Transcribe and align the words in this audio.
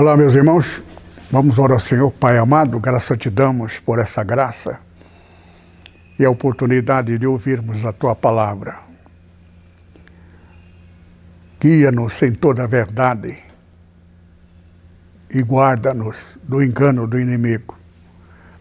Olá, 0.00 0.16
meus 0.16 0.32
irmãos. 0.32 0.80
Vamos 1.28 1.58
orar 1.58 1.72
ao 1.72 1.80
Senhor, 1.80 2.12
Pai 2.12 2.38
amado, 2.38 2.78
graça 2.78 3.16
te 3.16 3.28
damos 3.28 3.80
por 3.80 3.98
essa 3.98 4.22
graça 4.22 4.78
e 6.16 6.24
a 6.24 6.30
oportunidade 6.30 7.18
de 7.18 7.26
ouvirmos 7.26 7.84
a 7.84 7.92
tua 7.92 8.14
palavra. 8.14 8.78
Guia-nos 11.60 12.22
em 12.22 12.32
toda 12.32 12.62
a 12.62 12.66
verdade 12.68 13.38
e 15.34 15.42
guarda-nos 15.42 16.38
do 16.44 16.62
engano 16.62 17.04
do 17.04 17.18
inimigo. 17.18 17.76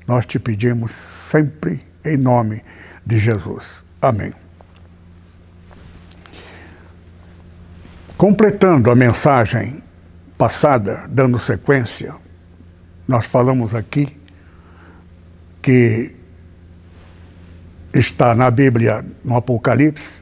Nós 0.08 0.26
te 0.26 0.40
pedimos 0.40 0.90
sempre 0.90 1.86
em 2.04 2.17
nome 2.17 2.64
de 3.06 3.20
Jesus. 3.20 3.84
Amém. 4.02 4.34
Completando 8.17 8.90
a 8.90 8.95
mensagem 8.95 9.84
passada, 10.38 11.05
dando 11.09 11.40
sequência, 11.40 12.14
nós 13.08 13.26
falamos 13.26 13.73
aqui 13.73 14.16
que 15.61 16.14
está 17.94 18.36
na 18.36 18.52
Bíblia, 18.52 19.03
no 19.23 19.36
Apocalipse, 19.36 20.22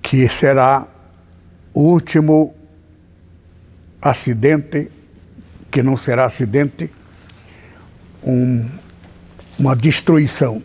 que 0.00 0.28
será 0.28 0.86
o 1.74 1.80
último 1.80 2.54
acidente, 4.00 4.90
que 5.70 5.82
não 5.82 5.96
será 5.96 6.24
acidente, 6.24 6.90
um, 8.24 8.68
uma 9.58 9.76
destruição. 9.76 10.62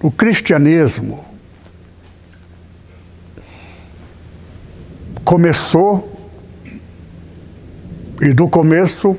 O 0.00 0.10
cristianismo 0.10 1.24
começou 5.24 6.17
e 8.20 8.32
do 8.32 8.48
começo 8.48 9.16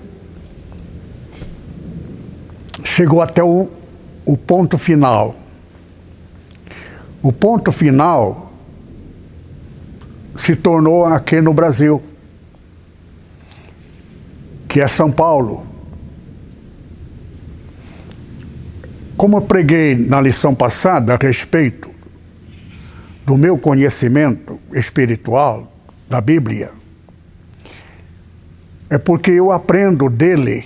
chegou 2.83 3.21
até 3.21 3.43
o, 3.43 3.69
o 4.25 4.37
ponto 4.37 4.77
final. 4.77 5.35
O 7.21 7.31
ponto 7.31 7.71
final 7.71 8.51
se 10.37 10.55
tornou 10.55 11.05
aqui 11.05 11.41
no 11.41 11.53
Brasil, 11.53 12.01
que 14.67 14.81
é 14.81 14.87
São 14.87 15.11
Paulo. 15.11 15.65
Como 19.15 19.37
eu 19.37 19.41
preguei 19.41 19.95
na 19.95 20.21
lição 20.21 20.55
passada 20.55 21.13
a 21.13 21.17
respeito 21.17 21.89
do 23.25 23.37
meu 23.37 23.57
conhecimento 23.57 24.59
espiritual 24.73 25.71
da 26.09 26.19
Bíblia, 26.19 26.78
é 28.89 28.97
porque 28.97 29.31
eu 29.31 29.51
aprendo 29.51 30.09
dele, 30.09 30.65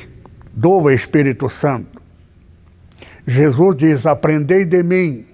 do 0.53 0.89
Espírito 0.89 1.49
Santo. 1.49 2.01
Jesus 3.27 3.75
diz: 3.75 4.05
Aprendei 4.05 4.63
de 4.65 4.81
mim, 4.81 5.25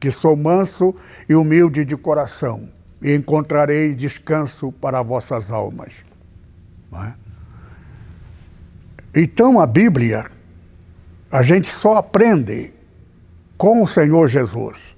que 0.00 0.10
sou 0.10 0.36
manso 0.36 0.94
e 1.28 1.34
humilde 1.34 1.84
de 1.84 1.96
coração, 1.96 2.68
e 3.00 3.14
encontrarei 3.14 3.94
descanso 3.94 4.72
para 4.72 5.02
vossas 5.02 5.52
almas. 5.52 6.04
É? 6.94 7.14
Então 9.14 9.60
a 9.60 9.66
Bíblia, 9.66 10.26
a 11.30 11.42
gente 11.42 11.68
só 11.68 11.96
aprende 11.96 12.72
com 13.56 13.82
o 13.82 13.86
Senhor 13.86 14.26
Jesus. 14.26 14.96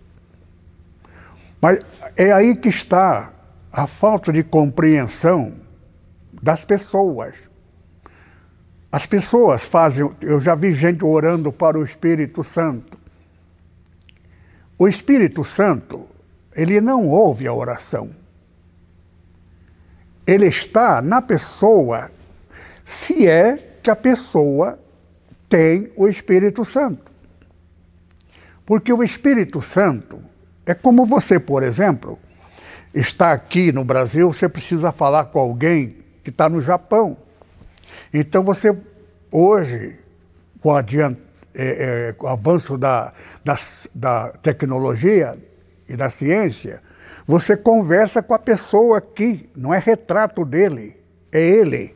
Mas 1.61 1.79
é 2.17 2.33
aí 2.33 2.57
que 2.57 2.69
está 2.69 3.33
a 3.73 3.87
falta 3.87 4.33
de 4.33 4.43
compreensão 4.43 5.66
das 6.47 6.65
pessoas. 6.65 7.35
As 8.93 9.05
pessoas 9.05 9.65
fazem, 9.65 10.09
eu 10.21 10.41
já 10.41 10.55
vi 10.55 10.71
gente 10.71 11.05
orando 11.05 11.51
para 11.51 11.77
o 11.77 11.85
Espírito 11.85 12.45
Santo. 12.45 12.97
O 14.79 14.87
Espírito 14.87 15.43
Santo, 15.43 16.07
ele 16.55 16.81
não 16.81 17.09
ouve 17.09 17.49
a 17.49 17.53
oração. 17.53 18.11
Ele 20.25 20.47
está 20.47 21.03
na 21.03 21.21
pessoa, 21.21 22.13
se 22.85 23.27
é 23.27 23.79
que 23.83 23.91
a 23.91 23.97
pessoa 23.97 24.79
tem 25.49 25.91
o 25.97 26.07
Espírito 26.07 26.65
Santo. 26.65 27.11
Porque 28.65 28.93
o 28.93 29.03
Espírito 29.03 29.61
Santo 29.61 30.23
é 30.65 30.75
como 30.75 31.05
você, 31.05 31.41
por 31.41 31.65
exemplo, 31.65 32.17
está 32.95 33.33
aqui 33.33 33.73
no 33.73 33.83
Brasil, 33.83 34.33
você 34.33 34.49
precisa 34.49 34.93
falar 34.93 35.25
com 35.25 35.41
alguém 35.41 36.06
que 36.27 36.31
está 36.31 36.49
no 36.49 36.61
Japão. 36.61 37.17
Então 38.13 38.43
você, 38.43 38.77
hoje, 39.31 39.97
com, 40.61 40.77
é, 40.77 40.83
é, 41.55 42.13
com 42.15 42.27
o 42.27 42.29
avanço 42.29 42.77
da, 42.77 43.13
da, 43.45 43.55
da 43.95 44.29
tecnologia 44.43 45.39
e 45.89 45.95
da 45.95 46.11
ciência, 46.11 46.83
você 47.29 47.57
conversa 47.57 48.25
com 48.25 48.35
a 48.35 48.41
pessoa 48.41 48.99
aqui, 48.99 49.49
não 49.55 49.73
é 49.73 49.79
retrato 49.79 50.45
dele, 50.45 51.01
é 51.31 51.41
ele. 51.41 51.95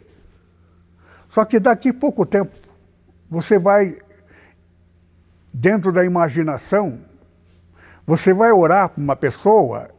Só 1.28 1.44
que 1.44 1.58
daqui 1.58 1.88
a 1.88 1.94
pouco 1.94 2.24
tempo, 2.24 2.52
você 3.28 3.58
vai, 3.58 3.98
dentro 5.52 5.90
da 5.90 6.04
imaginação, 6.04 7.00
você 8.06 8.32
vai 8.32 8.52
orar 8.52 8.90
para 8.90 9.02
uma 9.02 9.16
pessoa, 9.16 9.90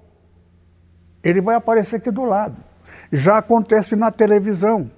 ele 1.21 1.41
vai 1.41 1.55
aparecer 1.55 1.97
aqui 1.97 2.09
do 2.09 2.23
lado. 2.23 2.70
Já 3.11 3.37
acontece 3.37 3.95
na 3.95 4.11
televisão. 4.11 4.89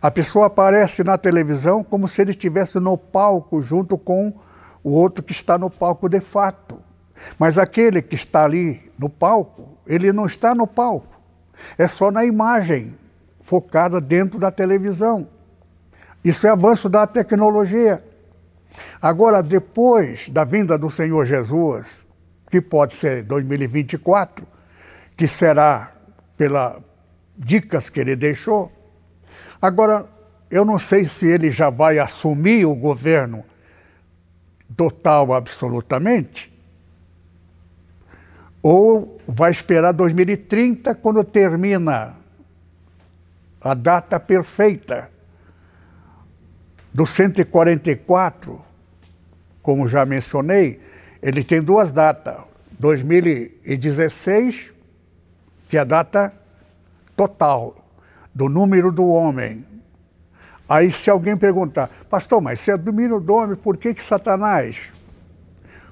A 0.00 0.10
pessoa 0.10 0.46
aparece 0.46 1.02
na 1.02 1.18
televisão 1.18 1.82
como 1.82 2.06
se 2.06 2.22
ele 2.22 2.30
estivesse 2.30 2.78
no 2.78 2.96
palco 2.96 3.60
junto 3.60 3.98
com 3.98 4.32
o 4.82 4.90
outro 4.90 5.24
que 5.24 5.32
está 5.32 5.58
no 5.58 5.68
palco 5.68 6.08
de 6.08 6.20
fato. 6.20 6.80
Mas 7.38 7.58
aquele 7.58 8.00
que 8.00 8.14
está 8.14 8.44
ali 8.44 8.92
no 8.98 9.08
palco, 9.08 9.76
ele 9.86 10.12
não 10.12 10.26
está 10.26 10.54
no 10.54 10.66
palco. 10.66 11.18
É 11.76 11.88
só 11.88 12.10
na 12.10 12.24
imagem 12.24 12.96
focada 13.40 14.00
dentro 14.00 14.38
da 14.38 14.50
televisão. 14.50 15.26
Isso 16.22 16.46
é 16.46 16.50
avanço 16.50 16.88
da 16.88 17.06
tecnologia. 17.06 17.98
Agora, 19.00 19.42
depois 19.42 20.28
da 20.28 20.44
vinda 20.44 20.78
do 20.78 20.90
Senhor 20.90 21.24
Jesus, 21.24 21.98
que 22.50 22.60
pode 22.60 22.94
ser 22.94 23.24
2024, 23.24 24.46
que 25.16 25.26
será 25.26 25.92
pela, 26.36 26.80
dicas 27.38 27.88
que 27.88 28.00
ele 28.00 28.16
deixou. 28.16 28.72
Agora, 29.62 30.06
eu 30.50 30.64
não 30.64 30.78
sei 30.78 31.06
se 31.06 31.26
ele 31.26 31.50
já 31.50 31.70
vai 31.70 31.98
assumir 31.98 32.64
o 32.64 32.74
governo 32.74 33.44
total, 34.76 35.32
absolutamente, 35.32 36.52
ou 38.62 39.18
vai 39.26 39.50
esperar 39.50 39.92
2030, 39.92 40.94
quando 40.96 41.22
termina 41.24 42.16
a 43.60 43.74
data 43.74 44.18
perfeita 44.18 45.10
do 46.92 47.06
144, 47.06 48.60
como 49.62 49.86
já 49.88 50.04
mencionei, 50.04 50.80
ele 51.22 51.44
tem 51.44 51.62
duas 51.62 51.92
datas. 51.92 52.36
2016, 52.78 54.72
que 55.68 55.76
é 55.76 55.80
a 55.80 55.84
data 55.84 56.32
total 57.18 57.74
do 58.32 58.48
número 58.48 58.92
do 58.92 59.04
homem. 59.08 59.66
Aí 60.68 60.92
se 60.92 61.10
alguém 61.10 61.36
perguntar, 61.36 61.90
pastor, 62.08 62.40
mas 62.40 62.60
se 62.60 62.70
é 62.70 62.76
domínio 62.76 63.18
do 63.18 63.34
homem, 63.34 63.56
por 63.56 63.76
que, 63.76 63.92
que 63.92 64.04
Satanás? 64.04 64.92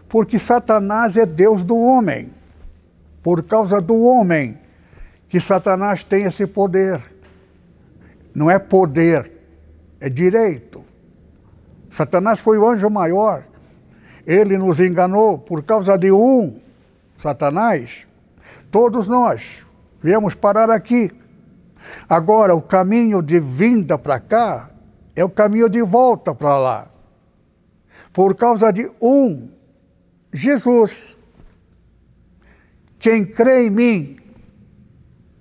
Porque 0.08 0.38
Satanás 0.38 1.16
é 1.16 1.26
Deus 1.26 1.64
do 1.64 1.76
homem. 1.76 2.30
Por 3.24 3.42
causa 3.42 3.80
do 3.80 4.00
homem 4.02 4.56
que 5.28 5.40
Satanás 5.40 6.04
tem 6.04 6.22
esse 6.22 6.46
poder. 6.46 7.02
Não 8.32 8.48
é 8.48 8.60
poder, 8.60 9.32
é 10.00 10.08
direito. 10.08 10.84
Satanás 11.90 12.38
foi 12.38 12.56
o 12.56 12.68
anjo 12.68 12.88
maior. 12.88 13.42
Ele 14.24 14.56
nos 14.56 14.78
enganou 14.78 15.38
por 15.38 15.64
causa 15.64 15.98
de 15.98 16.12
um, 16.12 16.60
Satanás. 17.18 18.06
Todos 18.70 19.08
nós 19.08 19.65
Viemos 20.06 20.36
parar 20.36 20.70
aqui. 20.70 21.10
Agora, 22.08 22.54
o 22.54 22.62
caminho 22.62 23.20
de 23.20 23.40
vinda 23.40 23.98
para 23.98 24.20
cá 24.20 24.70
é 25.16 25.24
o 25.24 25.28
caminho 25.28 25.68
de 25.68 25.82
volta 25.82 26.32
para 26.32 26.56
lá. 26.56 26.90
Por 28.12 28.36
causa 28.36 28.72
de 28.72 28.88
um, 29.02 29.50
Jesus. 30.32 31.16
Quem 33.00 33.26
crê 33.26 33.66
em 33.66 33.70
mim, 33.70 34.16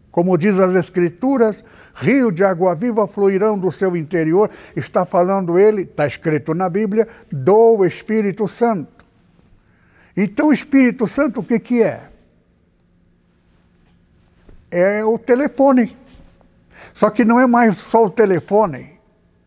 como 0.10 0.36
diz 0.36 0.58
as 0.58 0.74
Escrituras, 0.74 1.64
rio 1.94 2.32
de 2.32 2.44
água 2.44 2.74
viva 2.74 3.08
fluirão 3.08 3.60
do 3.60 3.72
seu 3.72 3.96
interior. 3.96 4.50
Está 4.76 5.06
falando 5.06 5.60
ele, 5.60 5.84
está 5.84 6.08
escrito 6.08 6.56
na 6.56 6.68
Bíblia, 6.68 7.08
do 7.32 7.86
Espírito 7.86 8.48
Santo. 8.48 9.06
Então, 10.18 10.48
o 10.48 10.54
Espírito 10.54 11.08
Santo, 11.08 11.42
o 11.42 11.44
que, 11.44 11.60
que 11.60 11.84
é? 11.84 12.15
É 14.70 15.04
o 15.04 15.18
telefone. 15.18 15.98
Só 16.94 17.10
que 17.10 17.24
não 17.24 17.40
é 17.40 17.48
mais 17.48 17.78
só 17.78 18.06
o 18.06 18.10
telefone. 18.10 19.00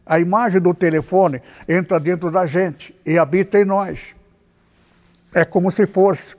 A 0.07 0.19
imagem 0.19 0.61
do 0.61 0.73
telefone 0.73 1.43
entra 1.69 2.01
dentro 2.01 2.31
da 2.31 2.47
gente 2.47 2.95
e 3.05 3.19
habita 3.19 3.59
em 3.59 3.65
nós. 3.65 4.15
É 5.35 5.45
como 5.45 5.71
se 5.71 5.87
fosse. 5.87 6.35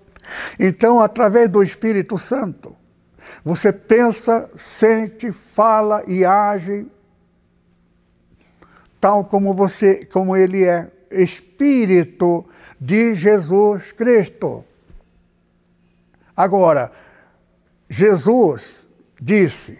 Então, 0.59 0.99
através 0.99 1.49
do 1.49 1.61
Espírito 1.61 2.17
Santo, 2.17 2.75
você 3.43 3.71
pensa, 3.71 4.49
sente, 4.55 5.31
fala 5.31 6.03
e 6.07 6.25
age 6.25 6.87
tal 8.99 9.23
como 9.23 9.53
você, 9.53 10.05
como 10.05 10.35
ele 10.35 10.65
é, 10.65 10.91
espírito 11.11 12.45
de 12.79 13.13
Jesus 13.13 13.91
Cristo. 13.91 14.63
Agora, 16.35 16.91
Jesus 17.89 18.87
disse: 19.19 19.79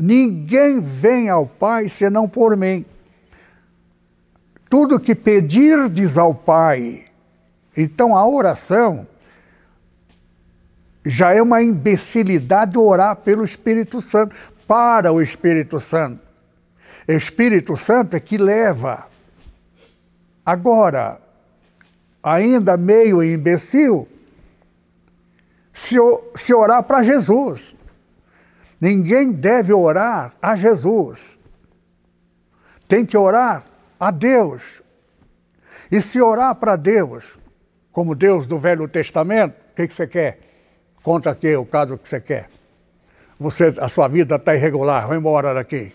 Ninguém 0.00 0.80
vem 0.80 1.28
ao 1.28 1.46
Pai 1.46 1.88
senão 1.88 2.28
por 2.28 2.56
mim. 2.56 2.84
Tudo 4.68 4.98
que 4.98 5.14
pedirdes 5.14 6.16
ao 6.16 6.34
Pai. 6.34 7.04
Então 7.76 8.16
a 8.16 8.26
oração 8.26 9.06
já 11.04 11.32
é 11.32 11.42
uma 11.42 11.62
imbecilidade 11.62 12.78
orar 12.78 13.16
pelo 13.16 13.44
Espírito 13.44 14.00
Santo, 14.00 14.34
para 14.66 15.12
o 15.12 15.20
Espírito 15.20 15.78
Santo. 15.78 16.20
Espírito 17.06 17.76
Santo 17.76 18.16
é 18.16 18.20
que 18.20 18.38
leva. 18.38 19.06
Agora, 20.46 21.20
ainda 22.22 22.76
meio 22.76 23.22
imbecil, 23.22 24.08
se, 25.72 25.96
se 26.36 26.54
orar 26.54 26.82
para 26.82 27.02
Jesus. 27.02 27.74
Ninguém 28.80 29.32
deve 29.32 29.72
orar 29.72 30.34
a 30.40 30.56
Jesus. 30.56 31.38
Tem 32.88 33.06
que 33.06 33.16
orar 33.16 33.64
a 33.98 34.10
Deus. 34.10 34.82
E 35.90 36.00
se 36.00 36.20
orar 36.20 36.54
para 36.56 36.74
Deus, 36.76 37.38
como 37.92 38.14
Deus 38.14 38.46
do 38.46 38.58
Velho 38.58 38.88
Testamento, 38.88 39.54
o 39.72 39.74
que, 39.76 39.88
que 39.88 39.94
você 39.94 40.06
quer? 40.06 40.40
Conta 41.02 41.30
aqui 41.30 41.54
o 41.56 41.64
caso 41.64 41.96
que 41.98 42.08
você 42.08 42.20
quer. 42.20 42.48
Você, 43.38 43.74
a 43.78 43.88
sua 43.88 44.08
vida 44.08 44.36
está 44.36 44.54
irregular, 44.54 45.06
vai 45.06 45.18
embora 45.18 45.54
daqui. 45.54 45.92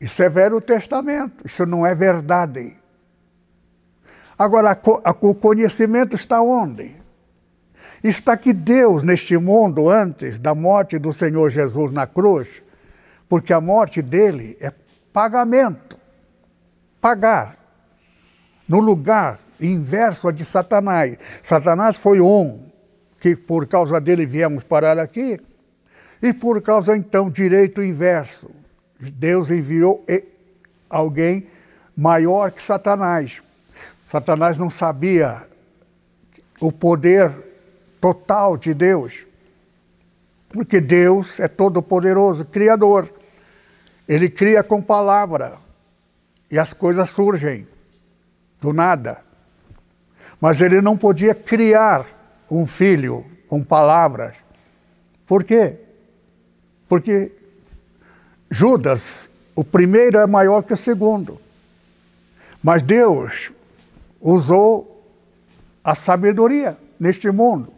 Isso 0.00 0.22
é 0.22 0.28
Velho 0.28 0.60
Testamento, 0.60 1.46
isso 1.46 1.64
não 1.64 1.86
é 1.86 1.94
verdade. 1.94 2.76
Agora, 4.38 4.78
o 5.20 5.34
conhecimento 5.34 6.14
está 6.14 6.40
onde? 6.40 6.94
Está 8.02 8.36
que 8.36 8.52
Deus, 8.52 9.02
neste 9.02 9.36
mundo, 9.36 9.90
antes 9.90 10.38
da 10.38 10.54
morte 10.54 10.98
do 10.98 11.12
Senhor 11.12 11.50
Jesus 11.50 11.92
na 11.92 12.06
cruz, 12.06 12.62
porque 13.28 13.52
a 13.52 13.60
morte 13.60 14.00
dele 14.02 14.56
é 14.60 14.72
pagamento. 15.12 15.96
Pagar. 17.00 17.56
No 18.68 18.80
lugar 18.80 19.40
inverso 19.60 20.28
a 20.28 20.32
de 20.32 20.44
Satanás. 20.44 21.16
Satanás 21.42 21.96
foi 21.96 22.20
um 22.20 22.66
que 23.20 23.34
por 23.34 23.66
causa 23.66 24.00
dele 24.00 24.26
viemos 24.26 24.62
parar 24.62 24.98
aqui, 24.98 25.38
e 26.22 26.32
por 26.32 26.62
causa 26.62 26.96
então 26.96 27.30
direito 27.30 27.82
inverso. 27.82 28.50
Deus 28.98 29.50
enviou 29.50 30.04
alguém 30.88 31.46
maior 31.96 32.50
que 32.50 32.62
Satanás. 32.62 33.42
Satanás 34.08 34.56
não 34.56 34.70
sabia 34.70 35.42
o 36.60 36.70
poder 36.70 37.45
total 38.00 38.56
de 38.56 38.74
Deus, 38.74 39.26
porque 40.48 40.80
Deus 40.80 41.38
é 41.40 41.48
todo-poderoso, 41.48 42.44
criador. 42.44 43.12
Ele 44.08 44.30
cria 44.30 44.62
com 44.62 44.80
palavra 44.80 45.58
e 46.50 46.58
as 46.58 46.72
coisas 46.72 47.10
surgem 47.10 47.66
do 48.60 48.72
nada. 48.72 49.20
Mas 50.40 50.60
ele 50.60 50.80
não 50.80 50.96
podia 50.96 51.34
criar 51.34 52.06
um 52.50 52.66
filho 52.66 53.24
com 53.48 53.62
palavras. 53.62 54.36
Por 55.26 55.42
quê? 55.42 55.76
Porque 56.88 57.32
Judas, 58.50 59.28
o 59.54 59.64
primeiro 59.64 60.18
é 60.18 60.26
maior 60.26 60.62
que 60.62 60.72
o 60.72 60.76
segundo. 60.76 61.40
Mas 62.62 62.82
Deus 62.82 63.52
usou 64.20 65.04
a 65.82 65.94
sabedoria 65.94 66.76
neste 66.98 67.30
mundo. 67.30 67.72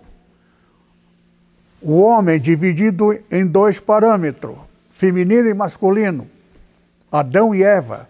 O 1.81 2.01
homem 2.01 2.41
dividido 2.41 3.17
em 3.31 3.47
dois 3.47 3.79
parâmetros, 3.79 4.59
feminino 4.91 5.49
e 5.49 5.55
masculino, 5.55 6.29
Adão 7.11 7.55
e 7.55 7.63
Eva. 7.63 8.09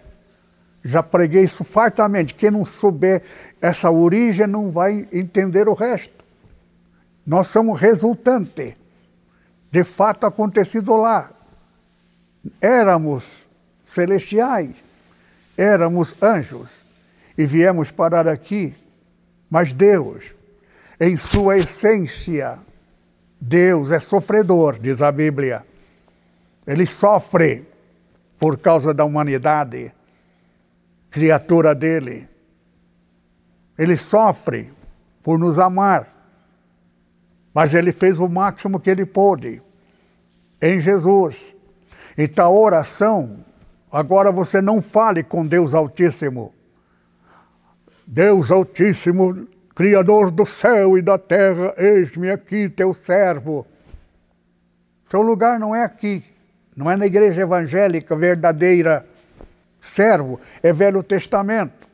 Já 0.82 1.02
preguei 1.02 1.44
isso 1.44 1.64
fartamente. 1.64 2.34
Quem 2.34 2.50
não 2.50 2.64
souber 2.64 3.22
essa 3.60 3.90
origem 3.90 4.46
não 4.46 4.70
vai 4.70 5.06
entender 5.12 5.68
o 5.68 5.74
resto. 5.74 6.24
Nós 7.26 7.48
somos 7.48 7.78
resultante 7.78 8.76
de 9.70 9.84
fato 9.84 10.24
acontecido 10.24 10.96
lá. 10.96 11.30
Éramos 12.60 13.24
celestiais, 13.86 14.74
éramos 15.56 16.14
anjos 16.22 16.70
e 17.36 17.44
viemos 17.44 17.90
parar 17.90 18.26
aqui, 18.26 18.74
mas 19.50 19.72
Deus, 19.72 20.34
em 20.98 21.16
sua 21.16 21.58
essência, 21.58 22.58
Deus 23.40 23.92
é 23.92 23.98
sofredor, 23.98 24.78
diz 24.78 25.00
a 25.00 25.12
Bíblia. 25.12 25.64
Ele 26.66 26.86
sofre 26.86 27.66
por 28.38 28.58
causa 28.58 28.92
da 28.92 29.04
humanidade, 29.04 29.92
criatura 31.10 31.74
dele. 31.74 32.28
Ele 33.76 33.96
sofre 33.96 34.72
por 35.22 35.38
nos 35.38 35.58
amar 35.58 36.18
mas 37.58 37.74
ele 37.74 37.90
fez 37.90 38.20
o 38.20 38.28
máximo 38.28 38.78
que 38.78 38.88
ele 38.88 39.04
pôde 39.04 39.60
em 40.62 40.80
Jesus. 40.80 41.56
Então 42.16 42.46
a 42.46 42.50
oração, 42.50 43.44
agora 43.90 44.30
você 44.30 44.60
não 44.60 44.80
fale 44.80 45.24
com 45.24 45.44
Deus 45.44 45.74
Altíssimo. 45.74 46.54
Deus 48.06 48.52
Altíssimo, 48.52 49.48
Criador 49.78 50.32
do 50.32 50.44
céu 50.44 50.98
e 50.98 51.02
da 51.02 51.16
terra, 51.16 51.72
eis-me 51.76 52.32
aqui, 52.32 52.68
teu 52.68 52.92
servo. 52.92 53.64
Seu 55.08 55.22
lugar 55.22 55.56
não 55.60 55.72
é 55.72 55.84
aqui, 55.84 56.24
não 56.76 56.90
é 56.90 56.96
na 56.96 57.06
igreja 57.06 57.42
evangélica 57.42 58.16
verdadeira. 58.16 59.06
Servo 59.80 60.40
é 60.64 60.72
Velho 60.72 61.00
Testamento. 61.00 61.86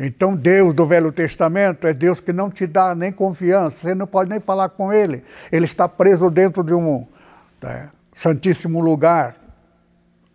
Então, 0.00 0.34
Deus 0.34 0.72
do 0.72 0.86
Velho 0.86 1.12
Testamento 1.12 1.86
é 1.86 1.92
Deus 1.92 2.18
que 2.18 2.32
não 2.32 2.50
te 2.50 2.66
dá 2.66 2.94
nem 2.94 3.12
confiança, 3.12 3.76
você 3.80 3.94
não 3.94 4.06
pode 4.06 4.30
nem 4.30 4.40
falar 4.40 4.70
com 4.70 4.90
Ele. 4.90 5.22
Ele 5.52 5.66
está 5.66 5.86
preso 5.86 6.30
dentro 6.30 6.64
de 6.64 6.72
um 6.72 7.06
né, 7.62 7.90
santíssimo 8.16 8.80
lugar. 8.80 9.36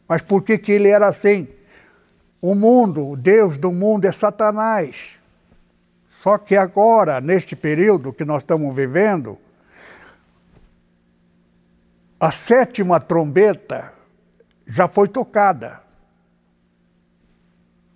Mas 0.07 0.21
por 0.21 0.43
que, 0.43 0.59
que 0.59 0.73
ele 0.73 0.89
era 0.89 1.07
assim? 1.07 1.47
O 2.39 2.53
mundo, 2.53 3.09
o 3.09 3.17
Deus 3.17 3.57
do 3.57 3.71
mundo 3.71 4.05
é 4.05 4.11
Satanás. 4.11 5.19
Só 6.21 6.37
que 6.37 6.55
agora, 6.55 7.19
neste 7.19 7.55
período 7.55 8.13
que 8.13 8.23
nós 8.23 8.43
estamos 8.43 8.75
vivendo, 8.75 9.39
a 12.19 12.29
sétima 12.29 12.99
trombeta 12.99 13.91
já 14.67 14.87
foi 14.87 15.07
tocada. 15.07 15.81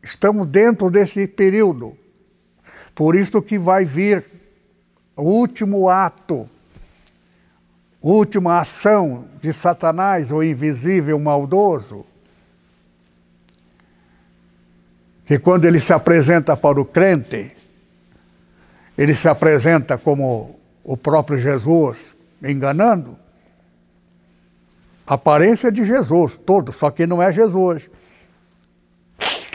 Estamos 0.01 0.47
dentro 0.47 0.89
desse 0.89 1.27
período. 1.27 1.95
Por 2.95 3.15
isso 3.15 3.43
que 3.43 3.59
vai 3.59 3.85
vir 3.85 4.25
o 5.15 5.21
último 5.21 5.87
ato, 5.87 6.49
última 8.01 8.57
ação 8.57 9.29
de 9.39 9.53
Satanás, 9.53 10.31
o 10.31 10.41
invisível 10.41 11.19
maldoso, 11.19 12.03
que 15.27 15.37
quando 15.37 15.65
ele 15.65 15.79
se 15.79 15.93
apresenta 15.93 16.57
para 16.57 16.81
o 16.81 16.85
crente, 16.85 17.55
ele 18.97 19.13
se 19.13 19.27
apresenta 19.27 19.97
como 19.97 20.59
o 20.83 20.95
próprio 20.95 21.37
Jesus, 21.37 22.15
enganando. 22.43 23.17
Aparência 25.05 25.71
de 25.71 25.85
Jesus, 25.85 26.37
todo, 26.45 26.71
só 26.71 26.89
que 26.89 27.05
não 27.05 27.21
é 27.21 27.31
Jesus. 27.31 27.89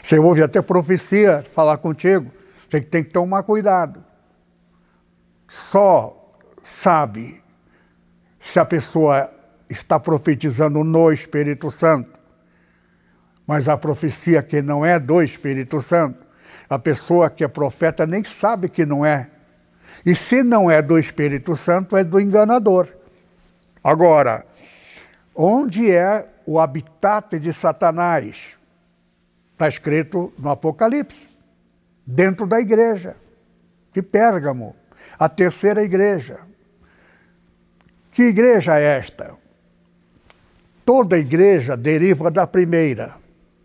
Você 0.03 0.19
ouve 0.19 0.43
até 0.43 0.61
profecia 0.61 1.45
falar 1.53 1.79
contigo, 1.79 2.31
você 2.69 2.81
tem 2.81 3.03
que 3.03 3.11
tomar 3.11 3.43
cuidado. 3.43 4.05
Só 5.49 6.17
sabe 6.63 7.43
se 8.41 8.59
a 8.59 8.65
pessoa 8.65 9.31
está 9.69 9.99
profetizando 9.99 10.83
no 10.85 11.13
Espírito 11.13 11.71
Santo. 11.71 12.19
Mas 13.47 13.69
a 13.69 13.77
profecia 13.77 14.43
que 14.43 14.63
não 14.63 14.85
é 14.85 14.99
do 14.99 15.23
Espírito 15.23 15.81
Santo, 15.81 16.25
a 16.71 16.79
pessoa 16.79 17.29
que 17.29 17.43
é 17.43 17.49
profeta 17.49 18.07
nem 18.07 18.23
sabe 18.23 18.69
que 18.69 18.87
não 18.87 19.05
é. 19.05 19.29
E 20.07 20.15
se 20.15 20.45
não 20.45 20.71
é 20.71 20.81
do 20.81 20.97
Espírito 20.97 21.57
Santo, 21.57 21.97
é 21.97 22.05
do 22.05 22.21
enganador. 22.21 22.89
Agora, 23.83 24.47
onde 25.35 25.91
é 25.91 26.29
o 26.47 26.61
habitat 26.61 27.41
de 27.41 27.53
Satanás? 27.53 28.57
Está 29.53 29.67
escrito 29.67 30.33
no 30.39 30.49
Apocalipse, 30.49 31.29
dentro 32.07 32.47
da 32.47 32.61
igreja 32.61 33.17
de 33.93 34.01
Pérgamo, 34.01 34.77
a 35.19 35.29
terceira 35.29 35.83
igreja. 35.83 36.39
Que 38.13 38.23
igreja 38.23 38.79
é 38.79 38.99
esta? 38.99 39.35
Toda 40.85 41.19
igreja 41.19 41.77
deriva 41.77 42.31
da 42.31 42.47
primeira, 42.47 43.17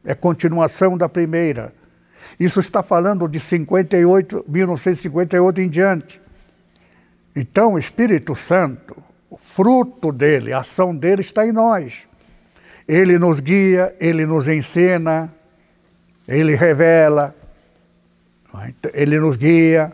é 0.04 0.16
continuação 0.16 0.98
da 0.98 1.08
primeira. 1.08 1.72
Isso 2.40 2.60
está 2.60 2.84
falando 2.84 3.28
de 3.28 3.40
58, 3.40 4.46
1958 4.48 5.62
em 5.62 5.70
diante. 5.70 6.22
Então, 7.36 7.74
o 7.74 7.80
Espírito 7.80 8.36
Santo, 8.36 8.96
o 9.30 9.38
fruto 9.38 10.12
dele, 10.12 10.54
a 10.54 10.60
ação 10.60 10.96
dele 10.96 11.22
está 11.22 11.46
em 11.46 11.52
nós. 11.52 12.08
Ele 12.88 13.18
nos 13.18 13.40
guia, 13.40 13.96
ele 14.00 14.26
nos 14.26 14.48
ensina, 14.48 15.34
ele 16.28 16.56
revela, 16.56 17.36
ele 18.94 19.20
nos 19.20 19.36
guia, 19.36 19.92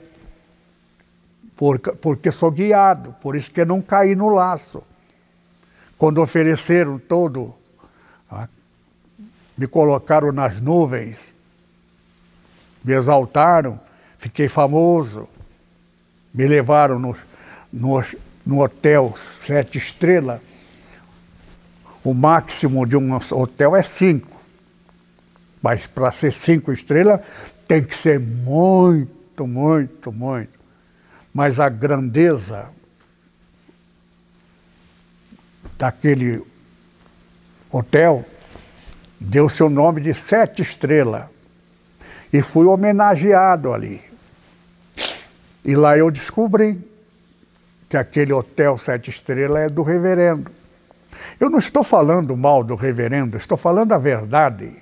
porque, 1.55 1.91
porque 1.93 2.31
sou 2.31 2.51
guiado, 2.51 3.15
por 3.21 3.35
isso 3.35 3.51
que 3.51 3.63
não 3.63 3.81
caí 3.81 4.15
no 4.15 4.29
laço. 4.29 4.83
Quando 5.97 6.21
ofereceram 6.21 6.97
todo, 6.97 7.53
me 9.57 9.67
colocaram 9.67 10.31
nas 10.31 10.59
nuvens, 10.59 11.33
me 12.83 12.93
exaltaram, 12.93 13.79
fiquei 14.17 14.47
famoso, 14.47 15.27
me 16.33 16.47
levaram 16.47 16.97
no, 16.97 17.15
no, 17.71 18.03
no 18.45 18.61
hotel 18.61 19.13
sete 19.17 19.77
estrelas. 19.77 20.41
O 22.03 22.13
máximo 22.13 22.85
de 22.85 22.97
um 22.97 23.15
hotel 23.31 23.75
é 23.75 23.83
cinco. 23.83 24.41
Mas 25.61 25.85
para 25.85 26.11
ser 26.11 26.33
cinco 26.33 26.71
estrelas 26.71 27.21
tem 27.67 27.83
que 27.83 27.95
ser 27.95 28.19
muito, 28.19 29.45
muito, 29.45 30.11
muito. 30.11 30.59
Mas 31.33 31.59
a 31.59 31.69
grandeza 31.69 32.67
daquele 35.77 36.43
hotel 37.71 38.25
deu 39.19 39.47
seu 39.47 39.69
nome 39.69 40.01
de 40.01 40.13
sete 40.13 40.61
estrelas. 40.61 41.25
E 42.31 42.41
fui 42.41 42.65
homenageado 42.65 43.73
ali. 43.73 44.01
E 45.63 45.75
lá 45.75 45.97
eu 45.97 46.09
descobri 46.09 46.79
que 47.89 47.97
aquele 47.97 48.31
hotel 48.31 48.77
sete 48.77 49.09
estrelas 49.09 49.63
é 49.63 49.69
do 49.69 49.83
reverendo. 49.83 50.49
Eu 51.39 51.49
não 51.49 51.59
estou 51.59 51.83
falando 51.83 52.35
mal 52.37 52.63
do 52.63 52.75
reverendo, 52.75 53.37
estou 53.37 53.57
falando 53.57 53.91
a 53.91 53.97
verdade. 53.97 54.81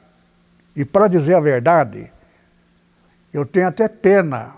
E 0.75 0.86
para 0.86 1.08
dizer 1.08 1.36
a 1.36 1.41
verdade, 1.41 2.12
eu 3.34 3.46
tenho 3.46 3.68
até 3.68 3.88
pena. 3.88 4.56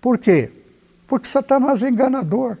Por 0.00 0.18
quê? 0.18 0.50
Porque 1.06 1.28
Satanás 1.28 1.82
é 1.82 1.88
enganador. 1.88 2.56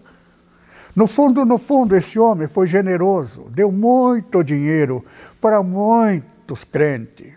No 0.94 1.06
fundo, 1.06 1.44
no 1.44 1.56
fundo, 1.56 1.96
esse 1.96 2.18
homem 2.18 2.46
foi 2.46 2.66
generoso, 2.66 3.46
deu 3.48 3.72
muito 3.72 4.44
dinheiro 4.44 5.02
para 5.40 5.62
muitos 5.62 6.62
crentes. 6.64 7.32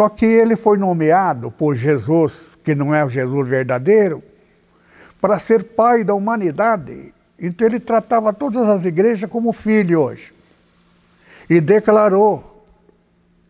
Só 0.00 0.08
que 0.08 0.24
ele 0.24 0.56
foi 0.56 0.78
nomeado 0.78 1.50
por 1.50 1.74
Jesus, 1.74 2.32
que 2.64 2.74
não 2.74 2.94
é 2.94 3.04
o 3.04 3.10
Jesus 3.10 3.46
verdadeiro, 3.46 4.22
para 5.20 5.38
ser 5.38 5.62
pai 5.62 6.02
da 6.04 6.14
humanidade. 6.14 7.12
Então 7.38 7.66
ele 7.66 7.78
tratava 7.78 8.32
todas 8.32 8.66
as 8.66 8.86
igrejas 8.86 9.28
como 9.28 9.52
filho 9.52 10.00
hoje 10.00 10.32
e 11.50 11.60
declarou 11.60 12.64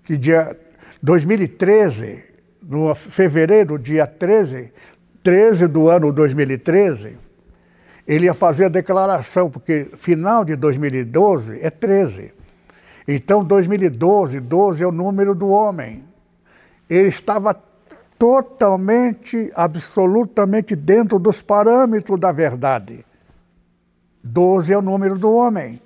que 0.02 0.16
dia 0.16 0.58
2013, 1.00 2.24
no 2.60 2.92
fevereiro, 2.96 3.78
dia 3.78 4.04
13, 4.04 4.72
13 5.22 5.68
do 5.68 5.88
ano 5.88 6.12
2013, 6.12 7.16
ele 8.08 8.24
ia 8.24 8.34
fazer 8.34 8.64
a 8.64 8.68
declaração, 8.68 9.48
porque 9.48 9.86
final 9.96 10.44
de 10.44 10.56
2012 10.56 11.60
é 11.62 11.70
13. 11.70 12.32
Então 13.06 13.44
2012, 13.44 14.40
12 14.40 14.82
é 14.82 14.86
o 14.88 14.90
número 14.90 15.32
do 15.32 15.48
homem. 15.48 16.09
Ele 16.90 17.08
estava 17.08 17.54
totalmente, 18.18 19.50
absolutamente 19.54 20.76
dentro 20.76 21.18
dos 21.18 21.40
parâmetros 21.40 22.20
da 22.20 22.32
verdade. 22.32 23.06
12 24.22 24.72
é 24.72 24.76
o 24.76 24.82
número 24.82 25.16
do 25.16 25.32
homem. 25.32 25.80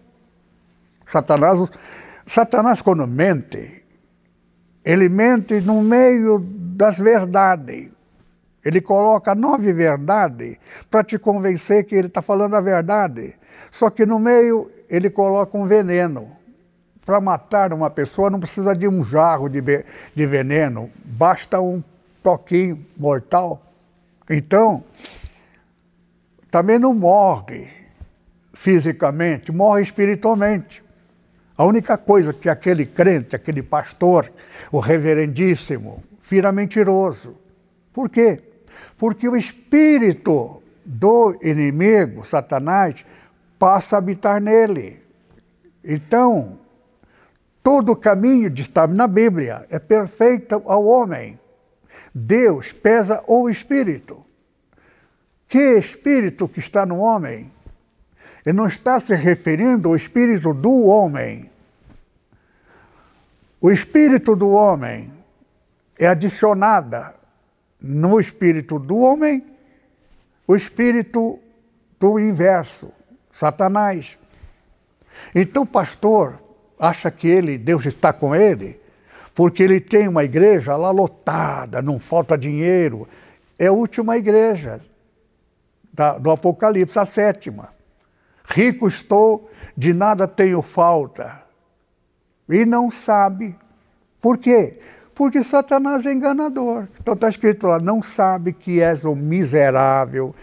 Satanás 1.07 1.61
Satanás, 2.27 2.81
quando 2.81 3.07
mente, 3.07 3.85
ele 4.85 5.09
mente 5.09 5.61
no 5.61 5.83
meio 5.83 6.39
das 6.41 6.99
verdades. 6.99 7.91
Ele 8.65 8.81
coloca 8.81 9.35
nove 9.35 9.73
verdades 9.75 10.57
para 10.91 11.05
te 11.05 11.19
convencer 11.19 11.85
que 11.85 11.95
ele 11.95 12.07
está 12.07 12.23
falando 12.23 12.55
a 12.55 12.63
verdade. 12.63 13.35
Só 13.71 13.91
que 13.91 14.07
no 14.07 14.19
meio 14.19 14.71
ele 14.89 15.11
coloca 15.11 15.57
um 15.57 15.67
veneno. 15.67 16.35
Para 17.05 17.21
matar 17.21 17.73
uma 17.73 17.91
pessoa 17.91 18.31
não 18.31 18.41
precisa 18.41 18.75
de 18.75 18.89
um 18.89 19.05
jarro 19.05 19.49
de, 19.49 19.61
de 19.61 20.27
veneno, 20.27 20.91
basta 21.05 21.61
um 21.61 21.83
toquinho 22.23 22.85
mortal. 22.97 23.63
Então, 24.29 24.83
também 26.51 26.79
não 26.79 26.95
morre 26.95 27.69
fisicamente, 28.55 29.53
morre 29.53 29.83
espiritualmente. 29.83 30.83
A 31.57 31.65
única 31.65 31.99
coisa 31.99 32.33
que 32.33 32.49
aquele 32.49 32.87
crente, 32.87 33.37
aquele 33.37 33.63
pastor, 33.63 34.33
o 34.73 34.81
reverendíssimo, 34.81 36.03
vira 36.29 36.51
mentiroso. 36.51 37.37
Por 37.93 38.09
quê? 38.09 38.41
Porque 38.97 39.29
o 39.29 39.37
espírito 39.37 40.63
do 40.85 41.37
inimigo, 41.43 42.27
Satanás, 42.27 43.05
passa 43.59 43.97
a 43.97 43.99
habitar 43.99 44.41
nele. 44.41 45.01
Então, 45.85 46.59
todo 47.65 47.93
o 47.93 47.97
caminho 47.97 48.51
de 48.51 48.61
estar 48.61 48.87
na 48.87 49.09
Bíblia 49.09 49.67
é 49.71 49.79
perfeito 49.79 50.63
ao 50.67 50.85
homem. 50.85 51.41
Deus 52.15 52.73
pesa 52.73 53.25
o 53.27 53.49
espírito. 53.49 54.23
Que 55.49 55.79
espírito 55.79 56.47
que 56.47 56.59
está 56.59 56.85
no 56.85 56.99
homem? 56.99 57.51
Ele 58.45 58.57
não 58.57 58.67
está 58.67 59.01
se 59.01 59.15
referindo 59.15 59.89
ao 59.89 59.97
espírito 59.97 60.53
do 60.53 60.85
homem. 60.85 61.51
O 63.59 63.71
espírito 63.71 64.37
do 64.37 64.51
homem 64.51 65.11
é 65.99 66.07
adicionada 66.07 67.15
no 67.81 68.21
espírito 68.21 68.79
do 68.79 68.99
homem 68.99 69.43
o 70.47 70.55
espírito 70.55 71.39
do 71.99 72.19
inverso, 72.21 72.93
Satanás. 73.33 74.19
Então 75.35 75.65
pastor 75.65 76.44
acha 76.85 77.11
que 77.11 77.27
ele, 77.27 77.59
Deus 77.59 77.87
está 77.87 78.13
com 78.13 78.35
ele, 78.35 78.81
porque 79.35 79.63
ele 79.63 79.81
tem 79.81 80.07
uma 80.07 80.25
igreja 80.25 80.77
lá 80.77 80.91
lotada, 80.91 81.83
não 81.83 81.99
falta 81.99 82.39
dinheiro. 82.39 83.09
É 83.59 83.67
a 83.67 83.73
última 83.73 84.17
igreja 84.17 84.81
da, 85.93 86.19
do 86.19 86.31
Apocalipse, 86.31 86.99
a 86.99 87.05
sétima. 87.05 87.71
Rico 88.45 88.87
estou, 88.87 89.51
de 89.77 89.93
nada 89.95 90.29
tenho 90.29 90.61
falta. 90.61 91.43
E 92.49 92.65
não 92.65 92.91
sabe. 92.91 93.57
Por 94.21 94.39
quê? 94.39 94.79
Porque 95.15 95.43
Satanás 95.43 96.05
é 96.05 96.13
enganador. 96.13 96.89
Então 97.01 97.15
está 97.15 97.29
escrito 97.29 97.67
lá: 97.67 97.79
não 97.79 98.03
sabe 98.03 98.53
que 98.53 98.81
és 98.83 99.05
um 99.05 99.15
miserável, 99.15 100.35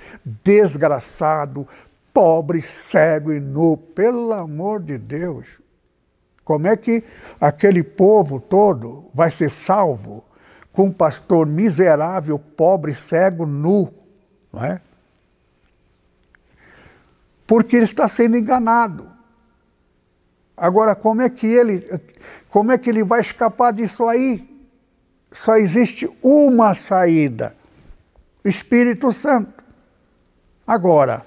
desgraçado, 0.44 1.68
pobre, 2.14 2.62
cego 2.62 3.32
e 3.32 3.40
nu. 3.40 3.78
Pelo 3.78 4.34
amor 4.34 4.82
de 4.82 4.98
Deus. 4.98 5.62
Como 6.52 6.68
é 6.68 6.76
que 6.76 7.04
aquele 7.40 7.84
povo 7.84 8.40
todo 8.40 9.06
vai 9.14 9.32
ser 9.32 9.50
salvo 9.50 10.24
com 10.74 10.86
um 10.86 10.92
pastor 10.92 11.46
miserável, 11.46 12.38
pobre, 12.38 12.94
cego, 12.94 13.46
nu? 13.46 13.94
Não 14.52 14.64
é? 14.64 14.82
porque 17.52 17.76
ele 17.76 17.84
está 17.84 18.08
sendo 18.08 18.38
enganado. 18.38 19.12
Agora, 20.56 20.96
como 20.96 21.22
é 21.22 21.30
que 21.30 21.46
ele, 21.46 21.86
como 22.50 22.72
é 22.72 22.78
que 22.78 22.90
ele 22.90 23.04
vai 23.04 23.20
escapar 23.20 23.74
disso 23.74 24.08
aí? 24.08 24.50
Só 25.34 25.58
existe 25.58 26.10
uma 26.24 26.74
saída: 26.74 27.54
Espírito 28.46 29.12
Santo. 29.12 29.62
Agora, 30.66 31.26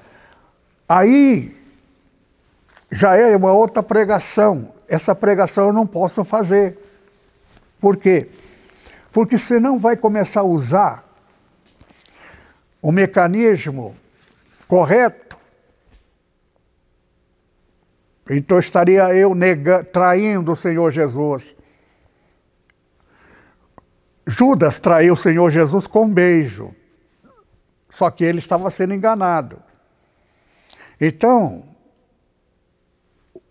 aí 0.89 1.55
já 2.91 3.17
é 3.17 3.37
uma 3.37 3.53
outra 3.53 3.83
pregação. 3.83 4.73
Essa 4.89 5.15
pregação 5.15 5.67
eu 5.69 5.73
não 5.73 5.87
posso 5.87 6.25
fazer. 6.25 6.79
Por 7.81 7.97
quê? 7.97 8.29
Porque 9.13 9.39
senão 9.39 9.79
vai 9.79 9.97
começar 9.97 10.41
a 10.41 10.45
usar 10.45 11.05
o 12.81 12.93
mecanismo 12.93 13.95
correto. 14.67 15.39
Então 18.29 18.59
estaria 18.59 19.15
eu 19.15 19.35
nega, 19.35 19.85
traindo 19.85 20.53
o 20.53 20.57
Senhor 20.57 20.91
Jesus. 20.91 21.55
Judas 24.27 24.79
traiu 24.79 25.15
o 25.15 25.17
Senhor 25.17 25.51
Jesus 25.51 25.87
com 25.87 26.05
um 26.05 26.13
beijo. 26.13 26.75
Só 27.91 28.11
que 28.11 28.25
ele 28.25 28.39
estava 28.39 28.71
sendo 28.71 28.95
enganado. 28.95 29.63
Então, 31.01 31.74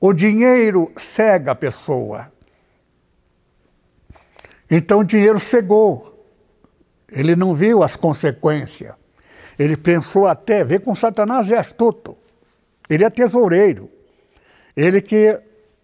o 0.06 0.12
dinheiro 0.12 0.92
cega 0.98 1.54
a 1.54 1.56
pessoa. 1.56 2.30
Então 4.70 5.00
o 5.00 5.04
dinheiro 5.06 5.40
cegou. 5.40 6.28
Ele 7.10 7.38
não 7.38 7.56
viu 7.56 7.82
as 7.82 7.96
consequências. 7.96 8.94
Ele 9.58 9.78
pensou 9.78 10.28
até, 10.28 10.62
vê 10.62 10.78
com 10.78 10.94
Satanás 10.94 11.50
é 11.50 11.58
astuto. 11.58 12.18
Ele 12.90 13.06
é 13.06 13.10
tesoureiro. 13.10 13.90
Ele 14.76 15.02
que 15.02 15.40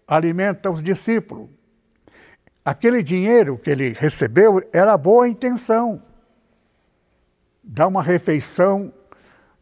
alimenta 0.06 0.70
os 0.70 0.82
discípulos. 0.82 1.48
Aquele 2.62 3.02
dinheiro 3.02 3.56
que 3.56 3.70
ele 3.70 3.96
recebeu 3.98 4.60
era 4.70 4.98
boa 4.98 5.26
intenção. 5.28 6.02
Dar 7.64 7.86
uma 7.86 8.02
refeição 8.02 8.92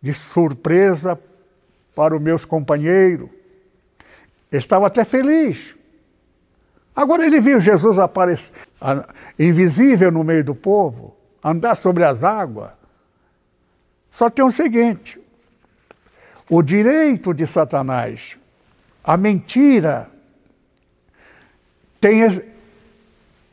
de 0.03 0.13
surpresa 0.13 1.17
para 1.95 2.17
os 2.17 2.21
meus 2.21 2.45
companheiros 2.45 3.38
Estava 4.51 4.87
até 4.87 5.05
feliz. 5.05 5.77
Agora 6.95 7.25
ele 7.25 7.41
viu 7.41 7.61
Jesus 7.61 7.99
aparecer, 7.99 8.53
invisível 9.39 10.11
no 10.11 10.25
meio 10.25 10.43
do 10.43 10.55
povo, 10.55 11.17
andar 11.45 11.77
sobre 11.77 12.03
as 12.05 12.25
águas. 12.25 12.73
Só 14.11 14.29
tem 14.29 14.45
o 14.45 14.51
seguinte: 14.51 15.21
o 16.51 16.63
direito 16.63 17.33
de 17.33 17.47
Satanás, 17.47 18.37
a 19.05 19.17
mentira, 19.17 20.11
tem 22.01 22.23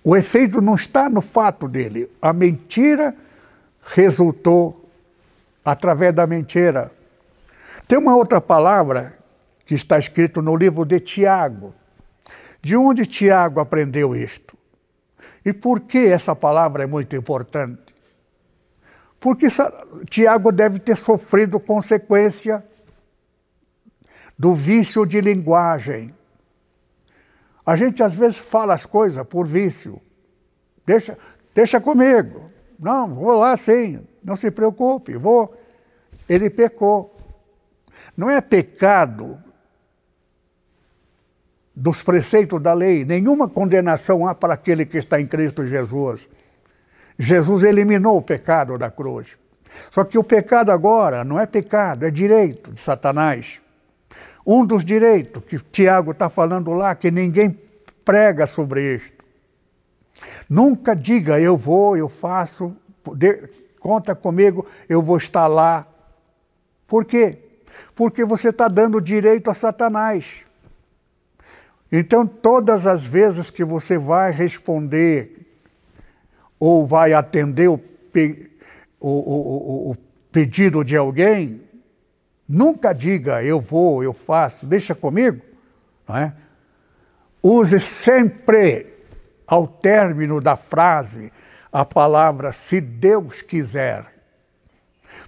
o 0.03 0.15
efeito 0.15 0.61
não 0.61 0.75
está 0.75 1.09
no 1.09 1.19
fato 1.19 1.67
dele. 1.67 2.09
A 2.21 2.31
mentira 2.31 3.15
resultou 3.81 4.87
através 5.63 6.13
da 6.13 6.27
mentira. 6.27 6.91
Tem 7.87 7.97
uma 7.97 8.15
outra 8.15 8.39
palavra 8.39 9.14
que 9.65 9.73
está 9.73 9.97
escrito 9.97 10.41
no 10.41 10.55
livro 10.55 10.85
de 10.85 10.99
Tiago. 10.99 11.73
De 12.61 12.75
onde 12.75 13.05
Tiago 13.05 13.59
aprendeu 13.59 14.15
isto? 14.15 14.57
E 15.43 15.53
por 15.53 15.81
que 15.81 15.97
essa 15.97 16.35
palavra 16.35 16.83
é 16.83 16.87
muito 16.87 17.15
importante? 17.15 17.93
Porque 19.19 19.47
Tiago 20.09 20.51
deve 20.51 20.79
ter 20.79 20.95
sofrido 20.95 21.59
consequência 21.59 22.63
do 24.37 24.53
vício 24.53 25.05
de 25.05 25.21
linguagem. 25.21 26.13
A 27.65 27.75
gente 27.75 28.03
às 28.03 28.13
vezes 28.13 28.37
fala 28.37 28.73
as 28.73 28.85
coisas 28.85 29.25
por 29.25 29.47
vício. 29.47 29.99
Deixa, 30.85 31.17
deixa 31.53 31.81
comigo. 31.81 32.51
Não, 32.77 33.15
vou 33.15 33.39
lá 33.39 33.55
sim, 33.57 34.05
não 34.23 34.35
se 34.35 34.51
preocupe, 34.51 35.17
vou. 35.17 35.55
Ele 36.27 36.49
pecou. 36.49 37.15
Não 38.15 38.29
é 38.29 38.41
pecado 38.41 39.41
dos 41.75 42.01
preceitos 42.01 42.61
da 42.61 42.73
lei, 42.73 43.03
nenhuma 43.03 43.49
condenação 43.49 44.25
há 44.25 44.33
para 44.33 44.53
aquele 44.53 44.85
que 44.85 44.97
está 44.97 45.19
em 45.19 45.27
Cristo 45.27 45.67
Jesus. 45.67 46.27
Jesus 47.19 47.63
eliminou 47.63 48.17
o 48.17 48.21
pecado 48.21 48.77
da 48.77 48.89
cruz. 48.89 49.35
Só 49.91 50.03
que 50.03 50.17
o 50.17 50.23
pecado 50.23 50.71
agora 50.71 51.23
não 51.23 51.39
é 51.39 51.45
pecado, 51.45 52.05
é 52.05 52.11
direito 52.11 52.71
de 52.71 52.79
Satanás. 52.79 53.61
Um 54.45 54.65
dos 54.65 54.85
direitos 54.85 55.43
que 55.43 55.57
Tiago 55.59 56.11
está 56.11 56.29
falando 56.29 56.71
lá, 56.71 56.95
que 56.95 57.11
ninguém 57.11 57.59
prega 58.05 58.45
sobre 58.45 58.95
isto. 58.95 59.25
Nunca 60.49 60.95
diga 60.95 61.39
eu 61.39 61.57
vou, 61.57 61.97
eu 61.97 62.07
faço, 62.07 62.75
conta 63.79 64.15
comigo, 64.15 64.65
eu 64.87 65.01
vou 65.01 65.17
estar 65.17 65.47
lá. 65.47 65.85
Por 66.87 67.03
quê? 67.03 67.39
Porque 67.95 68.23
você 68.23 68.49
está 68.49 68.67
dando 68.67 69.01
direito 69.01 69.49
a 69.49 69.53
Satanás. 69.53 70.43
Então, 71.91 72.25
todas 72.25 72.87
as 72.87 73.03
vezes 73.03 73.49
que 73.49 73.63
você 73.63 73.97
vai 73.97 74.31
responder 74.31 75.45
ou 76.59 76.85
vai 76.85 77.13
atender 77.13 77.67
o, 77.67 77.77
pe 77.77 78.51
o, 78.99 79.09
o, 79.09 79.91
o 79.91 79.95
pedido 80.31 80.83
de 80.83 80.97
alguém, 80.97 81.61
nunca 82.47 82.91
diga 82.93 83.43
eu 83.43 83.59
vou, 83.61 84.03
eu 84.03 84.13
faço, 84.13 84.65
deixa 84.65 84.95
comigo. 84.95 85.41
Não 86.07 86.17
é? 86.17 86.33
Use 87.41 87.79
sempre, 87.79 88.87
ao 89.45 89.67
término 89.67 90.41
da 90.41 90.55
frase, 90.55 91.31
a 91.71 91.85
palavra 91.85 92.51
se 92.51 92.81
Deus 92.81 93.41
quiser. 93.41 94.05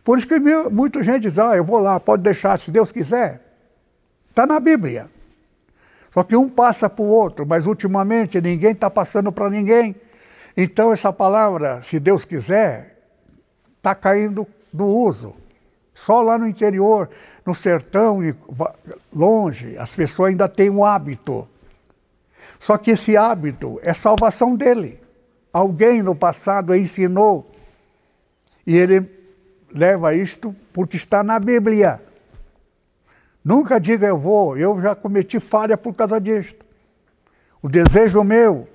Por 0.04 0.18
isso 0.18 0.28
que 0.28 0.40
muita 0.40 1.04
gente 1.04 1.30
diz, 1.30 1.38
ah, 1.38 1.56
eu 1.56 1.64
vou 1.64 1.80
lá, 1.80 2.00
pode 2.00 2.24
deixar, 2.24 2.60
se 2.60 2.72
Deus 2.72 2.92
quiser. 2.92 3.42
Está 4.30 4.46
na 4.46 4.60
Bíblia. 4.60 5.10
Só 6.18 6.24
que 6.24 6.36
um 6.36 6.50
passa 6.50 6.90
para 6.90 7.06
o 7.06 7.10
outro, 7.10 7.46
mas 7.46 7.68
ultimamente 7.68 8.42
ninguém 8.42 8.72
está 8.72 8.90
passando 8.90 9.32
para 9.32 9.52
ninguém. 9.52 9.96
Então 10.58 10.92
essa 10.92 11.14
palavra, 11.14 11.84
se 11.84 12.00
Deus 12.00 12.26
quiser, 12.26 12.98
está 13.78 13.94
caindo 13.94 14.48
do 14.74 14.88
uso. 14.88 15.36
Só 15.94 16.20
lá 16.24 16.36
no 16.36 16.48
interior, 16.48 17.08
no 17.46 17.54
sertão 17.54 18.24
e 18.24 18.34
longe, 19.14 19.78
as 19.78 19.92
pessoas 19.92 20.32
ainda 20.32 20.50
têm 20.50 20.72
um 20.72 20.84
hábito. 20.84 21.48
Só 22.60 22.80
que 22.80 22.90
esse 22.90 23.16
hábito 23.16 23.80
é 23.84 23.94
salvação 23.94 24.56
dele. 24.56 25.00
Alguém 25.54 26.02
no 26.02 26.16
passado 26.16 26.76
ensinou 26.76 27.48
e 28.66 28.76
ele 28.76 29.08
leva 29.72 30.16
isto 30.16 30.56
porque 30.74 30.98
está 30.98 31.22
na 31.22 31.40
Bíblia. 31.40 32.02
Nunca 33.48 33.80
diga 33.80 34.06
eu 34.06 34.20
vou, 34.20 34.58
eu 34.58 34.82
já 34.82 34.94
cometi 34.94 35.40
falha 35.40 35.78
por 35.78 35.96
causa 35.96 36.20
disto. 36.20 36.66
O 37.62 37.70
desejo 37.70 38.22
meu 38.22 38.68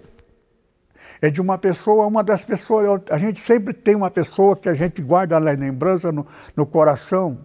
é 1.20 1.28
de 1.28 1.42
uma 1.42 1.58
pessoa, 1.58 2.06
uma 2.06 2.24
das 2.24 2.42
pessoas, 2.42 3.02
a 3.10 3.18
gente 3.18 3.38
sempre 3.38 3.74
tem 3.74 3.94
uma 3.94 4.10
pessoa 4.10 4.56
que 4.56 4.70
a 4.70 4.72
gente 4.72 5.02
guarda 5.02 5.38
na 5.38 5.50
lembrança 5.50 6.10
no, 6.10 6.26
no 6.56 6.64
coração. 6.64 7.44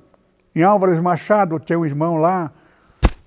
Em 0.55 0.63
Álvares 0.63 1.01
Machado 1.01 1.59
tem 1.59 1.75
um 1.75 1.85
irmão 1.85 2.15
lá, 2.15 2.49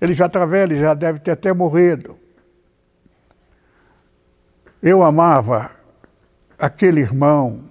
ele 0.01 0.13
já 0.13 0.25
está 0.25 0.47
velho, 0.47 0.75
já 0.75 0.95
deve 0.95 1.19
ter 1.19 1.29
até 1.29 1.53
morrido. 1.53 2.17
Eu 4.81 5.03
amava 5.03 5.69
aquele 6.57 7.01
irmão, 7.01 7.65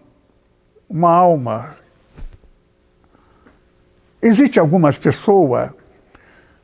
uma 0.88 1.10
alma. 1.10 1.74
Existe 4.22 4.60
algumas 4.60 4.96
pessoas 4.96 5.72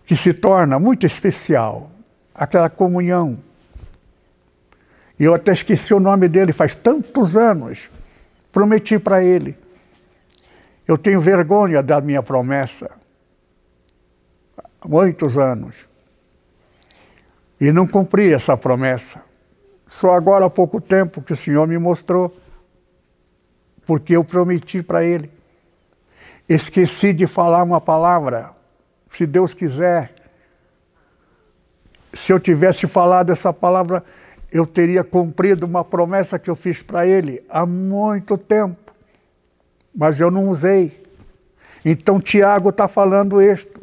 que 0.06 0.14
se 0.14 0.32
torna 0.32 0.78
muito 0.78 1.04
especial, 1.04 1.90
aquela 2.32 2.70
comunhão. 2.70 3.38
E 5.18 5.24
eu 5.24 5.34
até 5.34 5.52
esqueci 5.52 5.92
o 5.92 5.98
nome 5.98 6.28
dele 6.28 6.52
faz 6.52 6.76
tantos 6.76 7.36
anos. 7.36 7.90
Prometi 8.52 8.98
para 8.98 9.24
ele. 9.24 9.56
Eu 10.86 10.96
tenho 10.96 11.20
vergonha 11.20 11.82
da 11.82 12.00
minha 12.00 12.22
promessa. 12.22 12.88
Há 14.56 14.86
muitos 14.86 15.36
anos. 15.36 15.88
E 17.60 17.72
não 17.72 17.86
cumpri 17.86 18.32
essa 18.32 18.56
promessa. 18.56 19.20
Só 19.88 20.12
agora 20.12 20.46
há 20.46 20.50
pouco 20.50 20.80
tempo 20.80 21.20
que 21.20 21.32
o 21.32 21.36
Senhor 21.36 21.66
me 21.66 21.78
mostrou. 21.78 22.34
Porque 23.84 24.14
eu 24.14 24.22
prometi 24.22 24.82
para 24.82 25.04
ele. 25.04 25.30
Esqueci 26.48 27.12
de 27.12 27.26
falar 27.26 27.62
uma 27.64 27.80
palavra 27.80 28.55
se 29.16 29.24
Deus 29.24 29.54
quiser, 29.54 30.12
se 32.12 32.30
eu 32.30 32.38
tivesse 32.38 32.86
falado 32.86 33.32
essa 33.32 33.50
palavra, 33.50 34.04
eu 34.52 34.66
teria 34.66 35.02
cumprido 35.02 35.64
uma 35.64 35.82
promessa 35.82 36.38
que 36.38 36.50
eu 36.50 36.54
fiz 36.54 36.82
para 36.82 37.06
ele 37.06 37.42
há 37.48 37.64
muito 37.64 38.36
tempo, 38.36 38.92
mas 39.94 40.20
eu 40.20 40.30
não 40.30 40.50
usei. 40.50 41.02
Então 41.82 42.20
Tiago 42.20 42.68
está 42.68 42.86
falando 42.86 43.40
isto. 43.40 43.80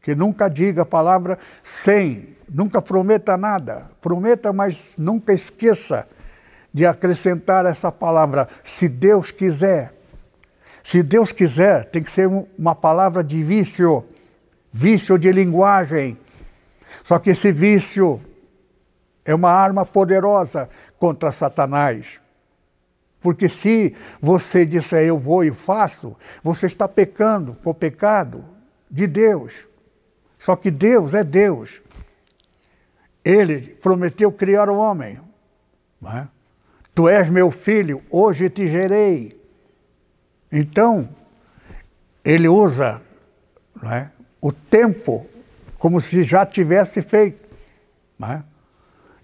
que 0.00 0.14
nunca 0.14 0.48
diga 0.48 0.82
a 0.82 0.86
palavra 0.86 1.38
sem, 1.62 2.34
nunca 2.48 2.80
prometa 2.80 3.36
nada. 3.36 3.90
Prometa, 4.00 4.54
mas 4.54 4.82
nunca 4.96 5.34
esqueça 5.34 6.08
de 6.72 6.86
acrescentar 6.86 7.66
essa 7.66 7.92
palavra, 7.92 8.48
se 8.64 8.88
Deus 8.88 9.30
quiser. 9.30 9.92
Se 10.82 11.02
Deus 11.02 11.30
quiser, 11.30 11.84
tem 11.90 12.02
que 12.02 12.10
ser 12.10 12.26
uma 12.56 12.74
palavra 12.74 13.22
de 13.22 13.42
vício, 13.42 14.02
vício 14.72 15.18
de 15.18 15.30
linguagem. 15.32 16.18
Só 17.04 17.18
que 17.18 17.30
esse 17.30 17.52
vício 17.52 18.20
é 19.24 19.34
uma 19.34 19.50
arma 19.50 19.84
poderosa 19.84 20.68
contra 20.98 21.32
Satanás. 21.32 22.20
Porque 23.20 23.48
se 23.48 23.94
você 24.20 24.64
disser 24.64 25.04
eu 25.04 25.18
vou 25.18 25.44
e 25.44 25.52
faço, 25.52 26.16
você 26.42 26.66
está 26.66 26.88
pecando 26.88 27.54
com 27.62 27.70
o 27.70 27.74
pecado 27.74 28.44
de 28.90 29.06
Deus. 29.06 29.68
Só 30.38 30.56
que 30.56 30.70
Deus 30.70 31.12
é 31.14 31.22
Deus. 31.22 31.82
Ele 33.22 33.76
prometeu 33.82 34.32
criar 34.32 34.70
o 34.70 34.78
homem. 34.78 35.20
É? 36.06 36.26
Tu 36.94 37.08
és 37.08 37.28
meu 37.28 37.50
filho, 37.50 38.02
hoje 38.10 38.48
te 38.48 38.66
gerei. 38.66 39.38
Então, 40.50 41.08
ele 42.24 42.48
usa 42.48 43.02
é? 43.82 44.10
O 44.40 44.52
tempo 44.52 45.26
como 45.78 46.00
se 46.00 46.22
já 46.22 46.44
tivesse 46.44 47.02
feito. 47.02 47.48
É? 48.22 48.42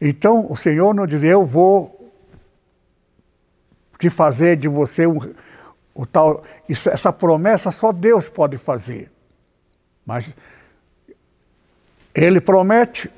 Então, 0.00 0.50
o 0.50 0.56
Senhor 0.56 0.94
não 0.94 1.06
diz, 1.06 1.22
eu 1.22 1.44
vou 1.44 2.12
te 3.98 4.10
fazer 4.10 4.56
de 4.56 4.68
você 4.68 5.06
um, 5.06 5.18
o 5.94 6.06
tal. 6.06 6.42
Isso, 6.68 6.88
essa 6.90 7.12
promessa 7.12 7.70
só 7.70 7.92
Deus 7.92 8.28
pode 8.28 8.58
fazer. 8.58 9.10
Mas 10.04 10.28
ele 12.14 12.40
promete, 12.40 13.10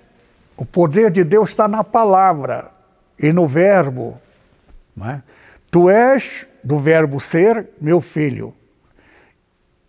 o 0.56 0.64
poder 0.64 1.10
de 1.10 1.22
Deus 1.22 1.50
está 1.50 1.68
na 1.68 1.84
palavra 1.84 2.70
e 3.18 3.32
no 3.32 3.46
verbo. 3.46 4.20
É? 5.00 5.22
Tu 5.70 5.88
és 5.88 6.46
do 6.64 6.78
verbo 6.78 7.20
ser 7.20 7.68
meu 7.80 8.00
filho. 8.00 8.54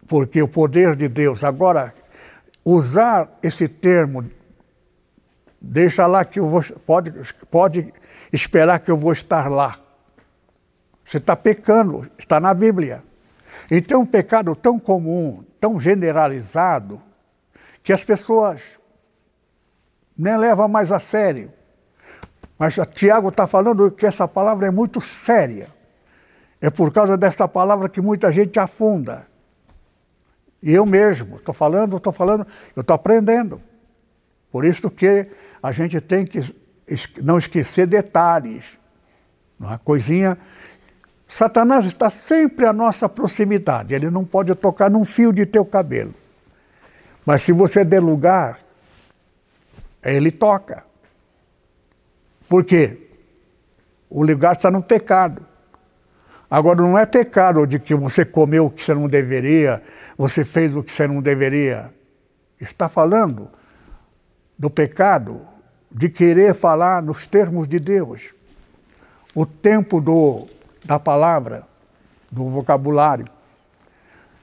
Porque 0.08 0.42
o 0.42 0.48
poder 0.48 0.96
de 0.96 1.08
Deus, 1.08 1.44
agora, 1.44 1.94
usar 2.72 3.38
esse 3.42 3.68
termo, 3.68 4.30
deixa 5.60 6.06
lá 6.06 6.24
que 6.24 6.40
eu 6.40 6.48
vou, 6.48 6.64
pode, 6.86 7.12
pode 7.50 7.94
esperar 8.32 8.80
que 8.80 8.92
eu 8.92 8.98
vou 8.98 9.12
estar 9.12 9.50
lá. 9.50 9.80
Você 11.06 11.18
está 11.18 11.36
pecando, 11.36 12.10
está 12.18 12.40
na 12.40 12.54
Bíblia. 12.54 13.04
Então, 13.72 14.02
um 14.02 14.06
pecado 14.06 14.56
tão 14.56 14.80
comum, 14.80 15.44
tão 15.60 15.80
generalizado, 15.80 17.02
que 17.82 17.92
as 17.92 18.04
pessoas 18.04 18.62
nem 20.18 20.38
levam 20.38 20.68
mais 20.68 20.92
a 20.92 21.00
sério. 21.00 21.52
Mas 22.58 22.76
Tiago 22.94 23.30
está 23.30 23.48
falando 23.48 23.90
que 23.90 24.06
essa 24.06 24.28
palavra 24.28 24.68
é 24.68 24.72
muito 24.72 25.02
séria. 25.02 25.70
É 26.62 26.70
por 26.70 26.92
causa 26.92 27.18
dessa 27.18 27.48
palavra 27.48 27.88
que 27.90 28.02
muita 28.02 28.32
gente 28.32 28.60
afunda. 28.60 29.29
E 30.62 30.74
eu 30.74 30.86
mesmo, 30.86 31.38
estou 31.38 31.54
falando, 31.54 31.98
estou 31.98 32.12
falando, 32.12 32.46
eu 32.76 32.82
estou 32.82 32.94
aprendendo. 32.94 33.62
Por 34.52 34.66
isso 34.66 34.90
que 34.90 35.28
a 35.62 35.72
gente 35.72 36.02
tem 36.02 36.26
que 36.26 36.42
não 37.22 37.38
esquecer 37.38 37.88
detalhes. 37.88 38.80
Uma 39.60 39.76
é? 39.76 39.78
coisinha. 39.78 40.38
Satanás 41.28 41.86
está 41.86 42.10
sempre 42.10 42.66
à 42.66 42.74
nossa 42.74 43.08
proximidade. 43.08 43.94
Ele 43.94 44.10
não 44.10 44.26
pode 44.26 44.54
tocar 44.56 44.90
num 44.90 45.06
fio 45.06 45.32
de 45.32 45.46
teu 45.46 45.64
cabelo. 45.64 46.14
Mas 47.26 47.44
se 47.44 47.52
você 47.52 47.86
der 47.86 48.02
lugar, 48.02 48.60
ele 50.04 50.32
toca. 50.32 50.84
Por 52.48 52.64
quê? 52.66 53.08
O 54.10 54.26
lugar 54.26 54.56
está 54.56 54.72
no 54.72 54.82
pecado. 54.82 55.46
Agora, 56.50 56.82
não 56.82 56.98
é 56.98 57.06
pecado 57.06 57.68
de 57.68 57.78
que 57.80 57.94
você 57.94 58.26
comeu 58.26 58.66
o 58.66 58.72
que 58.72 58.84
você 58.84 58.94
não 58.96 59.08
deveria, 59.08 59.84
você 60.18 60.44
fez 60.44 60.76
o 60.76 60.82
que 60.82 60.92
você 60.92 61.08
não 61.08 61.22
deveria. 61.22 61.94
Está 62.60 62.90
falando 62.90 63.50
do 64.58 64.70
pecado 64.70 65.42
de 65.92 66.10
querer 66.10 66.56
falar 66.56 67.04
nos 67.04 67.28
termos 67.28 67.68
de 67.68 67.80
Deus. 67.80 68.34
O 69.36 69.46
tempo 69.46 70.02
do, 70.02 70.48
da 70.84 71.00
palavra, 71.00 71.68
do 72.32 72.50
vocabulário. 72.50 73.26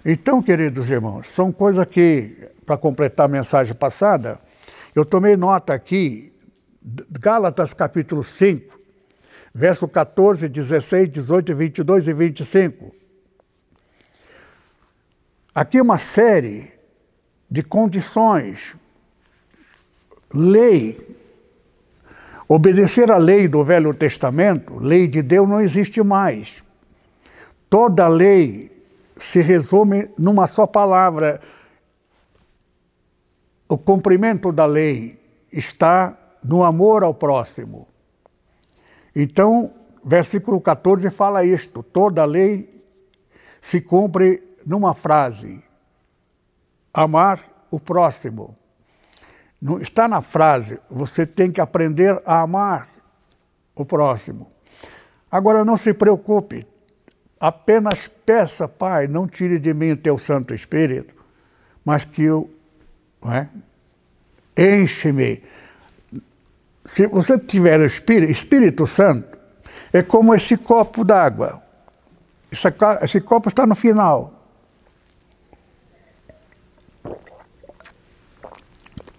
Então, 0.04 0.40
queridos 0.40 0.88
irmãos, 0.88 1.26
são 1.34 1.50
coisas 1.50 1.84
que, 1.86 2.48
para 2.64 2.76
completar 2.76 3.26
a 3.26 3.28
mensagem 3.28 3.74
passada, 3.74 4.38
eu 4.94 5.04
tomei 5.04 5.36
nota 5.36 5.74
aqui, 5.74 6.32
Gálatas 7.10 7.74
capítulo 7.74 8.22
5, 8.22 8.78
verso 9.56 9.88
14, 9.88 10.50
16, 10.50 11.08
18, 11.08 11.56
22 11.56 12.08
e 12.08 12.12
25. 12.12 12.94
Aqui 15.54 15.80
uma 15.80 15.96
série 15.96 16.70
de 17.50 17.62
condições. 17.62 18.76
Lei. 20.34 21.16
Obedecer 22.46 23.10
à 23.10 23.16
lei 23.16 23.48
do 23.48 23.64
Velho 23.64 23.94
Testamento, 23.94 24.78
lei 24.78 25.08
de 25.08 25.22
Deus, 25.22 25.48
não 25.48 25.62
existe 25.62 26.02
mais. 26.02 26.62
Toda 27.70 28.06
lei 28.06 28.70
se 29.16 29.40
resume 29.40 30.10
numa 30.18 30.46
só 30.46 30.66
palavra, 30.66 31.40
o 33.66 33.78
cumprimento 33.78 34.52
da 34.52 34.66
lei 34.66 35.18
está 35.50 36.16
no 36.44 36.62
amor 36.62 37.02
ao 37.02 37.14
próximo. 37.14 37.88
Então, 39.18 39.72
versículo 40.04 40.60
14 40.60 41.08
fala 41.10 41.42
isto: 41.42 41.82
toda 41.82 42.22
lei 42.26 42.84
se 43.62 43.80
cumpre 43.80 44.42
numa 44.66 44.94
frase: 44.94 45.64
amar 46.92 47.42
o 47.70 47.80
próximo. 47.80 48.54
Não 49.60 49.80
está 49.80 50.06
na 50.06 50.20
frase, 50.20 50.78
você 50.90 51.26
tem 51.26 51.50
que 51.50 51.62
aprender 51.62 52.20
a 52.26 52.42
amar 52.42 52.90
o 53.74 53.86
próximo. 53.86 54.52
Agora 55.30 55.64
não 55.64 55.78
se 55.78 55.94
preocupe, 55.94 56.66
apenas 57.40 58.06
peça, 58.06 58.68
Pai, 58.68 59.08
não 59.08 59.26
tire 59.26 59.58
de 59.58 59.72
mim 59.72 59.92
o 59.92 59.96
teu 59.96 60.18
Santo 60.18 60.52
Espírito, 60.52 61.16
mas 61.82 62.04
que 62.04 62.22
eu 62.22 62.50
é? 63.24 63.48
Enche-me. 64.56 65.42
Se 66.86 67.06
você 67.06 67.38
tiver 67.38 67.80
Espírito, 67.80 68.30
Espírito 68.30 68.86
Santo, 68.86 69.36
é 69.92 70.02
como 70.02 70.34
esse 70.34 70.56
copo 70.56 71.04
d'água. 71.04 71.62
Esse, 72.50 72.68
esse 73.02 73.20
copo 73.20 73.48
está 73.48 73.66
no 73.66 73.74
final. 73.74 74.32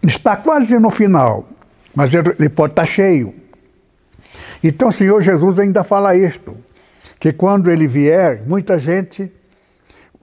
Está 0.01 0.37
quase 0.37 0.79
no 0.79 0.89
final, 0.89 1.47
mas 1.93 2.11
ele 2.13 2.49
pode 2.49 2.71
estar 2.71 2.85
cheio. 2.85 3.35
Então 4.63 4.87
o 4.87 4.91
Senhor 4.91 5.21
Jesus 5.21 5.59
ainda 5.59 5.83
fala 5.83 6.15
isto, 6.15 6.57
que 7.19 7.33
quando 7.33 7.69
ele 7.69 7.87
vier, 7.87 8.43
muita 8.47 8.77
gente 8.77 9.31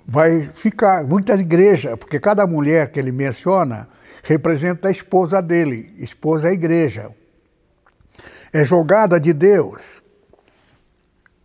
vai 0.07 0.49
ficar, 0.55 1.05
muita 1.05 1.35
igreja, 1.35 1.97
porque 1.97 2.19
cada 2.19 2.47
mulher 2.47 2.91
que 2.91 2.99
ele 2.99 3.13
menciona 3.13 3.89
representa 4.23 4.89
a 4.89 4.91
esposa 4.91 5.43
dele, 5.43 5.95
esposa 5.99 6.49
é 6.49 6.51
a 6.51 6.55
igreja. 6.55 7.11
É 8.55 8.63
jogada 8.63 9.19
de 9.19 9.33
Deus. 9.33 10.01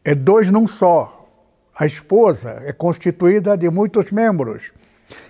É 0.06 0.14
dois 0.14 0.52
num 0.52 0.68
só. 0.68 1.28
A 1.74 1.88
esposa 1.88 2.62
é 2.64 2.72
constituída 2.72 3.58
de 3.58 3.68
muitos 3.68 4.12
membros. 4.12 4.72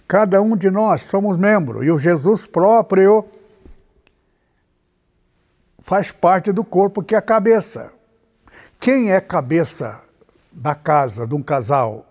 Cada 0.06 0.42
um 0.42 0.58
de 0.58 0.70
nós 0.70 1.04
somos 1.04 1.40
membros. 1.40 1.86
E 1.86 1.90
o 1.90 1.98
Jesus 1.98 2.46
próprio 2.46 3.26
faz 5.80 6.12
parte 6.12 6.52
do 6.52 6.66
corpo 6.66 7.02
que 7.02 7.16
é 7.16 7.18
a 7.18 7.22
cabeça. 7.22 7.94
Quem 8.78 9.14
é 9.14 9.22
cabeça 9.22 10.02
da 10.52 10.76
casa, 10.76 11.26
de 11.26 11.34
um 11.34 11.42
casal? 11.42 12.06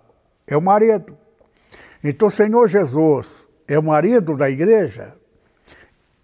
É 0.47 0.57
o 0.57 0.63
marido. 0.63 1.15
Então, 2.03 2.29
o 2.29 2.31
Senhor 2.31 2.69
Jesus 2.69 3.47
é 3.67 3.79
o 3.79 3.83
marido 3.83 4.35
da 4.35 4.49
igreja, 4.49 5.15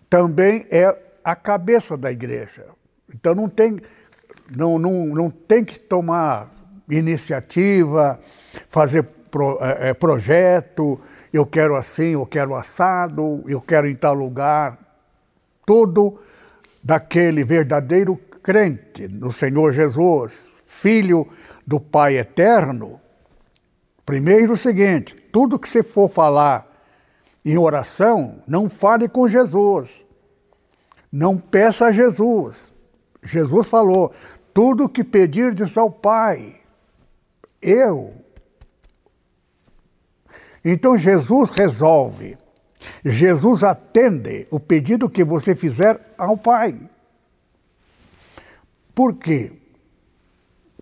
também 0.09 0.67
é 0.71 0.97
a 1.23 1.37
cabeça 1.37 1.95
da 1.95 2.11
igreja. 2.11 2.65
Então 3.15 3.35
não 3.35 3.49
tem, 3.49 3.81
não, 4.55 4.79
não, 4.79 5.07
não 5.07 5.31
tem 5.31 5.65
que 5.65 5.79
tomar 5.79 6.53
iniciativa, 6.89 8.19
fazer 8.69 9.05
pro, 9.31 9.57
é, 9.61 9.91
é, 9.91 9.95
projeto, 9.95 11.01
eu 11.33 11.47
quero 11.47 11.77
assim, 11.77 12.13
eu 12.13 12.27
quero 12.27 12.55
assado, 12.55 13.43
eu 13.47 13.61
quero 13.61 13.89
em 13.89 13.95
tal 13.95 14.15
lugar. 14.15 14.79
Tudo 15.65 16.19
daquele 16.83 17.45
verdadeiro 17.45 18.17
crente 18.43 19.09
no 19.09 19.33
Senhor 19.33 19.73
Jesus, 19.73 20.51
filho 20.67 21.27
do 21.67 21.79
Pai 21.81 22.19
eterno. 22.19 23.01
Primeiro 24.05 24.53
o 24.53 24.57
seguinte, 24.57 25.15
tudo 25.33 25.59
que 25.59 25.69
você 25.69 25.83
for 25.83 26.11
falar 26.11 26.71
em 27.45 27.57
oração, 27.57 28.43
não 28.47 28.69
fale 28.69 29.09
com 29.09 29.29
Jesus. 29.29 30.05
Não 31.11 31.39
peça 31.39 31.87
a 31.87 31.93
Jesus. 31.93 32.74
Jesus 33.25 33.67
falou: 33.67 34.13
tudo 34.55 34.89
que 34.89 35.03
pedirdes 35.03 35.77
ao 35.77 35.91
Pai, 35.91 36.61
eu. 37.61 38.15
Então 40.65 40.97
Jesus 40.97 41.51
resolve. 41.51 42.39
Jesus 43.05 43.65
atende 43.65 44.47
o 44.51 44.61
pedido 44.61 45.11
que 45.11 45.25
você 45.25 45.55
fizer 45.55 46.15
ao 46.17 46.37
Pai. 46.37 46.79
Por 48.95 49.15
quê? 49.15 49.53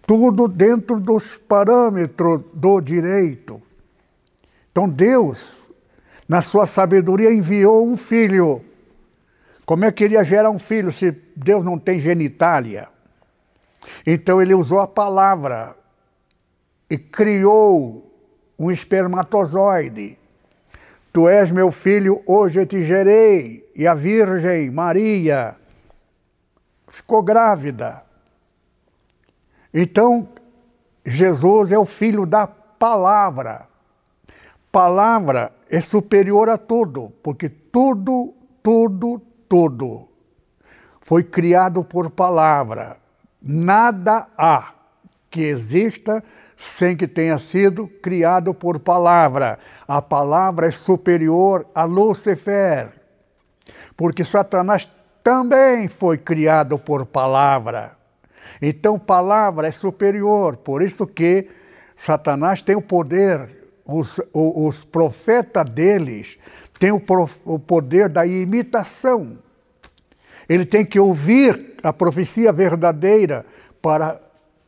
Tudo 0.06 0.46
dentro 0.48 1.00
dos 1.00 1.36
parâmetros 1.36 2.42
do 2.52 2.80
direito. 2.80 3.62
Então 4.70 4.88
Deus, 4.88 5.62
na 6.28 6.42
sua 6.42 6.66
sabedoria, 6.66 7.32
enviou 7.32 7.86
um 7.86 7.96
filho. 7.96 8.62
Como 9.64 9.84
é 9.84 9.92
que 9.92 10.04
ele 10.04 10.14
ia 10.14 10.24
gerar 10.24 10.50
um 10.50 10.58
filho 10.58 10.92
se 10.92 11.12
Deus 11.36 11.64
não 11.64 11.78
tem 11.78 12.00
genitália? 12.00 12.88
Então 14.06 14.40
ele 14.40 14.54
usou 14.54 14.80
a 14.80 14.86
palavra 14.86 15.76
e 16.88 16.98
criou 16.98 18.10
um 18.58 18.70
espermatozoide. 18.70 20.18
Tu 21.12 21.28
és 21.28 21.50
meu 21.50 21.70
filho, 21.70 22.22
hoje 22.26 22.60
eu 22.60 22.66
te 22.66 22.82
gerei. 22.82 23.70
E 23.74 23.86
a 23.86 23.94
Virgem 23.94 24.70
Maria 24.70 25.56
ficou 26.88 27.22
grávida. 27.22 28.02
Então, 29.72 30.28
Jesus 31.04 31.72
é 31.72 31.78
o 31.78 31.86
filho 31.86 32.26
da 32.26 32.46
palavra. 32.46 33.66
Palavra 34.70 35.52
é 35.68 35.80
superior 35.80 36.48
a 36.48 36.56
tudo, 36.56 37.12
porque 37.22 37.48
tudo, 37.48 38.34
tudo, 38.62 39.20
tudo 39.48 40.11
foi 41.02 41.22
criado 41.22 41.84
por 41.84 42.10
palavra. 42.10 42.96
Nada 43.40 44.26
há 44.36 44.72
que 45.30 45.42
exista 45.42 46.22
sem 46.56 46.96
que 46.96 47.06
tenha 47.08 47.38
sido 47.38 47.86
criado 47.86 48.54
por 48.54 48.78
palavra. 48.78 49.58
A 49.86 50.00
palavra 50.00 50.68
é 50.68 50.70
superior 50.70 51.66
a 51.74 51.84
Lúcifer, 51.84 52.92
porque 53.96 54.24
Satanás 54.24 54.90
também 55.22 55.88
foi 55.88 56.18
criado 56.18 56.78
por 56.78 57.06
palavra. 57.06 57.96
Então, 58.60 58.98
palavra 58.98 59.68
é 59.68 59.72
superior, 59.72 60.56
por 60.56 60.82
isso 60.82 61.06
que 61.06 61.48
Satanás 61.96 62.62
tem 62.62 62.76
o 62.76 62.82
poder 62.82 63.62
os, 63.84 64.20
os 64.32 64.84
profetas 64.84 65.68
deles 65.70 66.38
têm 66.78 66.92
o, 66.92 67.02
o 67.44 67.58
poder 67.58 68.08
da 68.08 68.26
imitação. 68.26 69.38
Ele 70.48 70.64
tem 70.64 70.84
que 70.84 70.98
ouvir 70.98 71.74
a 71.82 71.92
profecia 71.92 72.52
verdadeira 72.52 73.44
para 73.80 74.20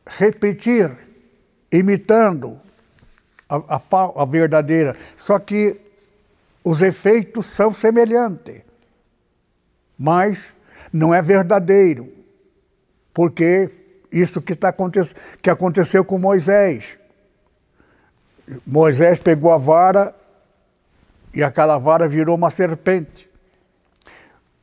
repetir, 0.05 0.91
imitando 1.71 2.59
a, 3.49 3.75
a, 3.75 3.81
a, 4.21 4.25
verdadeira. 4.25 4.95
Só 5.17 5.39
que 5.39 5.79
os 6.63 6.81
efeitos 6.81 7.45
são 7.47 7.73
semelhantes, 7.73 8.61
mas 9.97 10.39
não 10.91 11.13
é 11.13 11.21
verdadeiro, 11.21 12.11
porque 13.13 13.69
isso 14.11 14.41
que, 14.41 14.55
tá, 14.55 14.73
que 15.41 15.49
aconteceu 15.49 16.03
com 16.03 16.17
Moisés. 16.17 16.97
Moisés 18.65 19.19
pegou 19.19 19.51
a 19.51 19.57
vara 19.57 20.15
e 21.33 21.43
aquela 21.43 21.77
vara 21.77 22.07
virou 22.07 22.35
uma 22.35 22.51
serpente. 22.51 23.29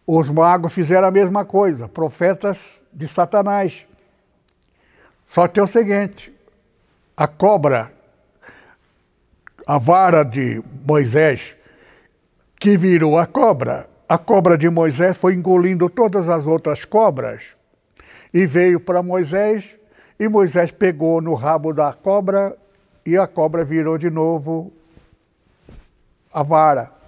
Os 0.06 0.28
magos 0.28 0.72
fizeram 0.72 1.08
a 1.08 1.10
mesma 1.10 1.44
coisa, 1.44 1.88
profetas 1.88 2.58
de 2.92 3.06
Satanás. 3.06 3.86
Só 5.26 5.46
que 5.46 5.60
é 5.60 5.62
o 5.62 5.66
seguinte: 5.66 6.32
a 7.16 7.26
cobra, 7.26 7.92
a 9.66 9.78
vara 9.78 10.24
de 10.24 10.62
Moisés, 10.86 11.56
que 12.58 12.76
virou 12.76 13.16
a 13.18 13.26
cobra, 13.26 13.88
a 14.08 14.18
cobra 14.18 14.58
de 14.58 14.68
Moisés 14.68 15.16
foi 15.16 15.34
engolindo 15.34 15.88
todas 15.88 16.28
as 16.28 16.46
outras 16.46 16.84
cobras 16.84 17.56
e 18.34 18.46
veio 18.46 18.80
para 18.80 19.02
Moisés, 19.02 19.76
e 20.18 20.28
Moisés 20.28 20.70
pegou 20.70 21.20
no 21.20 21.34
rabo 21.34 21.72
da 21.72 21.92
cobra 21.92 22.56
e 23.04 23.16
a 23.16 23.26
cobra 23.26 23.64
virou 23.64 23.96
de 23.96 24.10
novo 24.10 24.72
a 26.32 26.42
vara. 26.42 27.01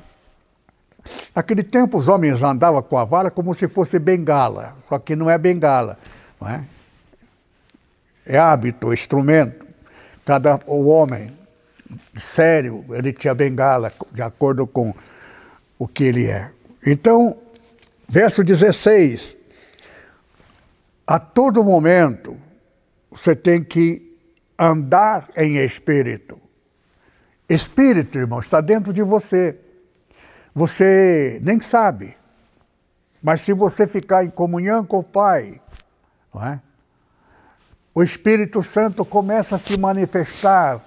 Naquele 1.35 1.63
tempo 1.63 1.99
os 1.99 2.09
homens 2.09 2.43
andavam 2.43 2.83
com 2.83 2.99
a 2.99 3.05
vara 3.05 3.31
como 3.31 3.55
se 3.55 3.69
fosse 3.69 3.99
bengala, 3.99 4.77
só 4.89 4.99
que 4.99 5.15
não 5.15 5.29
é 5.29 5.37
bengala, 5.37 5.99
não 6.41 6.49
é? 6.49 6.65
É 8.27 8.39
hábito, 8.39 8.93
instrumento. 8.93 9.67
Cada 10.25 10.59
o 10.67 10.87
homem 10.87 11.31
sério, 12.17 12.85
ele 12.91 13.13
tinha 13.13 13.35
bengala 13.35 13.93
de 14.13 14.23
acordo 14.23 14.67
com 14.67 14.95
o 15.79 15.87
que 15.87 16.05
ele 16.05 16.27
é. 16.27 16.51
Então, 16.87 17.37
verso 18.09 18.43
16. 18.43 19.37
A 21.07 21.19
todo 21.19 21.63
momento 21.63 22.37
você 23.11 23.37
tem 23.37 23.63
que 23.63 24.17
andar 24.59 25.29
em 25.37 25.57
espírito. 25.59 26.41
Espírito, 27.49 28.19
irmão, 28.19 28.41
está 28.41 28.61
dentro 28.61 28.93
de 28.93 29.03
você. 29.03 29.57
Você 30.55 31.41
nem 31.43 31.59
sabe. 31.61 32.17
Mas 33.23 33.41
se 33.41 33.53
você 33.53 33.87
ficar 33.87 34.25
em 34.25 34.31
comunhão 34.31 34.85
com 34.85 34.99
o 34.99 35.03
Pai, 35.03 35.61
é? 36.43 36.59
o 37.95 38.03
Espírito 38.03 38.63
Santo 38.63 39.05
começa 39.05 39.57
a 39.57 39.59
se 39.59 39.79
manifestar. 39.79 40.81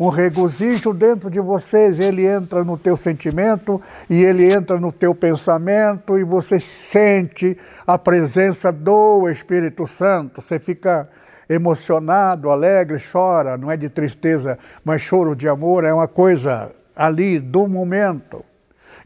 Um 0.00 0.08
regozijo 0.08 0.92
dentro 0.92 1.30
de 1.30 1.38
vocês, 1.38 2.00
ele 2.00 2.26
entra 2.26 2.64
no 2.64 2.76
teu 2.76 2.96
sentimento 2.96 3.80
e 4.08 4.22
ele 4.22 4.52
entra 4.52 4.80
no 4.80 4.90
teu 4.90 5.14
pensamento 5.14 6.18
e 6.18 6.24
você 6.24 6.58
sente 6.58 7.56
a 7.86 7.96
presença 7.98 8.72
do 8.72 9.28
Espírito 9.28 9.86
Santo. 9.86 10.40
Você 10.40 10.58
fica 10.58 11.08
emocionado, 11.48 12.50
alegre, 12.50 12.98
chora, 13.12 13.56
não 13.56 13.70
é 13.70 13.76
de 13.76 13.88
tristeza, 13.88 14.58
mas 14.84 15.02
choro 15.02 15.36
de 15.36 15.48
amor, 15.48 15.84
é 15.84 15.92
uma 15.92 16.08
coisa 16.08 16.72
ali 16.96 17.38
do 17.38 17.68
momento. 17.68 18.44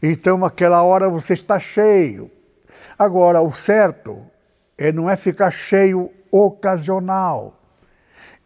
Então, 0.01 0.45
aquela 0.45 0.83
hora 0.83 1.09
você 1.09 1.33
está 1.33 1.59
cheio. 1.59 2.31
Agora, 2.97 3.41
o 3.41 3.53
certo 3.53 4.25
é 4.77 4.91
não 4.91 5.09
é 5.09 5.15
ficar 5.15 5.51
cheio 5.51 6.11
ocasional. 6.31 7.59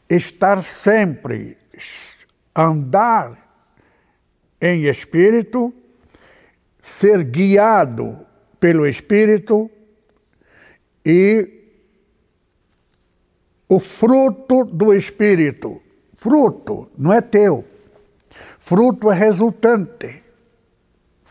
Estar 0.09 0.63
sempre, 0.63 1.57
andar 2.55 3.37
em 4.59 4.83
espírito, 4.83 5.73
ser 6.81 7.23
guiado 7.23 8.25
pelo 8.59 8.85
espírito 8.85 9.69
e 11.05 11.61
o 13.71 13.79
fruto 13.79 14.65
do 14.65 14.93
Espírito. 14.93 15.81
Fruto 16.13 16.91
não 16.97 17.13
é 17.13 17.21
teu. 17.21 17.63
Fruto 18.59 19.09
é 19.09 19.15
resultante. 19.15 20.20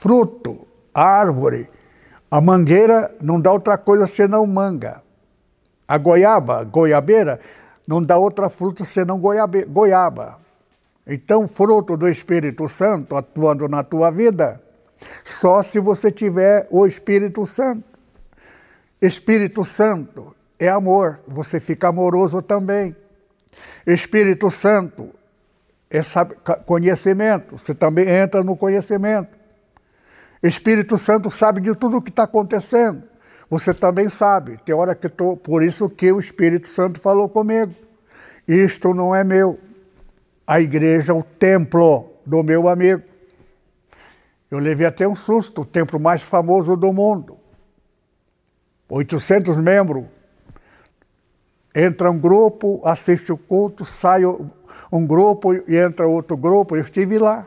Fruto, 0.01 0.67
árvore. 0.95 1.69
A 2.31 2.41
mangueira 2.41 3.15
não 3.21 3.39
dá 3.39 3.53
outra 3.53 3.77
coisa 3.77 4.07
senão 4.07 4.47
manga. 4.47 5.03
A 5.87 5.99
goiaba, 5.99 6.65
goiabeira, 6.65 7.39
não 7.87 8.03
dá 8.03 8.17
outra 8.17 8.49
fruta 8.49 8.83
senão 8.83 9.21
goiaba. 9.21 10.39
Então, 11.07 11.47
fruto 11.47 11.99
do 11.99 12.09
Espírito 12.09 12.67
Santo 12.67 13.15
atuando 13.15 13.69
na 13.69 13.85
tua 13.85 14.11
vida, 14.11 14.59
só 15.23 15.63
se 15.63 15.79
você 15.79 16.11
tiver 16.11 16.67
o 16.71 16.87
Espírito 16.87 17.45
Santo. 17.45 17.85
Espírito 19.03 19.67
Santo 19.67 20.35
é 20.59 20.71
amor, 20.71 21.21
você 21.29 21.61
fica 21.61 21.89
amoroso 21.89 22.41
também. 22.41 22.97
Espírito 23.87 24.51
Santo 24.51 25.11
é 25.91 26.01
conhecimento, 26.65 27.59
você 27.59 27.75
também 27.75 28.09
entra 28.09 28.43
no 28.43 28.57
conhecimento. 28.57 29.40
Espírito 30.43 30.97
Santo 30.97 31.31
sabe 31.31 31.61
de 31.61 31.75
tudo 31.75 31.99
o 31.99 32.03
que 32.03 32.11
está 32.11 32.23
acontecendo, 32.25 33.03
você 33.49 33.75
também 33.75 34.09
sabe. 34.09 34.59
Tem 34.65 34.75
hora 34.75 34.95
que 34.95 35.07
estou, 35.07 35.37
por 35.37 35.63
isso 35.63 35.89
que 35.89 36.11
o 36.11 36.19
Espírito 36.19 36.69
Santo 36.69 37.01
falou 37.01 37.29
comigo. 37.29 37.75
Isto 38.47 38.95
não 38.95 39.15
é 39.15 39.23
meu. 39.23 39.59
A 40.47 40.61
igreja 40.61 41.13
é 41.13 41.15
o 41.15 41.23
templo 41.23 42.11
do 42.25 42.43
meu 42.43 42.69
amigo. 42.69 43.03
Eu 44.51 44.59
levei 44.59 44.87
até 44.87 45.07
um 45.07 45.15
susto, 45.15 45.63
o 45.63 45.65
templo 45.65 46.01
mais 46.01 46.23
famoso 46.23 46.77
do 46.77 46.93
mundo. 46.93 47.37
800 48.89 49.57
membros, 49.59 50.07
Entra 51.75 52.11
um 52.11 52.19
grupo, 52.19 52.81
assiste 52.85 53.31
o 53.31 53.37
culto, 53.37 53.85
sai 53.85 54.23
um 54.93 55.07
grupo 55.07 55.55
e 55.55 55.77
entra 55.77 56.07
outro 56.07 56.37
grupo. 56.37 56.75
Eu 56.75 56.83
estive 56.83 57.17
lá. 57.17 57.47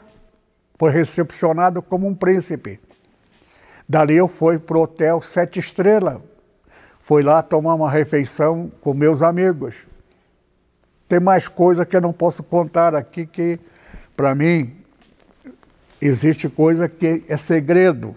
Foi 0.78 0.92
recepcionado 0.92 1.82
como 1.82 2.08
um 2.08 2.16
príncipe. 2.16 2.80
Dali 3.88 4.16
eu 4.16 4.28
fui 4.28 4.58
para 4.58 4.78
o 4.78 4.82
hotel 4.82 5.22
Sete 5.22 5.60
Estrelas. 5.60 6.18
Fui 7.00 7.22
lá 7.22 7.44
tomar 7.44 7.76
uma 7.76 7.92
refeição 7.92 8.72
com 8.82 8.94
meus 8.94 9.22
amigos. 9.22 9.86
Tem 11.08 11.20
mais 11.20 11.48
coisa 11.48 11.86
que 11.86 11.96
eu 11.96 12.02
não 12.02 12.14
posso 12.14 12.42
contar 12.42 12.96
aqui 12.96 13.26
que, 13.26 13.60
para 14.16 14.34
mim, 14.34 14.76
existe 16.02 16.48
coisa 16.50 16.88
que 16.88 17.24
é 17.28 17.38
segredo. 17.38 18.16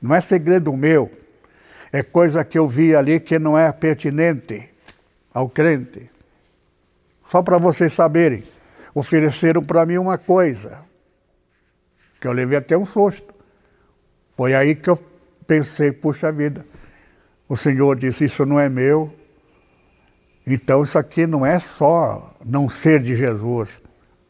Não 0.00 0.14
é 0.14 0.20
segredo 0.20 0.72
meu. 0.72 1.10
É 1.92 2.02
coisa 2.02 2.44
que 2.44 2.58
eu 2.58 2.68
vi 2.68 2.94
ali 2.94 3.18
que 3.18 3.38
não 3.38 3.58
é 3.58 3.70
pertinente 3.72 4.70
ao 5.34 5.48
crente. 5.48 6.10
Só 7.26 7.42
para 7.42 7.58
vocês 7.58 7.92
saberem, 7.92 8.44
ofereceram 8.94 9.62
para 9.62 9.84
mim 9.84 9.98
uma 9.98 10.16
coisa, 10.16 10.78
que 12.20 12.26
eu 12.26 12.32
levei 12.32 12.58
até 12.58 12.76
um 12.76 12.84
susto. 12.84 13.34
Foi 14.36 14.54
aí 14.54 14.74
que 14.74 14.90
eu 14.90 14.98
pensei, 15.46 15.92
puxa 15.92 16.30
vida, 16.30 16.64
o 17.48 17.56
Senhor 17.56 17.96
disse, 17.96 18.24
isso 18.24 18.44
não 18.44 18.58
é 18.58 18.68
meu. 18.68 19.12
Então 20.46 20.82
isso 20.82 20.98
aqui 20.98 21.26
não 21.26 21.44
é 21.44 21.58
só 21.58 22.34
não 22.44 22.68
ser 22.68 23.00
de 23.00 23.14
Jesus. 23.14 23.80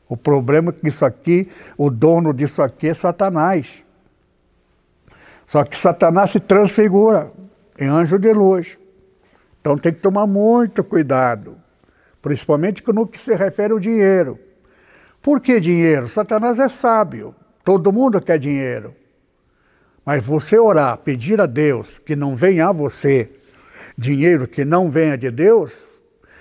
O 0.08 0.16
problema 0.16 0.70
é 0.70 0.72
que 0.72 0.88
isso 0.88 1.04
aqui, 1.04 1.48
o 1.76 1.90
dono 1.90 2.32
disso 2.32 2.62
aqui 2.62 2.88
é 2.88 2.94
Satanás. 2.94 3.84
Só 5.46 5.64
que 5.64 5.76
Satanás 5.76 6.30
se 6.30 6.40
transfigura 6.40 7.32
em 7.78 7.88
anjo 7.88 8.18
de 8.18 8.32
luz. 8.32 8.78
Então 9.60 9.76
tem 9.76 9.92
que 9.92 10.00
tomar 10.00 10.26
muito 10.26 10.82
cuidado 10.82 11.58
principalmente 12.20 12.82
no 12.92 13.06
que 13.06 13.18
se 13.18 13.34
refere 13.34 13.72
ao 13.72 13.78
dinheiro. 13.78 14.38
Por 15.22 15.40
que 15.40 15.60
dinheiro? 15.60 16.08
Satanás 16.08 16.58
é 16.58 16.68
sábio, 16.68 17.34
todo 17.68 17.92
mundo 17.92 18.18
quer 18.18 18.38
dinheiro. 18.38 18.94
Mas 20.02 20.24
você 20.24 20.58
orar, 20.58 20.96
pedir 20.96 21.38
a 21.38 21.44
Deus 21.44 21.86
que 22.06 22.16
não 22.16 22.34
venha 22.34 22.68
a 22.68 22.72
você 22.72 23.30
dinheiro 23.94 24.48
que 24.48 24.64
não 24.64 24.90
venha 24.90 25.18
de 25.18 25.30
Deus, 25.30 25.74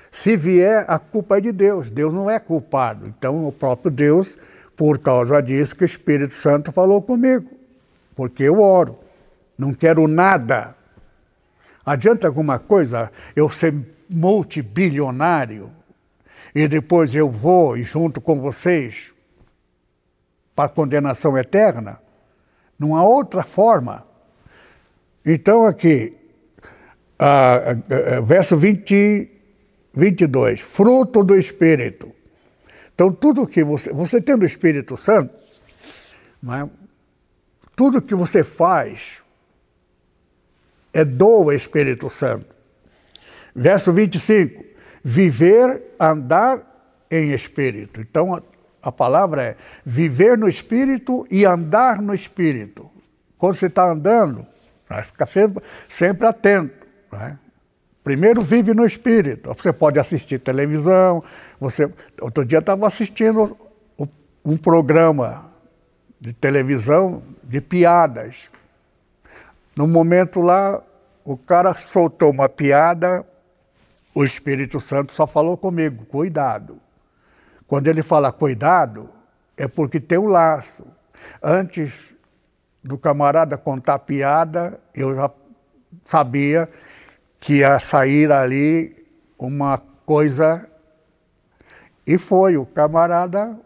se 0.10 0.38
vier, 0.38 0.86
a 0.88 0.98
culpa 0.98 1.38
é 1.38 1.42
de 1.42 1.52
Deus. 1.52 1.90
Deus 1.90 2.14
não 2.14 2.32
é 2.32 2.40
culpado. 2.40 3.08
Então, 3.08 3.46
o 3.46 3.52
próprio 3.52 3.92
Deus, 3.92 4.38
por 4.74 5.00
causa 5.00 5.42
disso, 5.42 5.76
que 5.76 5.84
o 5.84 5.86
Espírito 5.86 6.34
Santo 6.34 6.72
falou 6.72 7.02
comigo. 7.02 7.50
Porque 8.16 8.44
eu 8.44 8.62
oro. 8.62 8.98
Não 9.58 9.74
quero 9.74 10.08
nada. 10.08 10.78
Adianta 11.86 12.26
alguma 12.26 12.58
coisa 12.58 13.12
eu 13.36 13.50
ser 13.50 13.76
multibilionário 14.10 15.72
e 16.56 16.70
depois 16.70 17.14
eu 17.14 17.30
vou 17.30 17.76
e 17.76 17.84
junto 17.84 18.22
com 18.22 18.40
vocês 18.40 19.17
para 20.58 20.70
condenação 20.70 21.38
eterna, 21.38 22.02
não 22.80 22.96
há 22.96 23.04
outra 23.04 23.44
forma. 23.44 24.08
Então 25.24 25.68
aqui, 25.68 26.18
verso 28.26 28.58
20, 28.58 29.30
22, 29.94 30.60
fruto 30.60 31.24
do 31.24 31.36
Espírito. 31.36 32.12
Então 32.96 33.12
tudo 33.12 33.46
que 33.46 33.64
você, 33.64 33.94
você 33.94 34.20
tendo 34.20 34.42
o 34.42 34.46
Espírito 34.48 34.98
Santo, 34.98 35.32
é? 36.50 36.68
tudo 37.76 38.02
que 38.02 38.16
você 38.16 38.44
faz 38.44 39.22
é 40.92 41.06
do 41.06 41.52
Espírito 41.52 42.10
Santo. 42.10 42.48
Verso 43.56 43.94
25: 43.94 44.66
viver, 45.04 45.84
andar 46.00 47.06
em 47.12 47.32
espírito. 47.32 48.02
Então 48.02 48.42
a, 48.88 48.92
palavra 48.92 49.42
é 49.42 49.56
viver 49.86 50.38
no 50.38 50.48
espírito 50.48 51.26
e 51.30 51.46
andar 51.46 52.02
no 52.02 52.14
espírito. 52.14 52.90
Quando 53.38 53.56
você 53.56 53.68
está 53.68 53.92
andando, 53.92 54.46
fica 55.06 55.26
sempre, 55.26 55.64
sempre 55.90 56.28
atento. 56.28 56.88
Né? 57.12 57.38
Primeiro 58.04 58.42
vive 58.42 58.74
no 58.74 58.86
espírito. 58.86 59.54
Você 59.54 59.72
pode 59.72 60.00
assistir 60.00 60.40
televisão. 60.40 61.24
Você, 61.60 61.92
outro 62.22 62.46
dia 62.46 62.60
estava 62.60 62.88
assistindo 62.88 63.58
um 64.44 64.58
programa 64.58 65.52
de 66.20 66.34
televisão 66.34 67.22
de 67.44 67.62
piadas. 67.62 68.50
No 69.76 69.88
momento 69.88 70.42
lá, 70.42 70.82
o 71.24 71.38
cara 71.38 71.74
soltou 71.74 72.32
uma 72.32 72.50
piada 72.50 73.26
o 74.18 74.26
Espírito 74.26 74.82
Santo 74.82 75.14
só 75.14 75.28
falou 75.28 75.56
comigo, 75.56 76.04
cuidado. 76.08 76.82
Quando 77.68 77.88
ele 77.88 78.02
fala 78.02 78.32
cuidado, 78.32 79.10
é 79.58 79.68
porque 79.68 80.00
tem 80.00 80.18
um 80.18 80.28
laço. 80.28 80.86
Antes 81.44 82.14
do 82.84 82.98
camarada 82.98 83.58
contar 83.58 84.00
piada, 84.00 84.80
eu 84.96 85.14
já 85.14 85.30
sabia 86.06 86.70
que 87.40 87.58
ia 87.58 87.80
sair 87.80 88.32
ali 88.32 89.06
uma 89.38 89.82
coisa. 90.06 90.66
E 92.06 92.18
foi 92.18 92.56
o 92.56 92.66
camarada 92.66 93.60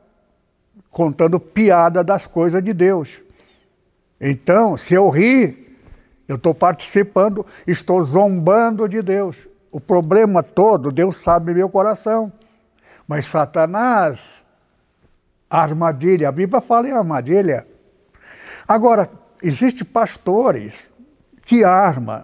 contando 0.90 1.40
piada 1.40 2.04
das 2.04 2.26
coisas 2.26 2.64
de 2.64 2.74
Deus. 2.74 3.22
Então, 4.20 4.76
se 4.78 4.94
eu 4.96 5.10
rir, 5.10 5.78
eu 6.28 6.38
estou 6.38 6.54
participando, 6.56 7.46
estou 7.68 8.04
zombando 8.04 8.88
de 8.88 9.02
Deus. 9.02 9.48
O 9.72 9.80
problema 9.80 10.42
todo, 10.42 10.92
Deus 10.92 11.18
sabe 11.18 11.54
meu 11.54 11.70
coração. 11.70 12.32
Mas 13.08 13.26
Satanás, 13.26 14.44
armadilha, 15.50 16.30
a 16.30 16.32
Bíblia 16.32 16.62
fala 16.62 16.88
em 16.88 16.92
armadilha. 16.92 17.66
Agora, 18.68 19.10
existem 19.42 19.86
pastores 19.86 20.88
que 21.46 21.64
armam, 21.64 22.24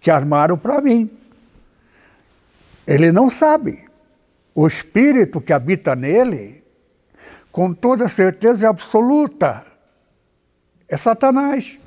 que 0.00 0.10
armaram 0.10 0.56
para 0.56 0.80
mim. 0.80 1.10
Ele 2.86 3.10
não 3.10 3.28
sabe. 3.28 3.88
O 4.54 4.66
espírito 4.66 5.40
que 5.40 5.52
habita 5.52 5.94
nele, 5.94 6.64
com 7.52 7.72
toda 7.72 8.08
certeza 8.08 8.68
absoluta, 8.68 9.64
é 10.88 10.96
Satanás. 10.96 11.78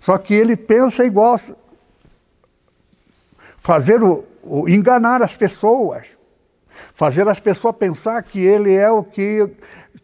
Só 0.00 0.18
que 0.18 0.34
ele 0.34 0.56
pensa 0.56 1.04
igual 1.04 1.40
fazer 3.58 4.02
o, 4.02 4.24
o, 4.42 4.68
enganar 4.68 5.22
as 5.22 5.36
pessoas, 5.36 6.06
fazer 6.94 7.28
as 7.28 7.40
pessoas 7.40 7.76
pensar 7.76 8.22
que 8.22 8.40
ele 8.40 8.74
é 8.74 8.90
o 8.90 9.02
que 9.02 9.50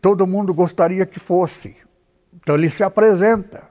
todo 0.01 0.27
mundo 0.27 0.53
gostaria 0.55 1.07
que 1.07 1.19
fosse. 1.19 1.77
Então 2.35 2.55
ele 2.55 2.69
se 2.69 2.83
apresenta, 2.83 3.65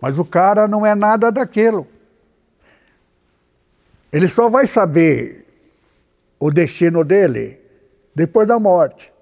mas 0.00 0.18
o 0.18 0.24
cara 0.24 0.66
não 0.66 0.84
é 0.84 0.94
nada 0.94 1.30
daquilo. 1.30 1.86
Ele 4.12 4.26
só 4.26 4.48
vai 4.48 4.66
saber 4.66 5.46
o 6.38 6.50
destino 6.50 7.04
dele 7.04 7.60
depois 8.14 8.46
da 8.48 8.58
morte, 8.58 9.12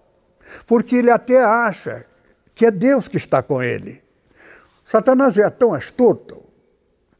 porque 0.66 0.97
ele 0.97 1.11
até 1.11 1.42
acha 1.42 2.07
que 2.55 2.66
é 2.66 2.71
Deus 2.71 3.09
que 3.09 3.16
está 3.16 3.42
com 3.42 3.62
ele. 3.62 4.03
Satanás 4.85 5.37
é 5.37 5.49
tão 5.51 5.75
astuto 5.75 6.42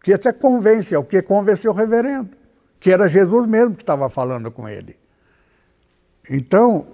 que 0.03 0.13
até 0.13 0.33
convence, 0.33 0.95
é 0.95 0.99
o 0.99 1.05
que 1.05 1.21
convenceu 1.21 1.71
o 1.71 1.75
reverendo 1.75 2.39
que 2.81 2.91
era 2.91 3.09
Jesus 3.09 3.47
mesmo 3.47 3.75
que 3.75 3.83
estava 3.83 4.09
falando 4.09 4.51
com 4.51 4.69
ele. 4.69 4.97
Então, 6.31 6.87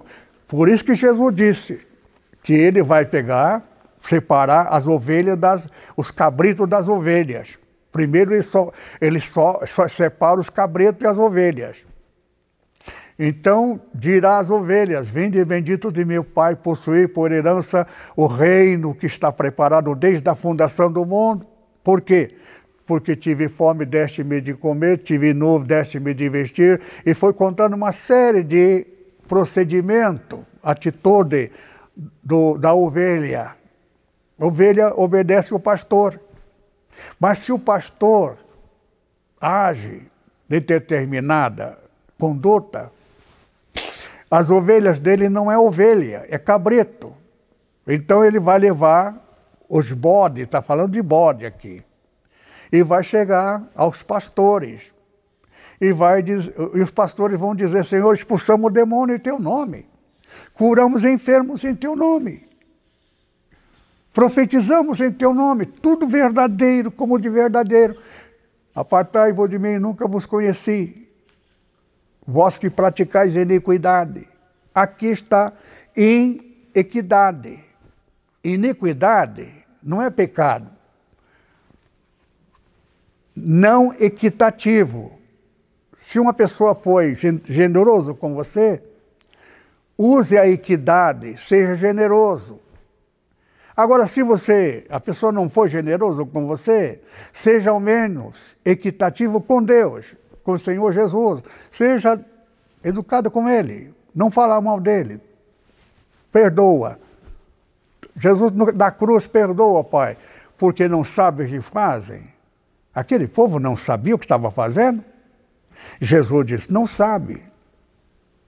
por 0.47 0.68
isso 0.68 0.85
que 0.85 0.94
Jesus 0.94 1.35
disse 1.35 1.81
que 2.42 2.53
ele 2.53 2.83
vai 2.83 3.05
pegar, 3.05 3.62
separar 4.01 4.68
as 4.68 4.87
ovelhas 4.87 5.38
das, 5.38 5.68
os 5.97 6.11
cabritos 6.11 6.68
das 6.68 6.88
ovelhas. 6.88 7.59
Primeiro 7.90 8.35
ele 8.35 8.42
só, 8.42 8.70
ele 9.01 9.20
só, 9.20 9.61
só 9.66 9.88
separa 9.88 10.40
os 10.40 10.51
cabritos 10.51 11.03
e 11.03 11.07
as 11.07 11.16
ovelhas. 11.16 11.87
Então 13.18 13.81
dirá 13.94 14.38
às 14.38 14.50
ovelhas: 14.50 15.08
Vinde 15.08 15.44
bendito 15.44 15.92
de 15.92 16.04
meu 16.04 16.25
Pai, 16.25 16.56
possuir 16.56 17.13
por 17.13 17.31
herança 17.31 17.87
o 18.17 18.27
reino 18.27 18.94
que 18.94 19.06
está 19.06 19.31
preparado 19.31 19.94
desde 19.94 20.29
a 20.29 20.35
fundação 20.35 20.90
do 20.90 21.06
mundo. 21.06 21.46
Por 21.83 22.00
quê? 22.00 22.35
porque 22.87 23.17
tive 23.17 23.48
fome, 23.48 23.85
deste-me 23.85 24.40
de 24.40 24.54
comer, 24.54 24.98
tive 24.98 25.33
nu, 25.33 25.58
deste-me 25.58 26.13
de 26.13 26.29
vestir, 26.29 26.81
e 27.04 27.15
foi 27.15 27.33
contando 27.33 27.75
uma 27.75 27.92
série 27.92 28.42
de 28.42 28.87
procedimentos, 29.29 30.40
atitude 30.62 31.50
do, 32.22 32.56
da 32.58 32.75
ovelha. 32.75 33.56
A 34.38 34.46
ovelha 34.46 34.92
obedece 34.94 35.54
o 35.54 35.60
pastor. 35.60 36.20
Mas 37.18 37.38
se 37.38 37.52
o 37.52 37.58
pastor 37.58 38.37
age 39.40 40.06
de 40.48 40.60
determinada 40.60 41.79
conduta, 42.18 42.90
as 44.31 44.50
ovelhas 44.50 44.98
dele 44.98 45.29
não 45.29 45.50
é 45.50 45.58
ovelha, 45.58 46.27
é 46.29 46.38
cabrito. 46.38 47.14
Então 47.87 48.25
ele 48.25 48.40
vai 48.40 48.58
levar 48.58 49.16
os 49.68 49.92
bodes, 49.92 50.44
está 50.44 50.62
falando 50.62 50.92
de 50.92 51.02
bode 51.02 51.44
aqui 51.44 51.83
e 52.72 52.83
vai 52.83 53.02
chegar 53.02 53.62
aos 53.75 54.02
pastores. 54.02 54.94
E, 55.81 55.92
vai 55.92 56.22
e 56.22 56.83
os 56.83 56.90
pastores 56.90 57.38
vão 57.38 57.54
dizer: 57.54 57.85
Senhor, 57.85 58.12
expulsamos 58.14 58.66
o 58.66 58.70
demônio 58.70 59.16
em 59.16 59.18
teu 59.18 59.38
nome, 59.38 59.87
curamos 60.54 61.04
enfermos 61.04 61.64
em 61.64 61.75
teu 61.75 61.96
nome. 61.96 62.48
Profetizamos 64.12 65.00
em 65.00 65.10
teu 65.10 65.35
nome, 65.35 65.66
tudo 65.66 66.06
verdadeiro 66.06 66.88
como 66.90 67.18
de 67.18 67.29
verdadeiro. 67.29 67.98
Apartai-vos 68.72 69.50
de 69.50 69.58
mim, 69.58 69.79
nunca 69.79 70.06
vos 70.06 70.25
conheci. 70.25 71.08
Vós 72.25 72.56
que 72.56 72.70
praticais 72.70 73.35
iniquidade. 73.35 74.29
Aqui 74.72 75.06
está 75.06 75.52
inequidade. 75.96 77.58
Iniquidade 78.42 79.52
não 79.83 80.00
é 80.00 80.10
pecado. 80.10 80.70
Não 83.35 83.92
equitativo. 83.94 85.18
Se 86.15 86.21
uma 86.21 86.33
pessoa 86.33 86.77
foi 86.77 87.12
generoso 87.44 88.15
com 88.15 88.37
você, 88.37 88.81
use 89.98 90.38
a 90.38 90.46
equidade, 90.46 91.37
seja 91.40 91.75
generoso. 91.75 92.60
Agora, 93.77 94.06
se 94.06 94.23
você, 94.23 94.87
a 94.88 95.00
pessoa 95.00 95.33
não 95.33 95.50
for 95.50 95.67
generoso 95.67 96.25
com 96.25 96.46
você, 96.46 97.02
seja 97.33 97.73
ao 97.73 97.81
menos 97.81 98.37
equitativo 98.65 99.40
com 99.40 99.60
Deus, 99.60 100.15
com 100.44 100.52
o 100.52 100.58
Senhor 100.58 100.92
Jesus. 100.92 101.42
Seja 101.73 102.25
educado 102.85 103.29
com 103.29 103.48
Ele, 103.48 103.92
não 104.15 104.31
fala 104.31 104.60
mal 104.60 104.79
dele. 104.79 105.21
Perdoa. 106.31 106.96
Jesus 108.17 108.52
da 108.77 108.92
cruz 108.92 109.27
perdoa, 109.27 109.83
Pai, 109.83 110.17
porque 110.56 110.87
não 110.87 111.02
sabe 111.02 111.42
o 111.42 111.48
que 111.48 111.60
fazem. 111.60 112.33
Aquele 112.94 113.27
povo 113.27 113.58
não 113.58 113.75
sabia 113.75 114.15
o 114.15 114.19
que 114.19 114.25
estava 114.27 114.48
fazendo. 114.52 115.12
Jesus 116.00 116.46
disse: 116.46 116.72
não 116.72 116.87
sabe, 116.87 117.42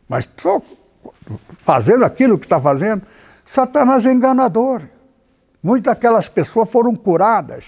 mas 0.09 0.29
só 0.37 0.61
fazendo 1.59 2.05
aquilo 2.05 2.39
que 2.39 2.47
está 2.47 2.61
fazendo. 2.61 3.03
Satanás 3.45 4.05
é 4.07 4.13
enganador. 4.13 4.83
Muitas 5.63 5.95
daquelas 5.95 6.29
pessoas 6.29 6.71
foram 6.71 6.95
curadas, 6.95 7.65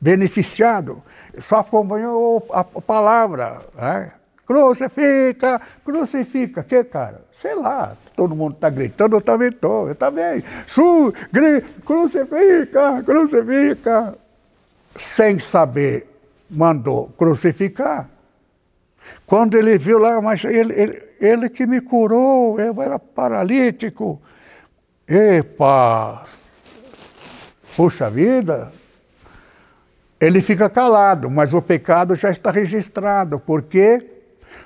beneficiadas, 0.00 0.96
só 1.40 1.60
acompanhou 1.60 2.46
a 2.52 2.64
palavra. 2.64 3.60
Né? 3.74 4.12
Crucifica, 4.46 5.60
crucifica. 5.84 6.62
Que, 6.62 6.84
cara? 6.84 7.22
Sei 7.40 7.54
lá, 7.54 7.96
todo 8.14 8.36
mundo 8.36 8.54
está 8.54 8.70
gritando, 8.70 9.16
eu 9.16 9.20
também 9.20 9.48
estou, 9.48 9.88
eu 9.88 9.94
também. 9.94 10.44
Su, 10.66 11.12
gri, 11.32 11.62
crucifica, 11.84 13.02
crucifica. 13.02 14.14
Sem 14.96 15.40
saber, 15.40 16.06
mandou 16.48 17.08
crucificar. 17.18 18.08
Quando 19.26 19.56
ele 19.56 19.78
viu 19.78 19.98
lá, 19.98 20.20
mas 20.20 20.44
ele, 20.44 20.72
ele, 20.72 21.02
ele 21.20 21.48
que 21.48 21.66
me 21.66 21.80
curou, 21.80 22.58
eu 22.60 22.80
era 22.82 22.98
paralítico. 22.98 24.20
Epa! 25.06 26.22
Puxa 27.76 28.08
vida! 28.10 28.72
Ele 30.20 30.40
fica 30.40 30.70
calado, 30.70 31.30
mas 31.30 31.52
o 31.52 31.60
pecado 31.60 32.14
já 32.14 32.30
está 32.30 32.50
registrado. 32.50 33.38
Por 33.38 33.62
quê? 33.62 34.10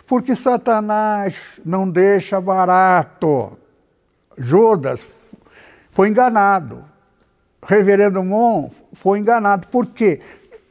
Porque 0.06 0.34
Satanás 0.34 1.36
não 1.64 1.88
deixa 1.90 2.40
barato. 2.40 3.58
Judas 4.36 5.00
foi 5.90 6.10
enganado. 6.10 6.84
Reverendo 7.62 8.22
Mon 8.22 8.70
foi 8.92 9.18
enganado. 9.18 9.66
Por 9.68 9.86
quê? 9.86 10.20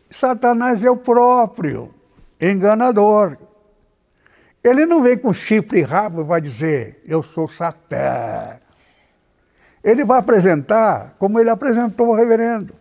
Satanás 0.09 0.83
é 0.83 0.89
o 0.89 0.95
próprio 0.95 1.93
enganador. 2.39 3.37
Ele 4.67 4.85
não 4.85 5.01
vem 5.01 5.17
com 5.17 5.33
chifre 5.33 5.79
e 5.79 5.83
rabo 5.83 6.21
e 6.21 6.23
vai 6.25 6.41
dizer, 6.41 7.01
eu 7.05 7.23
sou 7.23 7.47
Satã. 7.47 8.57
Ele 9.83 10.03
vai 10.03 10.19
apresentar 10.19 11.15
como 11.17 11.39
ele 11.39 11.49
apresentou 11.49 12.09
o 12.09 12.15
reverendo. 12.15 12.75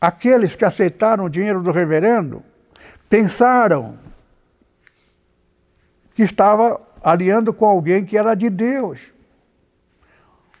Aqueles 0.00 0.56
que 0.56 0.64
aceitaram 0.64 1.26
o 1.26 1.30
dinheiro 1.30 1.62
do 1.62 1.70
reverendo 1.70 2.42
pensaram 3.08 3.96
que 6.14 6.22
estava 6.22 6.80
aliando 7.02 7.52
com 7.52 7.64
alguém 7.64 8.04
que 8.04 8.18
era 8.18 8.34
de 8.34 8.50
Deus. 8.50 9.12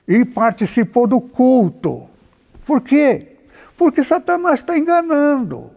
E 0.06 0.24
participou 0.24 1.08
do 1.08 1.20
culto. 1.20 2.08
Por 2.64 2.80
quê? 2.80 3.38
Porque 3.76 4.04
Satanás 4.04 4.60
está 4.60 4.78
enganando. 4.78 5.72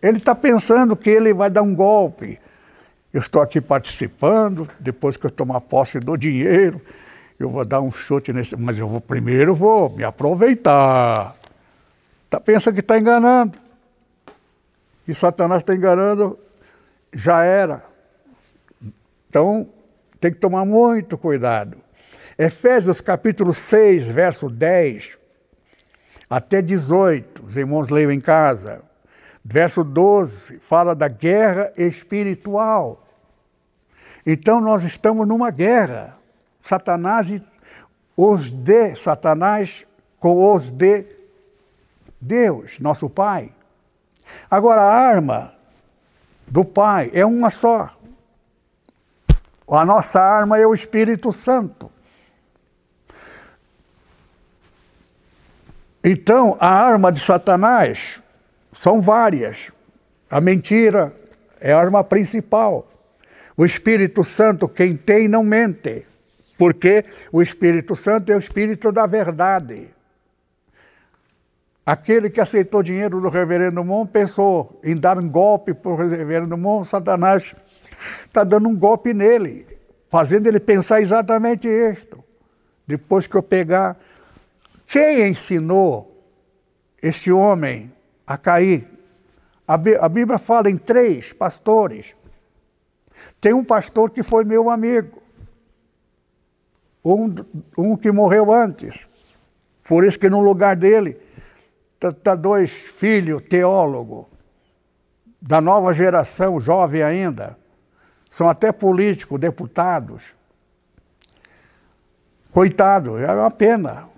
Ele 0.00 0.18
está 0.18 0.34
pensando 0.34 0.96
que 0.96 1.10
ele 1.10 1.34
vai 1.34 1.50
dar 1.50 1.62
um 1.62 1.74
golpe. 1.74 2.38
Eu 3.12 3.20
estou 3.20 3.42
aqui 3.42 3.60
participando, 3.60 4.68
depois 4.80 5.16
que 5.16 5.26
eu 5.26 5.30
tomar 5.30 5.60
posse 5.60 6.00
do 6.00 6.16
dinheiro, 6.16 6.80
eu 7.38 7.50
vou 7.50 7.64
dar 7.64 7.80
um 7.80 7.92
chute 7.92 8.32
nesse, 8.32 8.56
mas 8.56 8.78
eu 8.78 8.88
vou 8.88 9.00
primeiro 9.00 9.54
vou 9.54 9.90
me 9.90 10.04
aproveitar. 10.04 11.34
Tá, 12.30 12.40
pensa 12.40 12.72
que 12.72 12.80
está 12.80 12.98
enganando. 12.98 13.58
E 15.06 15.14
Satanás 15.14 15.60
está 15.60 15.74
enganando, 15.74 16.38
já 17.12 17.44
era. 17.44 17.84
Então, 19.28 19.68
tem 20.20 20.30
que 20.30 20.38
tomar 20.38 20.64
muito 20.64 21.18
cuidado. 21.18 21.76
Efésios 22.38 23.00
capítulo 23.00 23.52
6, 23.52 24.08
verso 24.08 24.48
10 24.48 25.18
até 26.30 26.62
18, 26.62 27.44
os 27.44 27.56
irmãos 27.58 27.88
leiam 27.88 28.10
em 28.10 28.20
casa. 28.20 28.80
Verso 29.44 29.84
12 29.84 30.60
fala 30.60 30.94
da 30.94 31.08
guerra 31.08 31.70
espiritual. 31.76 33.01
Então 34.24 34.60
nós 34.60 34.84
estamos 34.84 35.26
numa 35.26 35.50
guerra. 35.50 36.16
Satanás 36.60 37.30
e 37.30 37.42
os 38.16 38.50
de 38.50 38.94
Satanás 38.94 39.84
com 40.20 40.54
os 40.54 40.70
de 40.70 41.04
Deus, 42.20 42.78
nosso 42.78 43.10
Pai. 43.10 43.52
Agora 44.50 44.80
a 44.80 44.94
arma 44.94 45.52
do 46.46 46.64
Pai 46.64 47.10
é 47.12 47.26
uma 47.26 47.50
só. 47.50 47.90
A 49.66 49.84
nossa 49.84 50.20
arma 50.20 50.58
é 50.58 50.66
o 50.66 50.74
Espírito 50.74 51.32
Santo. 51.32 51.90
Então, 56.04 56.56
a 56.60 56.68
arma 56.68 57.10
de 57.10 57.20
Satanás 57.20 58.20
são 58.72 59.00
várias. 59.00 59.70
A 60.28 60.40
mentira 60.40 61.14
é 61.60 61.72
a 61.72 61.78
arma 61.78 62.02
principal. 62.02 62.86
O 63.56 63.64
Espírito 63.64 64.24
Santo, 64.24 64.68
quem 64.68 64.96
tem, 64.96 65.28
não 65.28 65.42
mente, 65.44 66.06
porque 66.56 67.04
o 67.30 67.42
Espírito 67.42 67.94
Santo 67.94 68.32
é 68.32 68.36
o 68.36 68.38
Espírito 68.38 68.90
da 68.90 69.06
verdade. 69.06 69.88
Aquele 71.84 72.30
que 72.30 72.40
aceitou 72.40 72.82
dinheiro 72.82 73.20
do 73.20 73.28
reverendo 73.28 73.84
Mon 73.84 74.06
pensou 74.06 74.80
em 74.84 74.96
dar 74.96 75.18
um 75.18 75.28
golpe 75.28 75.74
para 75.74 75.90
o 75.90 75.96
reverendo 75.96 76.56
Mon, 76.56 76.84
Satanás 76.84 77.54
está 78.24 78.44
dando 78.44 78.68
um 78.68 78.76
golpe 78.76 79.12
nele, 79.12 79.66
fazendo 80.08 80.46
ele 80.46 80.60
pensar 80.60 81.02
exatamente 81.02 81.66
isto. 81.66 82.22
Depois 82.86 83.26
que 83.26 83.36
eu 83.36 83.42
pegar. 83.42 83.96
Quem 84.86 85.28
ensinou 85.28 86.24
esse 87.02 87.32
homem 87.32 87.92
a 88.26 88.38
cair? 88.38 88.86
A 89.66 90.08
Bíblia 90.08 90.38
fala 90.38 90.70
em 90.70 90.76
três 90.76 91.32
pastores. 91.32 92.14
Tem 93.40 93.52
um 93.52 93.64
pastor 93.64 94.10
que 94.10 94.22
foi 94.22 94.44
meu 94.44 94.70
amigo, 94.70 95.22
um, 97.04 97.34
um 97.76 97.96
que 97.96 98.10
morreu 98.10 98.52
antes. 98.52 99.06
Por 99.82 100.04
isso 100.04 100.18
que 100.18 100.30
no 100.30 100.40
lugar 100.40 100.76
dele 100.76 101.18
está 101.94 102.12
tá 102.12 102.34
dois 102.34 102.70
filhos 102.70 103.42
teólogos 103.42 104.26
da 105.40 105.60
nova 105.60 105.92
geração, 105.92 106.60
jovem 106.60 107.02
ainda, 107.02 107.58
são 108.30 108.48
até 108.48 108.70
políticos, 108.70 109.40
deputados. 109.40 110.34
Coitado, 112.52 113.18
é 113.18 113.32
uma 113.32 113.50
pena. 113.50 114.08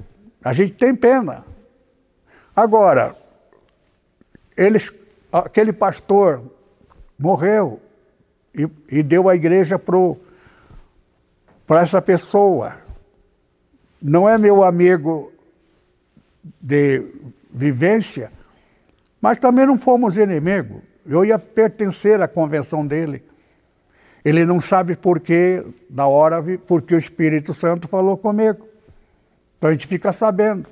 A 0.44 0.52
gente 0.52 0.74
tem 0.74 0.94
pena. 0.94 1.44
Agora, 2.54 3.16
eles, 4.56 4.92
aquele 5.32 5.72
pastor 5.72 6.42
morreu, 7.18 7.80
e, 8.54 8.68
e 8.88 9.02
deu 9.02 9.28
a 9.28 9.34
igreja 9.34 9.78
para 9.78 11.82
essa 11.82 12.00
pessoa. 12.00 12.76
Não 14.00 14.28
é 14.28 14.38
meu 14.38 14.62
amigo 14.62 15.32
de 16.60 17.04
vivência, 17.52 18.30
mas 19.20 19.38
também 19.38 19.66
não 19.66 19.78
fomos 19.78 20.16
inimigos. 20.16 20.82
Eu 21.06 21.24
ia 21.24 21.38
pertencer 21.38 22.20
à 22.20 22.28
convenção 22.28 22.86
dele. 22.86 23.22
Ele 24.24 24.46
não 24.46 24.60
sabe 24.60 24.96
por 24.96 25.20
que, 25.20 25.62
na 25.90 26.06
hora, 26.06 26.42
porque 26.66 26.94
o 26.94 26.98
Espírito 26.98 27.52
Santo 27.52 27.86
falou 27.86 28.16
comigo. 28.16 28.66
Então 29.58 29.68
a 29.68 29.72
gente 29.72 29.86
fica 29.86 30.12
sabendo. 30.12 30.66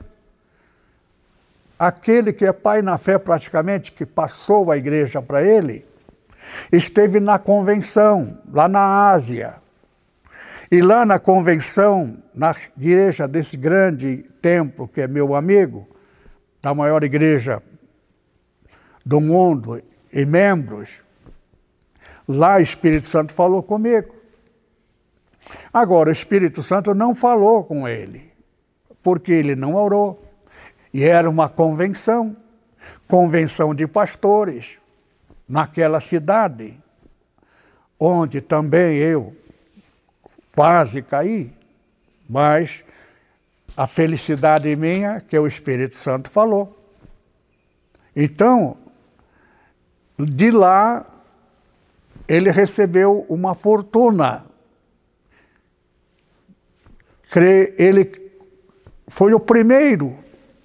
Aquele 1.78 2.32
que 2.32 2.46
é 2.46 2.52
pai 2.52 2.80
na 2.80 2.96
fé 2.96 3.18
praticamente, 3.18 3.92
que 3.92 4.06
passou 4.06 4.70
a 4.70 4.76
igreja 4.76 5.20
para 5.20 5.42
ele, 5.42 5.84
esteve 6.70 7.20
na 7.20 7.38
convenção, 7.38 8.38
lá 8.50 8.68
na 8.68 9.10
Ásia. 9.10 9.54
E 10.70 10.80
lá 10.80 11.04
na 11.04 11.18
convenção, 11.18 12.16
na 12.34 12.54
igreja 12.76 13.28
desse 13.28 13.56
grande 13.56 14.24
templo, 14.40 14.88
que 14.88 15.00
é 15.00 15.06
meu 15.06 15.34
amigo, 15.34 15.86
da 16.62 16.74
maior 16.74 17.04
igreja 17.04 17.62
do 19.04 19.20
mundo, 19.20 19.82
e 20.12 20.24
membros, 20.24 21.02
lá 22.26 22.56
o 22.56 22.60
Espírito 22.60 23.08
Santo 23.08 23.32
falou 23.32 23.62
comigo. 23.62 24.14
Agora, 25.72 26.08
o 26.08 26.12
Espírito 26.12 26.62
Santo 26.62 26.94
não 26.94 27.14
falou 27.14 27.64
com 27.64 27.86
ele, 27.86 28.32
porque 29.02 29.32
ele 29.32 29.54
não 29.54 29.74
orou. 29.74 30.22
E 30.92 31.04
era 31.04 31.28
uma 31.28 31.48
convenção 31.48 32.36
convenção 33.06 33.74
de 33.74 33.86
pastores 33.86 34.80
naquela 35.52 36.00
cidade, 36.00 36.80
onde 38.00 38.40
também 38.40 38.96
eu 38.96 39.36
quase 40.54 41.02
caí, 41.02 41.52
mas 42.26 42.82
a 43.76 43.86
felicidade 43.86 44.74
minha 44.76 45.20
que 45.20 45.38
o 45.38 45.46
Espírito 45.46 45.96
Santo 45.96 46.30
falou. 46.30 46.82
Então, 48.16 48.78
de 50.18 50.50
lá, 50.50 51.04
ele 52.26 52.50
recebeu 52.50 53.26
uma 53.28 53.54
fortuna. 53.54 54.46
Ele 57.76 58.10
foi 59.06 59.34
o 59.34 59.40
primeiro 59.40 60.16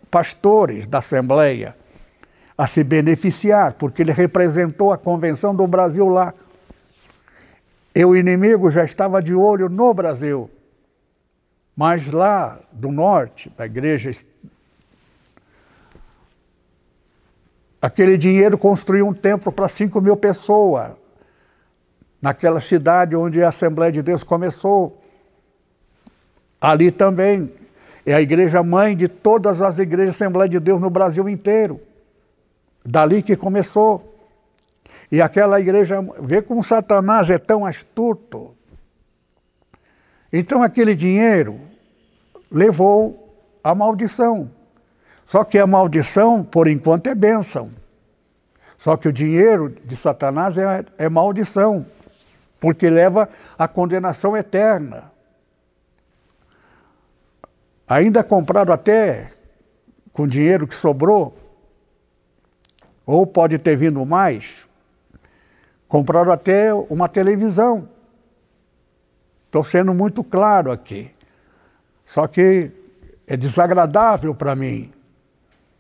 pastores 0.09 0.87
da 0.87 0.99
Assembleia 0.99 1.76
a 2.57 2.65
se 2.65 2.83
beneficiar, 2.83 3.73
porque 3.73 4.01
ele 4.01 4.11
representou 4.11 4.91
a 4.91 4.97
Convenção 4.97 5.53
do 5.53 5.67
Brasil 5.67 6.07
lá. 6.07 6.33
E 7.93 8.03
o 8.03 8.15
inimigo 8.15 8.71
já 8.71 8.83
estava 8.83 9.21
de 9.21 9.35
olho 9.35 9.69
no 9.69 9.93
Brasil. 9.93 10.49
Mas 11.75 12.11
lá 12.11 12.59
do 12.71 12.91
norte, 12.91 13.51
da 13.55 13.67
igreja, 13.67 14.11
aquele 17.79 18.17
dinheiro 18.17 18.57
construiu 18.57 19.05
um 19.05 19.13
templo 19.13 19.51
para 19.51 19.67
5 19.67 20.01
mil 20.01 20.17
pessoas, 20.17 20.93
naquela 22.19 22.59
cidade 22.59 23.15
onde 23.15 23.43
a 23.43 23.49
Assembleia 23.49 23.91
de 23.91 24.01
Deus 24.01 24.23
começou. 24.23 24.99
Ali 26.59 26.89
também 26.89 27.53
é 28.03 28.15
a 28.15 28.21
igreja 28.21 28.63
mãe 28.63 28.97
de 28.97 29.07
todas 29.07 29.61
as 29.61 29.77
igrejas 29.77 30.15
Assembleia 30.15 30.49
de 30.49 30.59
Deus 30.59 30.81
no 30.81 30.89
Brasil 30.89 31.29
inteiro. 31.29 31.79
Dali 32.89 33.21
que 33.21 33.35
começou. 33.35 34.17
E 35.11 35.21
aquela 35.21 35.59
igreja, 35.59 35.97
vê 36.21 36.41
como 36.41 36.63
Satanás 36.63 37.29
é 37.29 37.37
tão 37.37 37.65
astuto. 37.65 38.55
Então 40.31 40.63
aquele 40.63 40.95
dinheiro 40.95 41.59
levou 42.49 43.37
a 43.61 43.75
maldição. 43.75 44.49
Só 45.25 45.43
que 45.43 45.59
a 45.59 45.67
maldição, 45.67 46.41
por 46.45 46.65
enquanto, 46.65 47.07
é 47.07 47.15
bênção. 47.15 47.71
Só 48.77 48.95
que 48.95 49.09
o 49.09 49.13
dinheiro 49.13 49.69
de 49.83 49.97
Satanás 49.97 50.57
é, 50.57 50.85
é 50.97 51.09
maldição, 51.09 51.85
porque 52.57 52.89
leva 52.89 53.27
à 53.59 53.67
condenação 53.67 54.37
eterna. 54.37 55.11
Ainda 57.85 58.23
compraram 58.23 58.73
até 58.73 59.33
com 60.13 60.25
dinheiro 60.25 60.65
que 60.65 60.75
sobrou, 60.75 61.46
ou 63.07 63.25
pode 63.25 63.57
ter 63.57 63.77
vindo 63.77 64.05
mais, 64.05 64.67
compraram 65.87 66.29
até 66.29 66.73
uma 66.73 67.07
televisão. 67.07 67.87
Estou 69.45 69.63
sendo 69.63 69.93
muito 69.93 70.25
claro 70.25 70.69
aqui. 70.69 71.09
Só 72.05 72.27
que 72.27 72.69
é 73.25 73.37
desagradável 73.37 74.35
para 74.35 74.53
mim. 74.57 74.91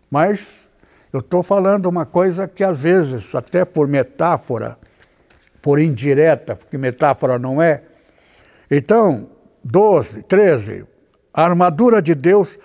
Mas 0.09 0.41
eu 1.11 1.19
estou 1.19 1.43
falando 1.43 1.87
uma 1.87 2.05
coisa 2.05 2.47
que 2.47 2.63
às 2.63 2.79
vezes, 2.79 3.35
até 3.35 3.65
por 3.65 3.89
metáfora, 3.89 4.77
por 5.61 5.79
indireta, 5.79 6.55
porque 6.55 6.77
metáfora 6.77 7.37
não 7.37 7.61
é. 7.61 7.83
Então, 8.71 9.29
12, 9.65 10.23
13, 10.23 10.85
a 11.33 11.43
armadura 11.43 12.01
de 12.01 12.15
Deus, 12.15 12.57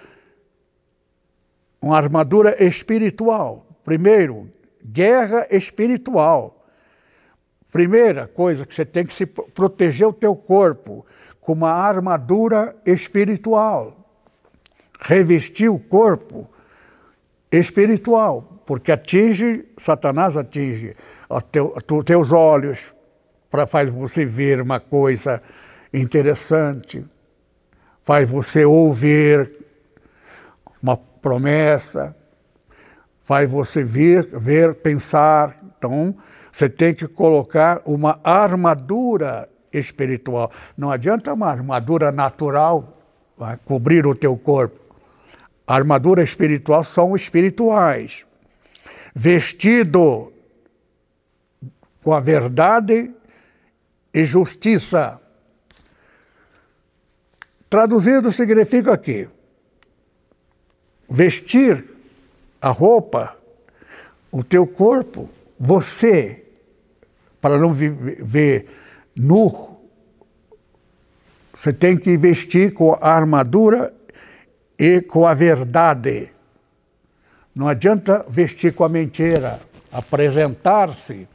uma 1.81 1.97
armadura 1.97 2.65
espiritual. 2.65 3.67
Primeiro, 3.85 4.51
guerra 4.85 5.47
espiritual. 5.51 6.67
Primeira 7.71 8.27
coisa 8.27 8.67
que 8.67 8.75
você 8.75 8.85
tem 8.85 9.05
que 9.05 9.15
se 9.15 9.25
proteger 9.25 10.07
o 10.07 10.13
teu 10.13 10.37
corpo 10.37 11.07
com 11.41 11.53
uma 11.53 11.71
armadura 11.71 12.77
espiritual. 12.85 13.97
Revestir 15.01 15.71
o 15.71 15.79
corpo 15.79 16.49
espiritual, 17.51 18.63
porque 18.65 18.93
atinge, 18.93 19.65
Satanás 19.79 20.37
atinge 20.37 20.97
os 21.29 21.43
teu, 21.45 21.75
teus 22.05 22.33
olhos 22.33 22.95
para 23.51 23.67
faz 23.67 23.91
você 23.91 24.25
ver 24.25 24.61
uma 24.63 24.81
coisa 24.81 25.43
interessante, 25.93 27.05
faz 28.03 28.29
você 28.29 28.65
ouvir 28.65 29.55
uma 30.83 30.97
promessa, 30.97 32.17
faz 33.25 33.51
você 33.51 33.85
ver, 33.85 34.27
ver, 34.39 34.75
pensar. 34.75 35.57
Então, 35.79 36.15
você 36.53 36.69
tem 36.69 36.95
que 36.95 37.07
colocar 37.09 37.81
uma 37.85 38.21
armadura 38.23 39.49
espiritual. 39.73 40.51
Não 40.77 40.91
adianta 40.91 41.33
uma 41.33 41.49
armadura 41.49 42.13
natural 42.13 42.99
vai, 43.37 43.57
cobrir 43.65 44.07
o 44.07 44.15
teu 44.15 44.37
corpo. 44.37 44.79
Armadura 45.67 46.23
espiritual 46.23 46.85
são 46.85 47.17
espirituais. 47.17 48.27
Vestido 49.15 50.33
com 52.03 52.13
a 52.13 52.21
verdade 52.21 53.11
e 54.13 54.25
justiça. 54.25 55.21
Traduzido 57.71 58.31
significa 58.31 58.93
aqui: 58.93 59.29
vestir 61.09 61.92
a 62.63 62.71
roupa, 62.71 63.37
o 64.31 64.45
teu 64.45 64.65
corpo, 64.65 65.29
você, 65.59 66.45
para 67.41 67.59
não 67.59 67.75
ver 67.75 68.67
nu, 69.19 69.81
você 71.53 71.73
tem 71.73 71.97
que 71.97 72.17
vestir 72.17 72.73
com 72.73 72.93
a 73.01 73.11
armadura 73.11 73.93
e 74.79 75.01
com 75.01 75.27
a 75.27 75.35
verdade. 75.35 76.31
Não 77.53 77.69
adianta 77.69 78.25
vestir 78.29 78.73
com 78.73 78.85
a 78.85 78.89
mentira, 78.89 79.61
apresentar-se 79.91 81.29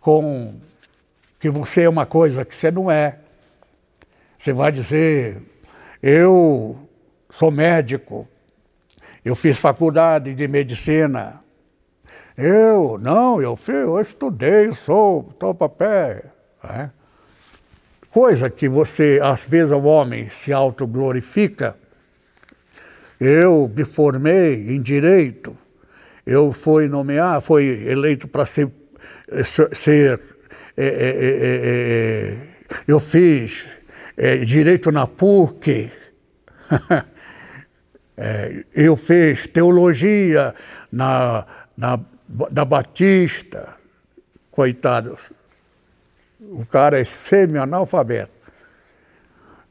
com 0.00 0.54
que 1.38 1.50
você 1.50 1.82
é 1.82 1.88
uma 1.88 2.06
coisa 2.06 2.44
que 2.44 2.56
você 2.56 2.70
não 2.70 2.90
é. 2.90 3.18
Você 4.38 4.52
vai 4.52 4.72
dizer, 4.72 5.42
eu 6.02 6.88
sou 7.30 7.50
médico, 7.50 8.26
eu 9.24 9.34
fiz 9.34 9.56
faculdade 9.56 10.34
de 10.34 10.46
medicina. 10.46 11.40
Eu, 12.36 12.98
não, 13.00 13.40
eu, 13.40 13.56
fiz, 13.56 13.74
eu 13.76 14.00
estudei, 14.00 14.72
sou, 14.72 15.22
para 15.22 15.68
pé. 15.68 16.24
É? 16.62 16.90
Coisa 18.10 18.50
que 18.50 18.68
você, 18.68 19.18
às 19.22 19.44
vezes, 19.46 19.72
o 19.72 19.82
homem 19.82 20.28
se 20.28 20.52
autoglorifica. 20.52 21.76
Eu 23.18 23.72
me 23.74 23.84
formei 23.84 24.74
em 24.74 24.82
direito, 24.82 25.56
eu 26.26 26.52
fui 26.52 26.88
nomear, 26.88 27.40
fui 27.40 27.88
eleito 27.88 28.26
para 28.28 28.44
ser, 28.44 28.70
ser 29.72 30.20
é, 30.76 30.86
é, 30.86 30.86
é, 30.86 32.36
eu 32.86 32.98
fiz 32.98 33.64
direito 34.44 34.90
na 34.90 35.06
PUC. 35.06 35.90
É, 38.16 38.64
eu 38.72 38.96
fiz 38.96 39.46
teologia 39.46 40.54
na, 40.90 41.46
na, 41.76 41.98
da 42.50 42.64
Batista, 42.64 43.74
coitados. 44.50 45.32
O 46.40 46.64
cara 46.66 47.00
é 47.00 47.04
semi-analfabeto. 47.04 48.32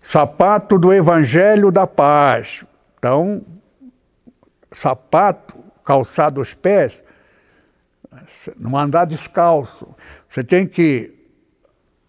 Sapato 0.02 0.78
do 0.78 0.92
Evangelho 0.92 1.72
da 1.72 1.88
Paz. 1.88 2.66
Então, 2.98 3.46
sapato, 4.74 5.58
calçado 5.86 6.42
os 6.42 6.54
pés, 6.54 7.02
não 8.58 8.78
andar 8.78 9.06
descalço. 9.06 9.96
Você 10.30 10.44
tem 10.44 10.68
que. 10.68 11.14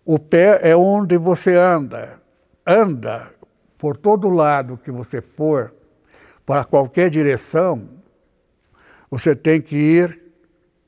O 0.04 0.18
pé 0.18 0.60
é 0.68 0.76
onde 0.76 1.16
você 1.16 1.54
anda. 1.54 2.20
Anda 2.66 3.30
por 3.78 3.96
todo 3.96 4.28
lado 4.28 4.76
que 4.76 4.90
você 4.90 5.20
for 5.20 5.72
para 6.46 6.64
qualquer 6.64 7.10
direção, 7.10 7.88
você 9.10 9.34
tem 9.34 9.60
que 9.60 9.76
ir 9.76 10.24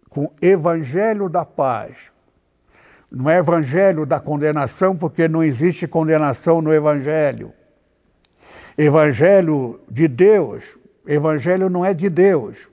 com 0.09 0.31
Evangelho 0.41 1.29
da 1.29 1.45
Paz, 1.45 2.13
Não 3.11 3.31
é 3.31 3.39
evangelho 3.39 4.05
da 4.05 4.19
condenação, 4.19 4.97
porque 4.97 5.29
não 5.29 5.43
existe 5.43 5.87
condenação 5.87 6.61
no 6.61 6.75
evangelho. 6.75 7.53
Evangelho 8.77 9.81
de 9.89 10.09
Deus, 10.09 10.77
evangelho 11.07 11.71
não 11.71 11.85
é 11.85 11.95
de 11.95 12.11
Deus. 12.11 12.69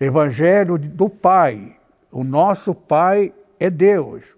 Evangelho 0.00 0.78
do 0.78 1.10
Pai. 1.10 1.76
O 2.12 2.22
nosso 2.22 2.74
Pai 2.74 3.34
é 3.58 3.68
Deus. 3.68 4.36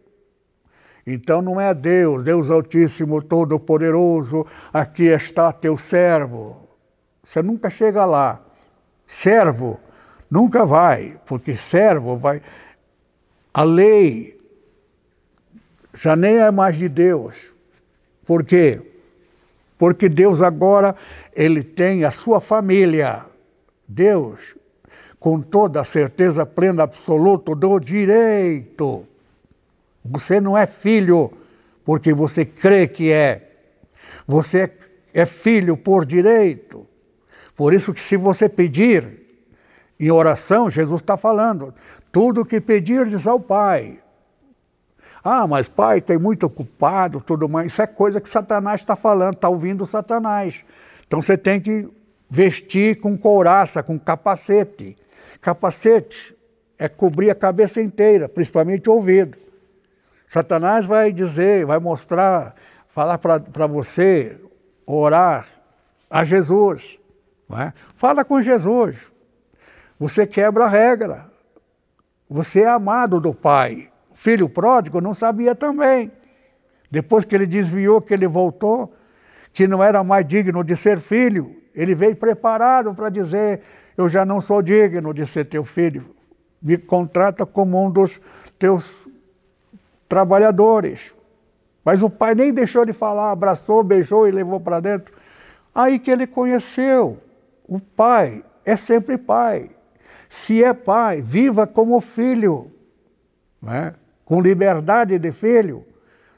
Então 1.06 1.42
não 1.42 1.60
é 1.60 1.74
Deus, 1.74 2.22
Deus 2.24 2.50
Altíssimo, 2.50 3.22
Todo-Poderoso, 3.22 4.46
aqui 4.72 5.04
está 5.04 5.52
teu 5.52 5.76
servo. 5.76 6.67
Você 7.28 7.42
nunca 7.42 7.68
chega 7.68 8.06
lá. 8.06 8.40
Servo 9.06 9.78
nunca 10.30 10.64
vai, 10.64 11.20
porque 11.26 11.54
servo 11.58 12.16
vai. 12.16 12.40
A 13.52 13.62
lei 13.62 14.38
já 15.92 16.16
nem 16.16 16.38
é 16.38 16.50
mais 16.50 16.76
de 16.76 16.88
Deus. 16.88 17.52
Por 18.24 18.42
quê? 18.44 18.80
Porque 19.76 20.08
Deus 20.08 20.40
agora 20.40 20.96
ele 21.34 21.62
tem 21.62 22.02
a 22.02 22.10
sua 22.10 22.40
família. 22.40 23.26
Deus, 23.86 24.56
com 25.20 25.38
toda 25.42 25.82
a 25.82 25.84
certeza 25.84 26.46
plena 26.46 26.84
absoluta 26.84 27.54
do 27.54 27.78
direito. 27.78 29.06
Você 30.02 30.40
não 30.40 30.56
é 30.56 30.66
filho 30.66 31.30
porque 31.84 32.14
você 32.14 32.46
crê 32.46 32.88
que 32.88 33.12
é. 33.12 33.50
Você 34.26 34.72
é 35.12 35.26
filho 35.26 35.76
por 35.76 36.06
direito. 36.06 36.87
Por 37.58 37.74
isso 37.74 37.92
que 37.92 38.00
se 38.00 38.16
você 38.16 38.48
pedir 38.48 39.18
em 39.98 40.12
oração, 40.12 40.70
Jesus 40.70 41.00
está 41.00 41.16
falando, 41.16 41.74
tudo 42.12 42.44
que 42.44 42.60
pedirdes 42.60 43.26
ao 43.26 43.40
Pai, 43.40 43.98
ah, 45.24 45.44
mas 45.44 45.68
pai, 45.68 46.00
tem 46.00 46.16
muito 46.16 46.46
ocupado, 46.46 47.20
tudo 47.20 47.48
mais. 47.48 47.72
Isso 47.72 47.82
é 47.82 47.86
coisa 47.88 48.20
que 48.20 48.28
Satanás 48.28 48.80
está 48.80 48.94
falando, 48.94 49.34
está 49.34 49.48
ouvindo 49.48 49.84
Satanás. 49.84 50.64
Então 51.04 51.20
você 51.20 51.36
tem 51.36 51.60
que 51.60 51.88
vestir 52.30 53.00
com 53.00 53.18
couraça, 53.18 53.82
com 53.82 53.98
capacete. 53.98 54.96
Capacete 55.40 56.36
é 56.78 56.88
cobrir 56.88 57.28
a 57.28 57.34
cabeça 57.34 57.82
inteira, 57.82 58.28
principalmente 58.28 58.88
o 58.88 58.92
ouvido. 58.92 59.36
Satanás 60.28 60.86
vai 60.86 61.12
dizer, 61.12 61.66
vai 61.66 61.80
mostrar, 61.80 62.54
falar 62.86 63.18
para 63.18 63.66
você, 63.66 64.40
orar 64.86 65.48
a 66.08 66.22
Jesus. 66.22 66.98
É? 67.52 67.72
Fala 67.96 68.24
com 68.24 68.42
Jesus. 68.42 68.96
Você 69.98 70.26
quebra 70.26 70.64
a 70.64 70.68
regra. 70.68 71.30
Você 72.28 72.60
é 72.60 72.68
amado 72.68 73.20
do 73.20 73.32
Pai 73.32 73.90
filho 74.18 74.48
pródigo 74.48 75.00
não 75.00 75.14
sabia 75.14 75.54
também. 75.54 76.10
Depois 76.90 77.24
que 77.24 77.36
ele 77.36 77.46
desviou, 77.46 78.02
que 78.02 78.12
ele 78.12 78.26
voltou, 78.26 78.92
que 79.52 79.68
não 79.68 79.82
era 79.82 80.02
mais 80.02 80.26
digno 80.26 80.64
de 80.64 80.74
ser 80.74 80.98
filho, 80.98 81.54
ele 81.72 81.94
veio 81.94 82.16
preparado 82.16 82.92
para 82.94 83.10
dizer: 83.10 83.60
Eu 83.96 84.08
já 84.08 84.24
não 84.24 84.40
sou 84.40 84.60
digno 84.60 85.14
de 85.14 85.24
ser 85.24 85.44
teu 85.44 85.62
filho. 85.62 86.16
Me 86.60 86.76
contrata 86.76 87.46
como 87.46 87.80
um 87.86 87.88
dos 87.88 88.20
teus 88.58 88.90
trabalhadores. 90.08 91.14
Mas 91.84 92.02
o 92.02 92.10
pai 92.10 92.34
nem 92.34 92.52
deixou 92.52 92.84
de 92.84 92.92
falar, 92.92 93.30
abraçou, 93.30 93.84
beijou 93.84 94.26
e 94.26 94.32
levou 94.32 94.58
para 94.58 94.80
dentro. 94.80 95.14
Aí 95.72 96.00
que 96.00 96.10
ele 96.10 96.26
conheceu. 96.26 97.18
O 97.68 97.78
pai 97.78 98.42
é 98.64 98.74
sempre 98.74 99.16
pai. 99.16 99.70
Se 100.28 100.64
é 100.64 100.74
pai, 100.74 101.22
viva 101.22 101.68
como 101.68 102.00
filho. 102.00 102.72
Não 103.62 103.72
é? 103.72 103.94
com 104.28 104.42
liberdade 104.42 105.18
de 105.18 105.32
filho. 105.32 105.86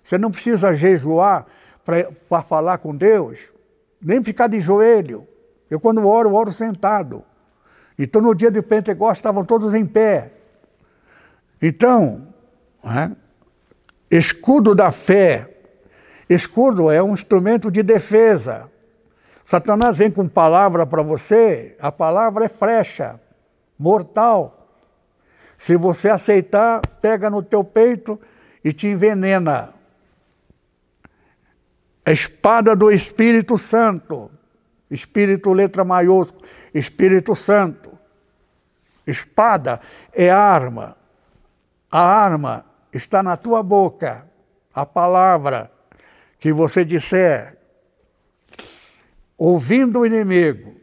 Você 0.05 0.17
não 0.17 0.31
precisa 0.31 0.73
jejuar 0.73 1.45
para 1.85 2.41
falar 2.41 2.79
com 2.79 2.95
Deus, 2.95 3.53
nem 4.01 4.23
ficar 4.23 4.47
de 4.47 4.61
joelho. 4.61 5.27
Eu, 5.69 5.81
quando 5.81 6.07
oro, 6.07 6.33
oro 6.33 6.53
sentado. 6.53 7.25
Então, 7.99 8.23
no 8.23 8.33
dia 8.33 8.49
de 8.49 8.63
Pentecostes, 8.63 9.19
estavam 9.19 9.45
todos 9.45 9.75
em 9.75 9.85
pé. 9.85 10.31
Então, 11.61 12.29
é? 12.85 13.11
escudo 14.09 14.73
da 14.73 14.93
fé. 14.93 15.49
Escudo 16.29 16.93
é 16.93 17.03
um 17.03 17.13
instrumento 17.13 17.73
de 17.73 17.83
defesa. 17.83 18.71
Satanás 19.51 19.97
vem 19.97 20.13
com 20.13 20.29
palavra 20.29 20.87
para 20.87 21.03
você, 21.03 21.77
a 21.81 21.91
palavra 21.91 22.45
é 22.45 22.49
frecha, 22.49 23.21
mortal. 23.77 24.69
Se 25.59 25.77
você 25.77 26.09
aceitar, 26.09 26.81
pega 27.03 27.29
no 27.29 27.43
teu 27.43 27.65
peito 27.65 28.17
e 28.63 28.73
te 28.73 28.87
envenena. 28.87 29.75
A 32.05 32.13
espada 32.13 32.77
do 32.77 32.93
Espírito 32.93 33.59
Santo. 33.59 34.31
Espírito, 34.89 35.53
letra 35.53 35.85
maiúscula. 35.85 36.47
Espírito 36.73 37.35
Santo. 37.35 37.99
Espada 39.05 39.81
é 40.13 40.31
arma. 40.31 40.97
A 41.91 42.01
arma 42.01 42.65
está 42.93 43.21
na 43.21 43.37
tua 43.37 43.65
boca. 43.65 44.25
A 44.73 44.87
palavra 44.87 45.73
que 46.39 46.53
você 46.53 46.85
disser. 46.85 47.59
Ouvindo 49.43 50.01
o 50.01 50.07
inimigo, 50.07 50.77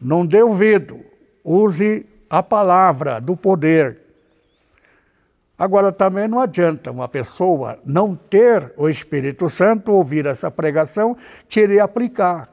não 0.00 0.24
dê 0.24 0.40
ouvido, 0.40 1.04
use 1.42 2.06
a 2.30 2.40
palavra 2.40 3.20
do 3.20 3.36
poder. 3.36 4.00
Agora, 5.58 5.90
também 5.90 6.28
não 6.28 6.38
adianta 6.38 6.92
uma 6.92 7.08
pessoa 7.08 7.80
não 7.84 8.14
ter 8.14 8.72
o 8.76 8.88
Espírito 8.88 9.50
Santo, 9.50 9.90
ouvir 9.90 10.24
essa 10.24 10.52
pregação, 10.52 11.16
querer 11.48 11.80
aplicar. 11.80 12.48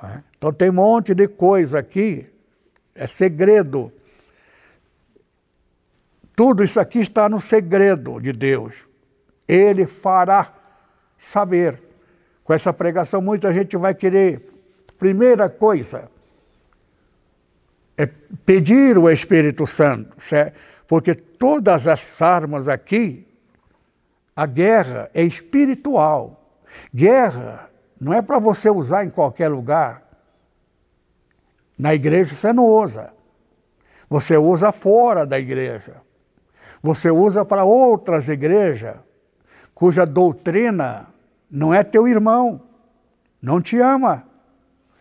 É? 0.00 0.22
Então, 0.38 0.52
tem 0.52 0.70
um 0.70 0.74
monte 0.74 1.12
de 1.12 1.26
coisa 1.26 1.80
aqui, 1.80 2.32
é 2.94 3.08
segredo. 3.08 3.92
Tudo 6.36 6.62
isso 6.62 6.78
aqui 6.78 7.00
está 7.00 7.28
no 7.28 7.40
segredo 7.40 8.20
de 8.20 8.32
Deus. 8.32 8.86
Ele 9.48 9.88
fará 9.88 10.54
saber. 11.18 11.83
Com 12.44 12.52
essa 12.52 12.72
pregação, 12.72 13.22
muita 13.22 13.52
gente 13.52 13.76
vai 13.76 13.94
querer, 13.94 14.42
primeira 14.98 15.48
coisa, 15.48 16.10
é 17.96 18.06
pedir 18.44 18.98
o 18.98 19.10
Espírito 19.10 19.66
Santo, 19.66 20.20
certo? 20.20 20.58
porque 20.86 21.14
todas 21.14 21.88
as 21.88 22.20
armas 22.20 22.68
aqui, 22.68 23.26
a 24.36 24.46
guerra 24.46 25.10
é 25.14 25.22
espiritual. 25.22 26.40
Guerra 26.94 27.70
não 28.00 28.12
é 28.12 28.20
para 28.20 28.38
você 28.38 28.68
usar 28.68 29.04
em 29.04 29.10
qualquer 29.10 29.48
lugar. 29.48 30.02
Na 31.78 31.94
igreja 31.94 32.34
você 32.34 32.52
não 32.52 32.66
usa. 32.66 33.12
Você 34.08 34.36
usa 34.36 34.72
fora 34.72 35.24
da 35.24 35.38
igreja. 35.38 35.96
Você 36.82 37.10
usa 37.10 37.44
para 37.44 37.64
outras 37.64 38.28
igrejas 38.28 38.96
cuja 39.74 40.04
doutrina 40.04 41.08
não 41.54 41.72
é 41.72 41.84
teu 41.84 42.08
irmão, 42.08 42.60
não 43.40 43.60
te 43.60 43.78
ama. 43.78 44.24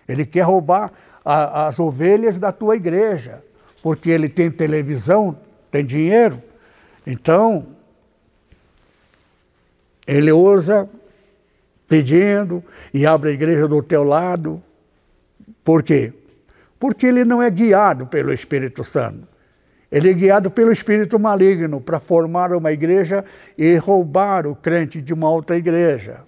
Ele 0.08 0.24
quer 0.24 0.42
roubar 0.42 0.92
a, 1.26 1.68
as 1.68 1.80
ovelhas 1.80 2.38
da 2.38 2.52
tua 2.52 2.76
igreja, 2.76 3.44
porque 3.82 4.12
ele 4.12 4.30
tem 4.30 4.52
televisão, 4.52 5.36
tem 5.72 5.84
dinheiro. 5.84 6.40
Então, 7.08 7.66
ele 10.06 10.32
usa 10.32 10.88
pedindo 11.88 12.64
e 12.94 13.04
abre 13.04 13.32
a 13.32 13.34
igreja 13.34 13.68
do 13.68 13.82
teu 13.82 14.04
lado. 14.04 14.62
Por 15.64 15.82
quê? 15.82 16.14
Porque 16.80 17.08
ele 17.08 17.26
não 17.26 17.42
é 17.42 17.50
guiado 17.50 18.06
pelo 18.06 18.32
Espírito 18.32 18.84
Santo. 18.84 19.28
Ele 19.92 20.12
é 20.12 20.14
guiado 20.14 20.52
pelo 20.52 20.72
espírito 20.72 21.20
maligno 21.20 21.80
para 21.80 22.00
formar 22.00 22.52
uma 22.52 22.72
igreja 22.72 23.24
e 23.56 23.76
roubar 23.76 24.48
o 24.48 24.56
crente 24.56 25.00
de 25.00 25.14
uma 25.14 25.30
outra 25.30 25.56
igreja. 25.56 26.22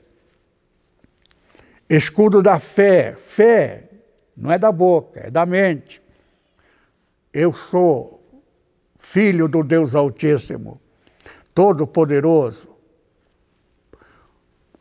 Escudo 1.89 2.41
da 2.41 2.59
fé. 2.59 3.15
Fé 3.15 3.89
não 4.35 4.51
é 4.51 4.57
da 4.57 4.71
boca, 4.71 5.21
é 5.21 5.31
da 5.31 5.45
mente. 5.45 6.01
Eu 7.31 7.53
sou 7.53 8.21
filho 8.97 9.47
do 9.47 9.63
Deus 9.63 9.93
Altíssimo, 9.93 10.81
Todo-Poderoso. 11.53 12.69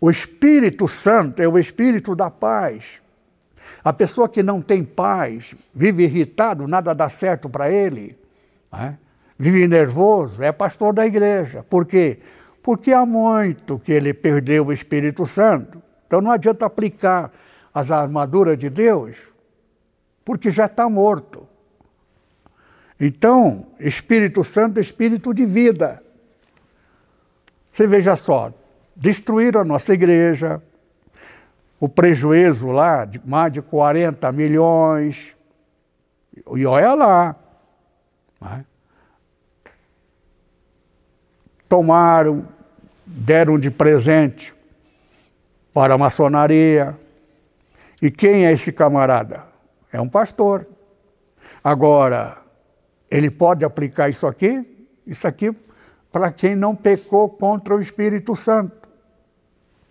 O 0.00 0.10
Espírito 0.10 0.88
Santo 0.88 1.40
é 1.40 1.48
o 1.48 1.58
Espírito 1.58 2.14
da 2.14 2.30
paz. 2.30 3.02
A 3.82 3.92
pessoa 3.92 4.28
que 4.28 4.42
não 4.42 4.60
tem 4.60 4.84
paz, 4.84 5.54
vive 5.74 6.04
irritado, 6.04 6.66
nada 6.66 6.94
dá 6.94 7.08
certo 7.08 7.48
para 7.48 7.70
ele, 7.70 8.18
né? 8.72 8.98
vive 9.38 9.66
nervoso, 9.66 10.42
é 10.42 10.52
pastor 10.52 10.92
da 10.92 11.06
igreja. 11.06 11.62
Por 11.62 11.86
quê? 11.86 12.18
Porque 12.62 12.92
há 12.92 13.04
muito 13.04 13.78
que 13.78 13.92
ele 13.92 14.14
perdeu 14.14 14.66
o 14.66 14.72
Espírito 14.72 15.26
Santo. 15.26 15.82
Então 16.06 16.20
não 16.20 16.30
adianta 16.30 16.66
aplicar 16.66 17.30
as 17.72 17.90
armaduras 17.90 18.58
de 18.58 18.70
Deus 18.70 19.34
porque 20.24 20.50
já 20.50 20.64
está 20.66 20.88
morto. 20.88 21.46
Então, 22.98 23.66
Espírito 23.78 24.42
Santo 24.42 24.78
é 24.78 24.80
espírito 24.80 25.34
de 25.34 25.44
vida. 25.44 26.02
Você 27.70 27.86
veja 27.86 28.16
só, 28.16 28.52
destruíram 28.94 29.60
a 29.60 29.64
nossa 29.64 29.92
igreja, 29.92 30.62
o 31.78 31.88
prejuízo 31.88 32.68
lá 32.68 33.04
de 33.04 33.20
mais 33.24 33.52
de 33.52 33.60
40 33.60 34.30
milhões, 34.32 35.36
e 36.54 36.64
olha 36.64 36.94
lá. 36.94 37.36
Né? 38.40 38.64
Tomaram, 41.68 42.46
deram 43.04 43.58
de 43.58 43.70
presente 43.70 44.53
para 45.74 45.94
a 45.94 45.98
maçonaria. 45.98 46.96
E 48.00 48.10
quem 48.10 48.46
é 48.46 48.52
esse 48.52 48.72
camarada? 48.72 49.42
É 49.92 50.00
um 50.00 50.08
pastor. 50.08 50.66
Agora, 51.62 52.38
ele 53.10 53.30
pode 53.30 53.64
aplicar 53.64 54.08
isso 54.08 54.26
aqui? 54.26 54.88
Isso 55.06 55.26
aqui 55.26 55.54
para 56.14 56.30
quem 56.30 56.54
não 56.54 56.76
pecou 56.76 57.28
contra 57.28 57.74
o 57.74 57.80
Espírito 57.80 58.36
Santo. 58.36 58.88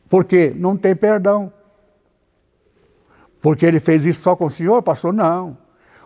Porque 0.07 0.53
não 0.55 0.77
tem 0.77 0.95
perdão. 0.95 1.51
Porque 3.41 3.65
ele 3.65 3.81
fez 3.81 4.05
isso 4.05 4.21
só 4.21 4.33
com 4.33 4.45
o 4.45 4.49
Senhor, 4.49 4.81
pastor? 4.81 5.11
Não. 5.11 5.57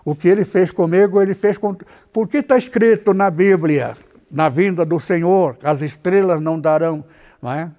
O 0.03 0.15
que 0.15 0.27
ele 0.27 0.43
fez 0.43 0.71
comigo, 0.71 1.21
ele 1.21 1.35
fez 1.35 1.59
com. 1.59 1.75
Porque 2.11 2.37
está 2.37 2.57
escrito 2.57 3.13
na 3.13 3.29
Bíblia, 3.29 3.93
na 4.31 4.49
vinda 4.49 4.83
do 4.83 4.99
Senhor, 4.99 5.55
as 5.61 5.83
estrelas 5.83 6.41
não 6.41 6.59
darão, 6.59 7.05
não 7.39 7.51
é? 7.51 7.69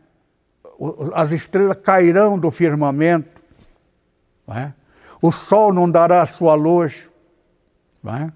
As 1.14 1.32
estrelas 1.32 1.78
cairão 1.82 2.38
do 2.38 2.50
firmamento, 2.50 3.42
é? 4.48 4.72
O 5.20 5.32
sol 5.32 5.72
não 5.72 5.90
dará 5.90 6.24
sua 6.24 6.54
luz, 6.54 7.10
é? 8.06 8.32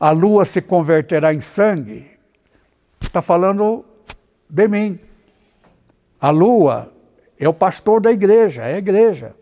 A 0.00 0.10
lua 0.10 0.44
se 0.44 0.62
converterá 0.62 1.32
em 1.32 1.40
sangue. 1.40 2.10
Está 3.00 3.20
falando 3.20 3.84
de 4.48 4.66
mim. 4.68 4.98
A 6.20 6.30
lua 6.30 6.92
é 7.38 7.48
o 7.48 7.52
pastor 7.52 8.00
da 8.00 8.10
igreja, 8.10 8.62
é 8.62 8.74
a 8.74 8.78
igreja. 8.78 9.34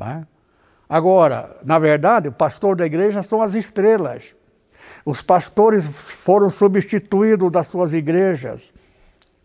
É? 0.00 0.26
Agora, 0.88 1.56
na 1.64 1.78
verdade, 1.78 2.28
o 2.28 2.32
pastor 2.32 2.76
da 2.76 2.84
igreja 2.84 3.22
são 3.22 3.40
as 3.40 3.54
estrelas. 3.54 4.34
Os 5.04 5.22
pastores 5.22 5.86
foram 5.86 6.50
substituídos 6.50 7.50
das 7.50 7.66
suas 7.66 7.92
igrejas. 7.92 8.72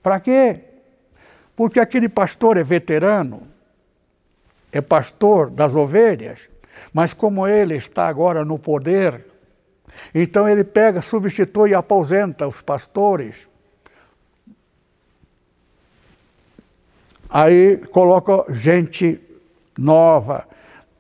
Para 0.01 0.19
quê? 0.19 0.74
Porque 1.55 1.79
aquele 1.79 2.09
pastor 2.09 2.57
é 2.57 2.63
veterano, 2.63 3.47
é 4.71 4.81
pastor 4.81 5.49
das 5.49 5.73
ovelhas, 5.73 6.49
mas 6.93 7.13
como 7.13 7.47
ele 7.47 7.75
está 7.75 8.07
agora 8.07 8.43
no 8.43 8.59
poder, 8.59 9.25
então 10.13 10.47
ele 10.47 10.63
pega, 10.63 11.01
substitui 11.01 11.69
e 11.69 11.75
aposenta 11.75 12.47
os 12.47 12.61
pastores. 12.61 13.47
Aí 17.29 17.77
coloca 17.87 18.51
gente 18.53 19.19
nova, 19.77 20.47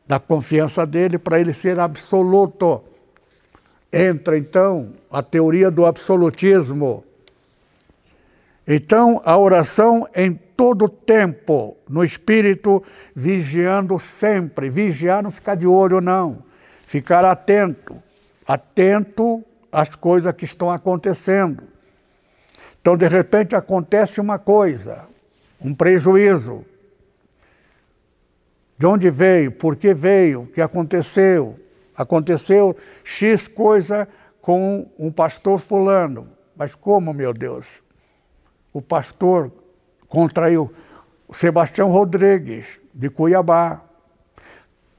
da 0.07 0.19
confiança 0.19 0.85
dele 0.85 1.17
para 1.17 1.39
ele 1.39 1.53
ser 1.53 1.79
absoluto. 1.79 2.83
Entra 3.91 4.37
então 4.37 4.93
a 5.09 5.23
teoria 5.23 5.71
do 5.71 5.85
absolutismo. 5.85 7.03
Então, 8.67 9.21
a 9.23 9.37
oração 9.37 10.07
em 10.15 10.33
todo 10.55 10.87
tempo, 10.89 11.77
no 11.89 12.03
espírito, 12.03 12.83
vigiando 13.15 13.99
sempre. 13.99 14.69
Vigiar 14.69 15.23
não 15.23 15.31
ficar 15.31 15.55
de 15.55 15.67
olho, 15.67 16.01
não. 16.01 16.43
Ficar 16.85 17.25
atento. 17.25 18.01
Atento 18.47 19.43
às 19.71 19.95
coisas 19.95 20.33
que 20.33 20.45
estão 20.45 20.69
acontecendo. 20.69 21.63
Então, 22.79 22.95
de 22.95 23.07
repente, 23.07 23.55
acontece 23.55 24.21
uma 24.21 24.37
coisa, 24.37 25.07
um 25.59 25.73
prejuízo. 25.73 26.63
De 28.77 28.85
onde 28.85 29.09
veio? 29.09 29.51
Por 29.51 29.75
que 29.75 29.93
veio? 29.93 30.41
O 30.43 30.47
que 30.47 30.61
aconteceu? 30.61 31.59
Aconteceu 31.95 32.75
X 33.03 33.47
coisa 33.47 34.07
com 34.41 34.87
um 34.99 35.11
pastor 35.11 35.59
fulano. 35.59 36.29
Mas 36.55 36.75
como, 36.75 37.13
meu 37.13 37.33
Deus? 37.33 37.67
O 38.71 38.81
pastor 38.81 39.51
contraiu 40.07 40.71
Sebastião 41.31 41.89
Rodrigues, 41.91 42.79
de 42.93 43.09
Cuiabá, 43.09 43.81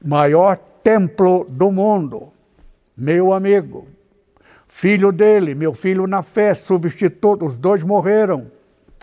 maior 0.03 0.57
templo 0.83 1.45
do 1.49 1.71
mundo, 1.71 2.31
meu 2.95 3.33
amigo. 3.33 3.87
Filho 4.67 5.11
dele, 5.11 5.55
meu 5.55 5.73
filho 5.73 6.05
na 6.05 6.21
fé, 6.21 6.53
substituto, 6.53 7.45
os 7.45 7.57
dois 7.57 7.81
morreram, 7.81 8.51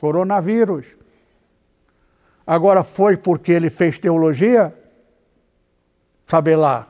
coronavírus. 0.01 0.97
Agora 2.47 2.85
foi 2.85 3.17
porque 3.17 3.51
ele 3.51 3.71
fez 3.71 3.99
teologia? 3.99 4.73
Sabe 6.27 6.55
lá. 6.55 6.87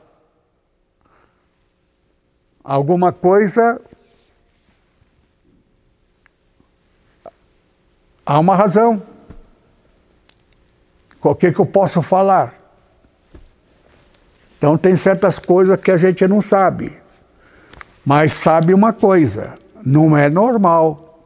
Alguma 2.63 3.11
coisa. 3.13 3.81
Há 8.25 8.39
uma 8.39 8.55
razão. 8.55 9.01
O 11.21 11.35
que, 11.35 11.51
que 11.51 11.59
eu 11.59 11.65
posso 11.65 12.01
falar? 12.01 12.53
Então, 14.57 14.77
tem 14.77 14.95
certas 14.95 15.37
coisas 15.37 15.79
que 15.79 15.91
a 15.91 15.97
gente 15.97 16.27
não 16.27 16.41
sabe. 16.41 16.93
Mas 18.05 18.33
sabe 18.33 18.73
uma 18.73 18.93
coisa: 18.93 19.55
não 19.83 20.15
é 20.15 20.29
normal. 20.29 21.19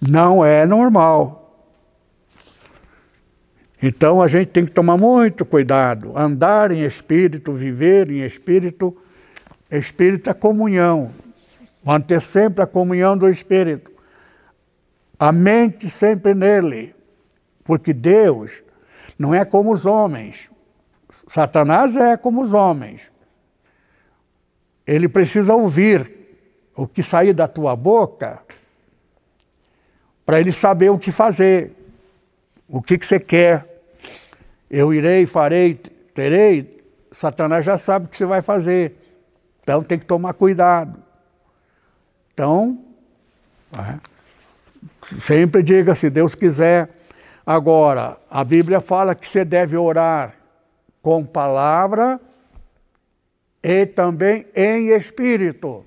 Não 0.00 0.44
é 0.44 0.66
normal. 0.66 1.44
Então 3.86 4.22
a 4.22 4.26
gente 4.26 4.48
tem 4.48 4.64
que 4.64 4.70
tomar 4.70 4.96
muito 4.96 5.44
cuidado, 5.44 6.16
andar 6.16 6.70
em 6.70 6.84
espírito, 6.84 7.52
viver 7.52 8.10
em 8.10 8.22
espírito. 8.22 8.96
Espírito 9.70 10.30
é 10.30 10.32
comunhão, 10.32 11.10
manter 11.84 12.22
sempre 12.22 12.62
a 12.62 12.66
comunhão 12.66 13.14
do 13.14 13.28
espírito. 13.28 13.90
A 15.24 15.32
mente 15.32 15.88
sempre 15.88 16.34
nele, 16.34 16.94
porque 17.64 17.94
Deus 17.94 18.62
não 19.18 19.34
é 19.34 19.42
como 19.42 19.72
os 19.72 19.86
homens. 19.86 20.50
Satanás 21.26 21.96
é 21.96 22.14
como 22.14 22.42
os 22.42 22.52
homens. 22.52 23.10
Ele 24.86 25.08
precisa 25.08 25.54
ouvir 25.54 26.12
o 26.76 26.86
que 26.86 27.02
sair 27.02 27.32
da 27.32 27.48
tua 27.48 27.74
boca 27.74 28.42
para 30.26 30.38
ele 30.38 30.52
saber 30.52 30.90
o 30.90 30.98
que 30.98 31.10
fazer, 31.10 31.74
o 32.68 32.82
que, 32.82 32.98
que 32.98 33.06
você 33.06 33.18
quer 33.18 33.66
eu 34.70 34.92
irei, 34.92 35.24
farei, 35.24 35.72
terei, 36.12 36.84
Satanás 37.10 37.64
já 37.64 37.78
sabe 37.78 38.04
o 38.04 38.08
que 38.10 38.18
você 38.18 38.26
vai 38.26 38.42
fazer. 38.42 38.94
Então 39.62 39.82
tem 39.82 39.98
que 39.98 40.04
tomar 40.04 40.34
cuidado. 40.34 41.02
Então, 42.34 42.84
é, 43.72 44.13
sempre 45.20 45.62
diga 45.62 45.94
se 45.94 46.10
Deus 46.10 46.34
quiser. 46.34 46.90
Agora, 47.46 48.16
a 48.30 48.42
Bíblia 48.42 48.80
fala 48.80 49.14
que 49.14 49.28
você 49.28 49.44
deve 49.44 49.76
orar 49.76 50.34
com 51.02 51.24
palavra 51.24 52.20
e 53.62 53.86
também 53.86 54.46
em 54.54 54.88
espírito. 54.88 55.84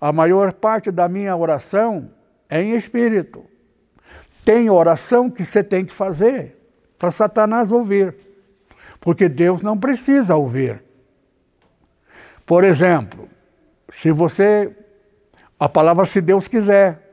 A 0.00 0.12
maior 0.12 0.52
parte 0.52 0.90
da 0.90 1.08
minha 1.08 1.36
oração 1.36 2.10
é 2.48 2.62
em 2.62 2.76
espírito. 2.76 3.44
Tem 4.44 4.70
oração 4.70 5.28
que 5.28 5.44
você 5.44 5.64
tem 5.64 5.84
que 5.84 5.92
fazer 5.92 6.56
para 6.98 7.10
Satanás 7.10 7.72
ouvir. 7.72 8.14
Porque 9.00 9.28
Deus 9.28 9.62
não 9.62 9.78
precisa 9.78 10.36
ouvir. 10.36 10.82
Por 12.44 12.62
exemplo, 12.62 13.28
se 13.92 14.10
você. 14.10 14.74
A 15.58 15.68
palavra 15.68 16.04
se 16.04 16.20
Deus 16.20 16.46
quiser. 16.46 17.05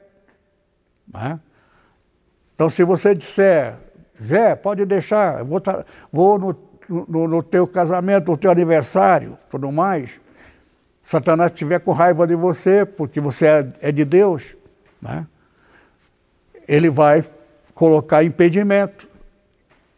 Né? 1.12 1.40
Então, 2.54 2.70
se 2.70 2.84
você 2.84 3.16
disser, 3.16 3.76
Zé, 4.24 4.56
pode 4.56 4.86
deixar, 4.86 5.44
vou, 5.44 5.60
tá, 5.60 5.84
vou 6.12 6.38
no, 6.38 6.56
no, 7.08 7.28
no, 7.28 7.44
teu 7.44 7.68
casamento, 7.68 8.32
no 8.32 8.38
teu 8.38 8.52
aniversário, 8.52 9.38
tudo 9.50 9.72
mais. 9.72 10.20
Satanás 11.04 11.52
estiver 11.52 11.80
com 11.80 11.92
raiva 11.92 12.26
de 12.26 12.36
você, 12.36 12.86
porque 12.86 13.20
você 13.20 13.46
é, 13.46 13.74
é 13.82 13.92
de 13.92 14.06
Deus, 14.06 14.56
né? 15.02 15.28
ele 16.68 16.90
vai 16.90 17.24
colocar 17.74 18.24
impedimento 18.24 19.10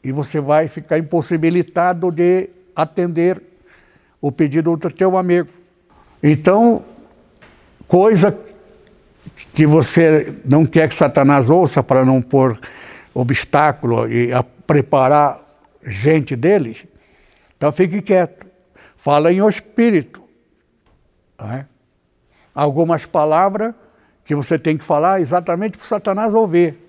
e 0.04 0.12
você 0.12 0.40
vai 0.40 0.68
ficar 0.68 0.98
impossibilitado 0.98 2.12
de 2.12 2.50
atender 2.76 3.42
o 4.22 4.32
pedido 4.32 4.76
do 4.76 4.90
teu 4.90 5.18
amigo. 5.18 5.50
Então, 6.22 6.84
coisa 7.88 8.36
que 9.54 9.66
você 9.66 10.36
não 10.46 10.66
quer 10.66 10.90
que 10.90 10.96
Satanás 10.96 11.50
ouça 11.50 11.84
para 11.84 12.06
não 12.06 12.22
pôr 12.22 12.60
obstáculo 13.14 14.12
e 14.12 14.30
preparar 14.68 15.40
gente 15.86 16.36
deles, 16.36 16.86
então 17.58 17.72
fique 17.72 18.02
quieto. 18.02 18.46
Fala 18.96 19.32
em 19.32 19.46
espírito. 19.48 20.24
É? 21.40 21.66
Algumas 22.54 23.06
palavras 23.06 23.74
que 24.24 24.34
você 24.36 24.58
tem 24.58 24.78
que 24.78 24.84
falar 24.84 25.22
exatamente 25.22 25.78
para 25.78 25.88
Satanás 25.88 26.34
ouvir. 26.34 26.80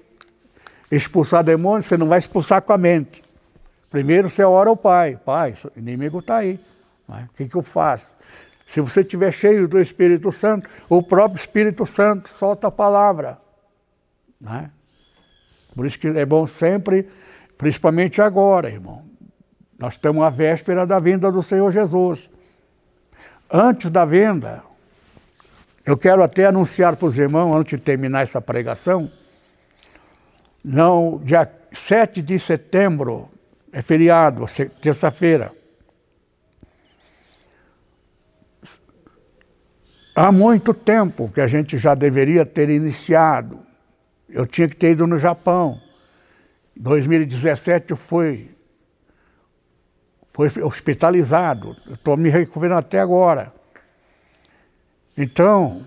Expulsar 0.91 1.45
demônio, 1.45 1.83
você 1.83 1.97
não 1.97 2.09
vai 2.09 2.19
expulsar 2.19 2.63
com 2.63 2.73
a 2.73 2.79
mente. 2.79 3.23
Primeiro 3.91 4.31
você 4.31 4.43
ora 4.45 4.71
ao 4.71 4.77
Pai. 4.77 5.19
Pai, 5.25 5.55
o 5.65 5.79
inimigo 5.79 6.21
está 6.21 6.39
aí. 6.39 6.59
Né? 7.09 7.29
O 7.33 7.37
que, 7.37 7.49
que 7.49 7.57
eu 7.57 7.63
faço? 7.63 8.07
Se 8.67 8.81
você 8.81 9.01
estiver 9.01 9.31
cheio 9.31 9.69
do 9.69 9.81
Espírito 9.81 10.33
Santo, 10.33 10.69
o 10.89 11.03
próprio 11.03 11.39
Espírito 11.39 11.87
Santo 11.87 12.29
solta 12.29 12.67
a 12.67 12.71
palavra. 12.71 13.39
Né? 14.41 14.71
Por 15.75 15.87
isso 15.87 15.99
que 15.99 16.09
é 16.09 16.27
bom 16.27 16.47
sempre, 16.47 17.09
principalmente 17.57 18.21
agora, 18.21 18.69
irmão. 18.69 19.05
Nós 19.79 19.95
estamos 19.95 20.25
à 20.25 20.31
véspera 20.31 20.87
da 20.87 20.99
vinda 20.99 21.31
do 21.31 21.43
Senhor 21.43 21.71
Jesus. 21.71 22.29
Antes 23.51 23.91
da 23.91 24.05
venda, 24.05 24.63
eu 25.85 25.97
quero 25.97 26.23
até 26.23 26.47
anunciar 26.47 26.97
para 26.97 27.07
os 27.07 27.17
irmãos, 27.17 27.55
antes 27.55 27.79
de 27.79 27.85
terminar 27.85 28.23
essa 28.23 28.41
pregação, 28.41 29.11
não, 30.65 31.21
dia 31.23 31.49
7 31.73 32.21
de 32.21 32.39
setembro, 32.41 33.31
é 33.71 33.81
feriado, 33.81 34.47
terça-feira. 34.81 35.53
Há 40.19 40.33
muito 40.33 40.73
tempo 40.73 41.29
que 41.29 41.43
a 41.43 41.47
gente 41.47 41.77
já 41.77 41.95
deveria 41.95 42.47
ter 42.47 42.71
iniciado. 42.71 43.61
Eu 44.27 44.47
tinha 44.47 44.67
que 44.67 44.75
ter 44.75 44.93
ido 44.93 45.07
no 45.07 45.19
Japão. 45.19 45.79
Em 46.75 46.81
2017 46.81 47.91
eu 47.91 47.99
fui, 47.99 48.49
fui 50.33 50.49
hospitalizado. 50.63 51.77
Estou 51.93 52.17
me 52.17 52.31
recuperando 52.31 52.79
até 52.79 52.99
agora. 52.99 53.53
Então, 55.19 55.87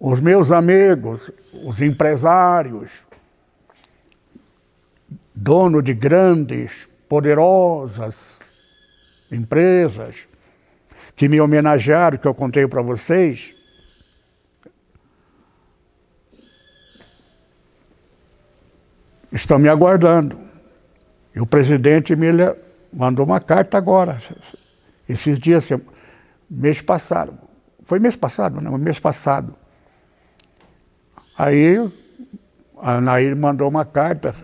os 0.00 0.18
meus 0.18 0.50
amigos, 0.50 1.30
os 1.64 1.80
empresários, 1.80 3.06
dono 5.32 5.80
de 5.80 5.94
grandes, 5.94 6.88
poderosas 7.08 8.36
empresas, 9.30 10.26
que 11.18 11.28
me 11.28 11.40
homenagearam, 11.40 12.16
que 12.16 12.28
eu 12.28 12.32
contei 12.32 12.64
para 12.68 12.80
vocês, 12.80 13.52
estão 19.32 19.58
me 19.58 19.68
aguardando. 19.68 20.38
E 21.34 21.40
o 21.40 21.46
presidente 21.46 22.14
me 22.14 22.28
mandou 22.92 23.26
uma 23.26 23.40
carta 23.40 23.76
agora, 23.76 24.22
esses 25.08 25.40
dias, 25.40 25.68
mês 26.48 26.80
passado. 26.80 27.36
Foi 27.84 27.98
mês 27.98 28.14
passado, 28.14 28.60
né? 28.60 28.70
Mês 28.78 29.00
passado. 29.00 29.56
Aí 31.36 31.78
a 32.80 33.00
Nair 33.00 33.36
mandou 33.36 33.68
uma 33.68 33.84
carta, 33.84 34.36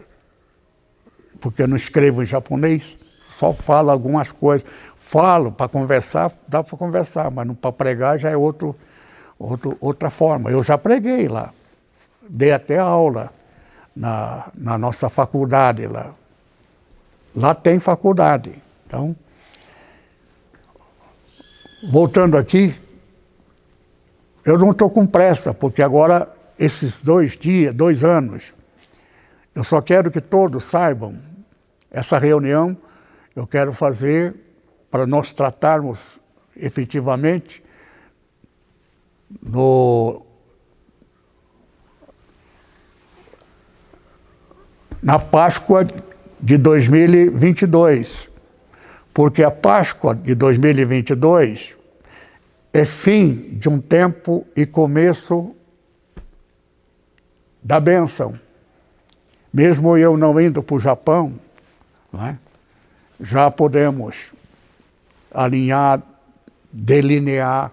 porque 1.41 1.63
eu 1.63 1.69
não 1.69 1.77
escrevo 1.77 2.21
em 2.21 2.27
japonês, 2.27 2.99
só 3.39 3.53
falo 3.53 3.93
algumas 3.93 4.33
coisas 4.33 4.69
falo 5.05 5.53
para 5.53 5.69
conversar, 5.69 6.33
dá 6.49 6.65
para 6.65 6.79
conversar, 6.79 7.31
mas 7.31 7.47
para 7.59 7.71
pregar 7.71 8.19
já 8.19 8.31
é 8.31 8.37
outro, 8.37 8.75
outro, 9.39 9.77
outra 9.81 10.09
forma. 10.09 10.51
Eu 10.51 10.65
já 10.65 10.79
preguei 10.79 11.29
lá, 11.29 11.53
dei 12.29 12.53
até 12.53 12.79
aula 12.79 13.31
na, 13.95 14.51
na 14.55 14.79
nossa 14.79 15.11
faculdade 15.11 15.87
lá. 15.87 16.15
Lá 17.37 17.55
tem 17.55 17.79
faculdade. 17.79 18.55
Então, 18.87 19.15
voltando 21.93 22.39
aqui, 22.39 22.75
eu 24.45 24.59
não 24.59 24.71
estou 24.71 24.89
com 24.89 25.07
pressa, 25.07 25.53
porque 25.53 25.83
agora, 25.83 26.33
esses 26.59 27.01
dois 27.01 27.37
dias, 27.37 27.75
dois 27.75 28.03
anos, 28.03 28.55
eu 29.55 29.63
só 29.63 29.83
quero 29.83 30.11
que 30.11 30.21
todos 30.21 30.65
saibam, 30.65 31.15
essa 31.91 32.19
reunião 32.19 32.77
eu 33.37 33.47
quero 33.47 33.73
fazer 33.73 34.44
para 34.95 35.09
nós 35.09 35.33
tratarmos 35.33 35.99
efetivamente 36.57 37.61
no, 39.43 40.25
na 45.03 45.19
Páscoa 45.19 45.85
de 46.39 46.57
2022, 46.57 48.31
porque 49.13 49.43
a 49.43 49.51
Páscoa 49.51 50.15
de 50.15 50.33
2022 50.33 51.77
é 52.73 52.85
fim 52.85 53.59
de 53.59 53.69
um 53.69 53.81
tempo 53.81 54.47
e 54.55 54.65
começo 54.65 55.57
da 57.61 57.81
bênção. 57.81 58.39
Mesmo 59.53 59.99
eu 59.99 60.17
não 60.17 60.41
indo 60.41 60.63
para 60.63 60.77
o 60.77 60.79
Japão, 60.79 61.35
é? 62.17 62.37
já 63.21 63.51
podemos 63.51 64.33
alinhar, 65.35 66.03
delinear, 66.73 67.73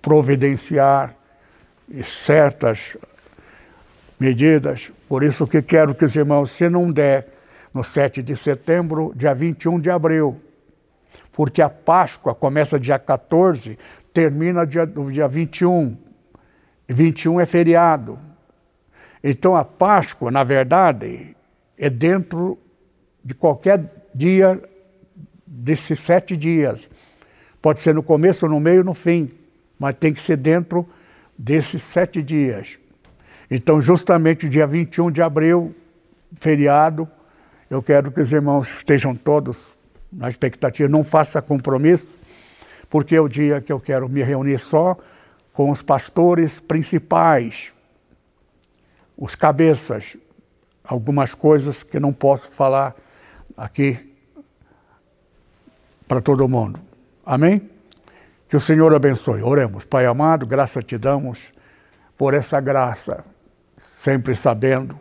providenciar 0.00 1.14
certas 2.02 2.96
medidas. 4.18 4.90
Por 5.08 5.22
isso 5.22 5.46
que 5.46 5.62
quero 5.62 5.94
que 5.94 6.04
os 6.04 6.16
irmãos, 6.16 6.50
se 6.52 6.68
não 6.68 6.90
der 6.90 7.28
no 7.72 7.84
7 7.84 8.22
de 8.22 8.34
setembro, 8.34 9.12
dia 9.14 9.34
21 9.34 9.78
de 9.78 9.90
abril, 9.90 10.40
porque 11.32 11.62
a 11.62 11.70
Páscoa 11.70 12.34
começa 12.34 12.80
dia 12.80 12.98
14, 12.98 13.78
termina 14.12 14.66
dia, 14.66 14.86
dia 14.86 15.28
21. 15.28 15.96
E 16.88 16.92
21 16.92 17.40
é 17.40 17.46
feriado. 17.46 18.18
Então 19.22 19.54
a 19.54 19.64
Páscoa, 19.64 20.30
na 20.30 20.42
verdade, 20.42 21.36
é 21.76 21.90
dentro 21.90 22.58
de 23.22 23.34
qualquer 23.34 24.08
dia 24.14 24.60
desses 25.58 25.98
sete 26.00 26.36
dias. 26.36 26.88
Pode 27.60 27.80
ser 27.80 27.94
no 27.94 28.02
começo, 28.02 28.46
no 28.46 28.60
meio, 28.60 28.84
no 28.84 28.94
fim, 28.94 29.30
mas 29.78 29.96
tem 29.98 30.14
que 30.14 30.20
ser 30.20 30.36
dentro 30.36 30.88
desses 31.36 31.82
sete 31.82 32.22
dias. 32.22 32.78
Então, 33.50 33.82
justamente 33.82 34.48
dia 34.48 34.66
21 34.66 35.10
de 35.10 35.22
abril, 35.22 35.74
feriado, 36.38 37.08
eu 37.68 37.82
quero 37.82 38.12
que 38.12 38.20
os 38.20 38.32
irmãos 38.32 38.68
estejam 38.68 39.14
todos 39.14 39.74
na 40.12 40.28
expectativa, 40.28 40.88
não 40.88 41.04
faça 41.04 41.42
compromisso, 41.42 42.16
porque 42.88 43.16
é 43.16 43.20
o 43.20 43.28
dia 43.28 43.60
que 43.60 43.72
eu 43.72 43.80
quero 43.80 44.08
me 44.08 44.22
reunir 44.22 44.58
só 44.58 44.96
com 45.52 45.70
os 45.70 45.82
pastores 45.82 46.60
principais, 46.60 47.72
os 49.16 49.34
cabeças, 49.34 50.16
algumas 50.84 51.34
coisas 51.34 51.82
que 51.82 51.98
não 51.98 52.12
posso 52.12 52.50
falar 52.50 52.94
aqui 53.56 54.07
para 56.08 56.22
todo 56.22 56.48
mundo. 56.48 56.80
Amém? 57.24 57.70
Que 58.48 58.56
o 58.56 58.60
Senhor 58.60 58.92
abençoe. 58.94 59.42
Oremos. 59.42 59.84
Pai 59.84 60.06
amado, 60.06 60.46
graça 60.46 60.82
te 60.82 60.96
damos 60.96 61.52
por 62.16 62.32
essa 62.32 62.58
graça, 62.60 63.24
sempre 63.76 64.34
sabendo 64.34 64.98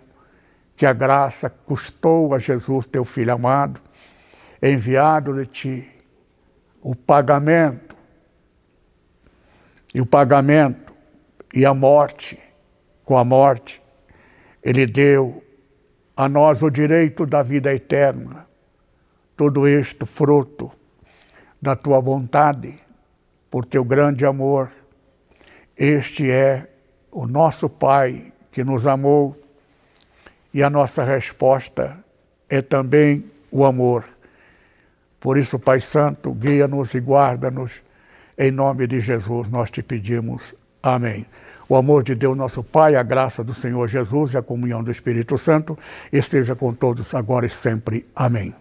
que 0.76 0.86
a 0.86 0.94
graça 0.94 1.50
custou 1.50 2.36
a 2.36 2.38
Jesus, 2.38 2.86
teu 2.86 3.04
filho 3.06 3.34
amado, 3.34 3.82
enviado 4.62 5.34
de 5.34 5.48
ti, 5.48 5.90
o 6.82 6.94
pagamento, 6.94 7.96
e 9.96 10.02
o 10.02 10.06
pagamento 10.06 10.94
e 11.56 11.66
a 11.66 11.74
morte, 11.74 12.38
com 13.04 13.18
a 13.18 13.24
morte, 13.24 13.82
ele 14.62 14.86
deu 14.86 15.44
a 16.16 16.28
nós 16.28 16.62
o 16.62 16.70
direito 16.70 17.26
da 17.26 17.42
vida 17.42 17.74
eterna. 17.74 18.46
Tudo 19.36 19.68
isto 19.68 20.06
fruto 20.06 20.72
da 21.62 21.76
tua 21.76 22.00
vontade, 22.00 22.80
por 23.50 23.66
teu 23.66 23.84
grande 23.84 24.26
amor. 24.26 24.72
Este 25.78 26.30
é 26.30 26.68
o 27.12 27.26
nosso 27.26 27.70
Pai 27.70 28.32
que 28.52 28.64
nos 28.64 28.88
amou 28.88 29.36
e 30.54 30.64
a 30.64 30.70
nossa 30.70 31.04
resposta 31.04 31.98
é 32.50 32.62
também 32.62 33.26
o 33.52 33.66
amor. 33.66 34.06
Por 35.20 35.38
isso, 35.38 35.60
Pai 35.60 35.80
Santo, 35.80 36.32
guia-nos 36.34 36.94
e 36.94 37.00
guarda-nos. 37.00 37.82
Em 38.38 38.52
nome 38.52 38.88
de 38.88 39.00
Jesus 39.00 39.50
nós 39.50 39.70
te 39.72 39.82
pedimos. 39.82 40.56
Amém. 40.82 41.26
O 41.68 41.76
amor 41.76 42.04
de 42.04 42.16
Deus, 42.16 42.38
nosso 42.38 42.64
Pai, 42.64 42.96
a 42.96 43.04
graça 43.04 43.44
do 43.44 43.54
Senhor 43.54 43.88
Jesus 43.88 44.34
e 44.34 44.38
a 44.38 44.42
comunhão 44.42 44.84
do 44.84 44.92
Espírito 44.92 45.38
Santo 45.38 45.78
esteja 46.14 46.56
com 46.56 46.74
todos 46.74 47.14
agora 47.14 47.46
e 47.46 47.50
sempre. 47.50 48.06
Amém. 48.16 48.56